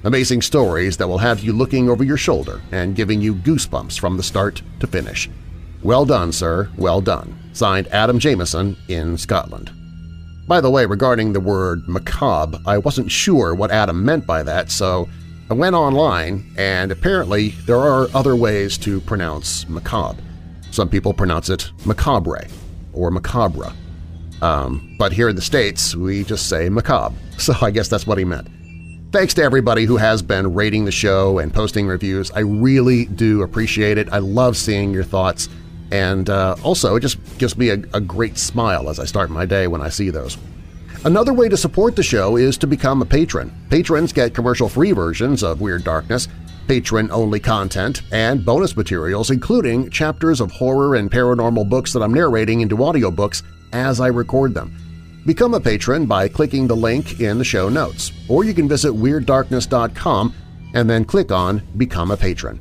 Amazing 0.06 0.42
stories 0.42 0.98
that 0.98 1.08
will 1.08 1.18
have 1.18 1.40
you 1.40 1.54
looking 1.54 1.90
over 1.90 2.04
your 2.04 2.18
shoulder 2.18 2.62
and 2.74 2.94
giving 2.94 3.22
you 3.22 3.34
goosebumps 3.34 3.98
from 3.98 4.18
the 4.18 4.24
start 4.24 4.62
to 4.82 4.88
finish. 4.88 5.30
Well 5.82 6.04
done, 6.04 6.34
sir, 6.34 6.70
well 6.76 7.00
done. 7.00 7.40
Signed 7.54 7.88
Adam 7.88 8.20
Jameson 8.20 8.76
in 8.90 9.18
Scotland. 9.18 9.72
By 10.46 10.60
the 10.60 10.70
way, 10.70 10.86
regarding 10.86 11.32
the 11.32 11.40
word 11.40 11.88
macabre, 11.88 12.58
I 12.66 12.80
wasn't 12.80 13.10
sure 13.10 13.56
what 13.56 13.72
Adam 13.72 14.04
meant 14.04 14.28
by 14.28 14.44
that, 14.44 14.72
so 14.72 15.08
I 15.50 15.54
went 15.54 15.74
online 15.74 16.54
and 16.58 16.92
apparently 16.92 17.50
there 17.66 17.80
are 17.80 18.10
other 18.14 18.36
ways 18.36 18.78
to 18.80 19.00
pronounce 19.02 19.70
macabre. 19.70 20.22
Some 20.72 20.90
people 20.90 21.14
pronounce 21.14 21.50
it 21.50 21.72
macabre 21.86 22.48
or 22.92 23.10
macabre. 23.10 23.72
Um, 24.42 24.98
but 25.00 25.14
here 25.14 25.30
in 25.30 25.38
the 25.38 25.42
States, 25.42 25.96
we 25.96 26.26
just 26.26 26.50
say 26.50 26.68
macabre, 26.68 27.16
so 27.38 27.54
I 27.62 27.72
guess 27.72 27.88
that's 27.88 28.06
what 28.06 28.18
he 28.18 28.26
meant. 28.26 28.50
Thanks 29.14 29.36
to 29.36 29.44
everybody 29.44 29.86
who 29.86 29.98
has 29.98 30.24
been 30.24 30.56
rating 30.56 30.86
the 30.86 30.92
show 30.92 31.38
and 31.38 31.54
posting 31.54 31.86
reviews. 31.86 32.32
I 32.32 32.40
really 32.40 33.06
do 33.06 33.44
appreciate 33.44 34.00
it. 34.00 34.12
I 34.12 34.18
love 34.18 34.58
seeing 34.58 34.92
your 34.92 35.04
thoughts, 35.04 35.50
and 35.92 36.32
uh, 36.32 36.56
also 36.64 36.96
it 36.96 37.02
just 37.02 37.20
gives 37.38 37.56
me 37.56 37.70
a, 37.70 37.76
a 37.94 38.02
great 38.02 38.40
smile 38.40 38.90
as 38.90 38.98
I 39.00 39.06
start 39.06 39.30
my 39.30 39.46
day 39.46 39.68
when 39.68 39.82
I 39.82 39.90
see 39.90 40.10
those. 40.10 40.40
Another 41.06 41.32
way 41.32 41.48
to 41.48 41.56
support 41.56 41.96
the 41.96 42.02
show 42.02 42.38
is 42.38 42.58
to 42.58 42.66
become 42.66 43.04
a 43.04 43.06
patron. 43.06 43.54
Patrons 43.70 44.12
get 44.12 44.34
commercial-free 44.34 44.94
versions 44.94 45.44
of 45.44 45.62
Weird 45.62 45.84
Darkness, 45.84 46.28
patron-only 46.68 47.40
content, 47.40 48.02
and 48.12 48.44
bonus 48.44 48.76
materials 48.76 49.30
including 49.30 49.92
chapters 49.92 50.42
of 50.42 50.50
horror 50.50 50.96
and 50.96 51.12
paranormal 51.12 51.70
books 51.70 51.94
that 51.94 52.02
I'm 52.02 52.16
narrating 52.16 52.62
into 52.62 52.78
audiobooks 52.78 53.44
as 53.74 54.00
I 54.00 54.08
record 54.08 54.56
them. 54.56 54.76
Become 55.26 55.54
a 55.54 55.60
patron 55.60 56.06
by 56.06 56.28
clicking 56.28 56.68
the 56.68 56.76
link 56.76 57.22
in 57.22 57.38
the 57.38 57.46
show 57.46 57.70
notes, 57.70 58.12
or 58.28 58.44
you 58.44 58.54
can 58.54 58.68
visit 58.68 58.92
WeirdDarkness.com 58.92 60.34
and 60.74 60.90
then 60.90 61.06
click 61.06 61.32
on 61.32 61.62
Become 61.78 62.12
a 62.12 62.18
Patron. 62.18 62.60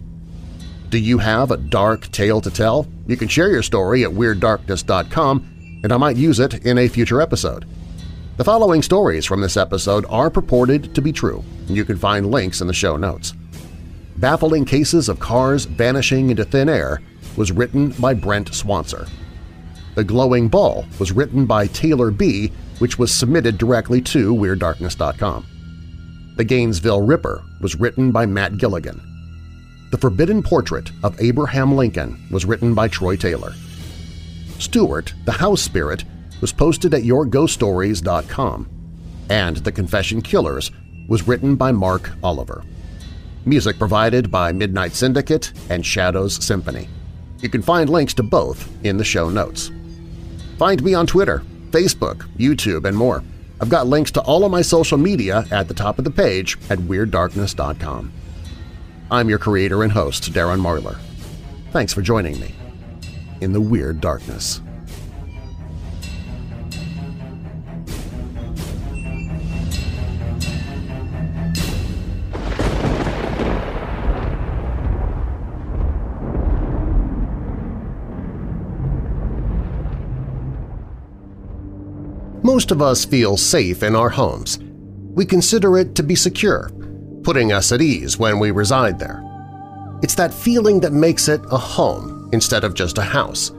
Do 0.89 0.99
you 0.99 1.19
have 1.19 1.51
a 1.51 1.57
dark 1.57 2.11
tale 2.13 2.41
to 2.41 2.51
tell? 2.51 2.87
You 3.09 3.17
can 3.17 3.27
share 3.27 3.51
your 3.51 3.63
story 3.63 4.05
at 4.05 4.11
WeirdDarkness.com 4.11 5.81
and 5.83 5.93
I 5.93 5.97
might 5.97 6.17
use 6.17 6.39
it 6.39 6.65
in 6.65 6.79
a 6.79 6.87
future 6.89 7.21
episode. 7.21 7.67
The 8.37 8.45
following 8.45 8.83
stories 8.83 9.27
from 9.27 9.41
this 9.41 9.57
episode 9.57 10.07
are 10.09 10.31
purported 10.31 10.95
to 10.95 11.03
be 11.03 11.13
true, 11.13 11.43
and 11.67 11.77
you 11.77 11.85
can 11.85 11.99
find 11.99 12.31
links 12.31 12.61
in 12.61 12.67
the 12.67 12.73
show 12.73 12.97
notes. 12.97 13.35
Baffling 14.19 14.65
Cases 14.65 15.09
of 15.09 15.19
Cars 15.19 15.65
Vanishing 15.65 16.31
into 16.31 16.45
Thin 16.45 16.69
Air 16.69 17.03
was 17.37 17.51
written 17.51 17.91
by 17.93 18.15
Brent 18.15 18.53
Swancer. 18.55 19.09
The 19.95 20.05
Glowing 20.05 20.49
Ball 20.49 20.87
was 20.99 21.13
written 21.13 21.45
by 21.45 21.67
Taylor 21.67 22.11
B., 22.11 22.51
which 22.79 22.99
was 22.99 23.13
submitted 23.13 23.59
directly 23.59 24.01
to 24.03 24.35
WeirdDarkness.com. 24.35 25.47
The 26.37 26.45
Gainesville 26.45 27.03
Ripper 27.03 27.45
was 27.61 27.77
written 27.77 28.11
by 28.11 28.25
Matt 28.25 28.57
Gilligan. 28.57 29.01
The 29.91 29.99
Forbidden 29.99 30.43
Portrait 30.43 30.91
of 31.03 31.21
Abraham 31.21 31.77
Lincoln 31.77 32.27
was 32.31 32.47
written 32.47 32.73
by 32.75 32.89
Troy 32.89 33.17
Taylor. 33.17 33.53
Stewart, 34.59 35.13
the 35.27 35.33
house 35.33 35.61
spirit, 35.61 36.05
was 36.41 36.53
posted 36.53 36.95
at 36.95 37.03
yourghoststories.com, 37.03 38.69
and 39.29 39.57
The 39.59 39.73
Confession 39.73 40.23
Killers 40.23 40.71
was 41.09 41.29
written 41.29 41.57
by 41.57 41.71
Mark 41.73 42.11
Oliver. 42.23 42.65
Music 43.45 43.79
provided 43.79 44.31
by 44.31 44.53
Midnight 44.53 44.93
Syndicate 44.93 45.53
and 45.69 45.85
Shadows 45.85 46.43
Symphony. 46.43 46.89
You 47.41 47.49
can 47.49 47.61
find 47.61 47.91
links 47.91 48.15
to 48.15 48.23
both 48.23 48.69
in 48.85 48.97
the 48.97 49.05
show 49.05 49.29
notes. 49.29 49.71
Find 50.59 50.83
me 50.83 50.95
on 50.95 51.07
Twitter, 51.07 51.43
Facebook, 51.71 52.29
YouTube, 52.37 52.85
and 52.85 52.97
more. 52.97 53.23
I've 53.61 53.69
got 53.69 53.87
links 53.87 54.11
to 54.13 54.21
all 54.23 54.45
of 54.45 54.51
my 54.51 54.63
social 54.63 54.99
media 54.99 55.45
at 55.51 55.69
the 55.69 55.75
top 55.75 55.99
of 55.99 56.05
the 56.05 56.11
page 56.11 56.59
at 56.69 56.79
WeirdDarkness.com. 56.79 58.13
I'm 59.11 59.29
your 59.29 59.39
creator 59.39 59.83
and 59.83 59.93
host, 59.93 60.33
Darren 60.33 60.61
Marlar. 60.61 60.99
Thanks 61.71 61.93
for 61.93 62.03
joining 62.03 62.41
me 62.41 62.55
in 63.41 63.53
the 63.53 63.61
Weird 63.61 64.01
Darkness. 64.01 64.61
Most 82.53 82.71
of 82.71 82.83
us 82.83 83.03
feel 83.03 83.39
safe 83.39 83.83
in 83.83 83.97
our 83.97 84.11
homes. 84.11 84.59
We 85.15 85.25
consider 85.25 85.79
it 85.79 85.95
to 85.95 86.03
be 86.03 86.15
secure, 86.15 86.71
putting 87.23 87.51
us 87.51 87.73
at 87.73 87.81
ease 87.81 88.19
when 88.19 88.39
we 88.39 88.51
reside 88.51 88.99
there. 88.99 89.23
It's 90.03 90.17
that 90.17 90.35
feeling 90.35 90.79
that 90.81 90.93
makes 90.93 91.29
it 91.29 91.41
a 91.51 91.57
home 91.57 92.29
instead 92.31 92.63
of 92.63 92.75
just 92.75 92.99
a 92.99 93.03
house. 93.03 93.53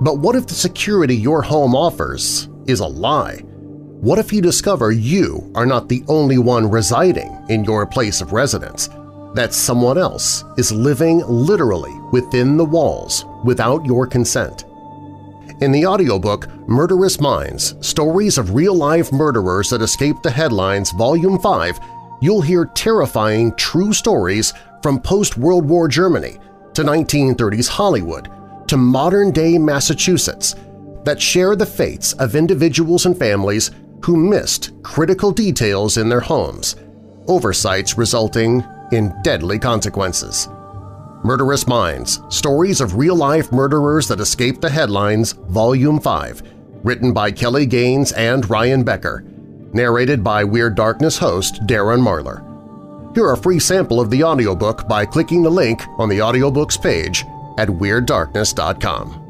But 0.00 0.20
what 0.20 0.36
if 0.36 0.46
the 0.46 0.54
security 0.54 1.16
your 1.16 1.42
home 1.42 1.74
offers 1.74 2.48
is 2.68 2.78
a 2.78 2.86
lie? 2.86 3.38
What 3.38 4.20
if 4.20 4.32
you 4.32 4.40
discover 4.40 4.92
you 4.92 5.50
are 5.56 5.66
not 5.66 5.88
the 5.88 6.04
only 6.06 6.38
one 6.38 6.70
residing 6.70 7.36
in 7.48 7.64
your 7.64 7.86
place 7.86 8.20
of 8.20 8.32
residence, 8.32 8.88
that 9.34 9.52
someone 9.52 9.98
else 9.98 10.44
is 10.56 10.70
living 10.70 11.24
literally 11.26 11.98
within 12.12 12.56
the 12.56 12.64
walls 12.64 13.24
without 13.44 13.84
your 13.84 14.06
consent? 14.06 14.64
In 15.62 15.72
the 15.72 15.86
audiobook 15.86 16.48
Murderous 16.68 17.18
Minds– 17.18 17.76
Stories 17.80 18.36
of 18.36 18.54
Real-Life 18.54 19.10
Murderers 19.10 19.70
That 19.70 19.80
Escaped 19.80 20.22
the 20.22 20.30
Headlines 20.30 20.90
Volume 20.90 21.38
5, 21.38 21.80
you'll 22.20 22.42
hear 22.42 22.66
terrifying 22.66 23.54
true 23.54 23.94
stories 23.94 24.52
from 24.82 25.00
post-World 25.00 25.66
War 25.66 25.88
Germany 25.88 26.36
to 26.74 26.82
1930s 26.82 27.68
Hollywood 27.68 28.30
to 28.68 28.76
modern-day 28.76 29.56
Massachusetts 29.56 30.56
that 31.04 31.22
share 31.22 31.56
the 31.56 31.64
fates 31.64 32.12
of 32.14 32.36
individuals 32.36 33.06
and 33.06 33.16
families 33.16 33.70
who 34.04 34.14
missed 34.14 34.72
critical 34.82 35.32
details 35.32 35.96
in 35.96 36.10
their 36.10 36.20
homes, 36.20 36.76
oversights 37.28 37.96
resulting 37.96 38.62
in 38.92 39.14
deadly 39.22 39.58
consequences. 39.58 40.50
Murderous 41.26 41.66
Minds– 41.66 42.20
Stories 42.28 42.80
of 42.80 42.94
Real-Life 42.94 43.50
Murderers 43.50 44.06
That 44.06 44.20
Escaped 44.20 44.60
the 44.60 44.70
Headlines 44.70 45.32
Volume 45.32 45.98
5, 45.98 46.40
written 46.84 47.12
by 47.12 47.32
Kelly 47.32 47.66
Gaines 47.66 48.12
and 48.12 48.48
Ryan 48.48 48.84
Becker, 48.84 49.24
narrated 49.72 50.22
by 50.22 50.44
Weird 50.44 50.76
Darkness 50.76 51.18
host 51.18 51.66
Darren 51.66 52.00
Marlar. 52.00 52.44
Hear 53.16 53.32
a 53.32 53.36
free 53.36 53.58
sample 53.58 54.00
of 54.00 54.08
the 54.08 54.22
audiobook 54.22 54.86
by 54.86 55.04
clicking 55.04 55.42
the 55.42 55.50
link 55.50 55.82
on 55.98 56.08
the 56.08 56.20
audiobooks 56.20 56.80
page 56.80 57.24
at 57.58 57.66
WeirdDarkness.com. 57.66 59.25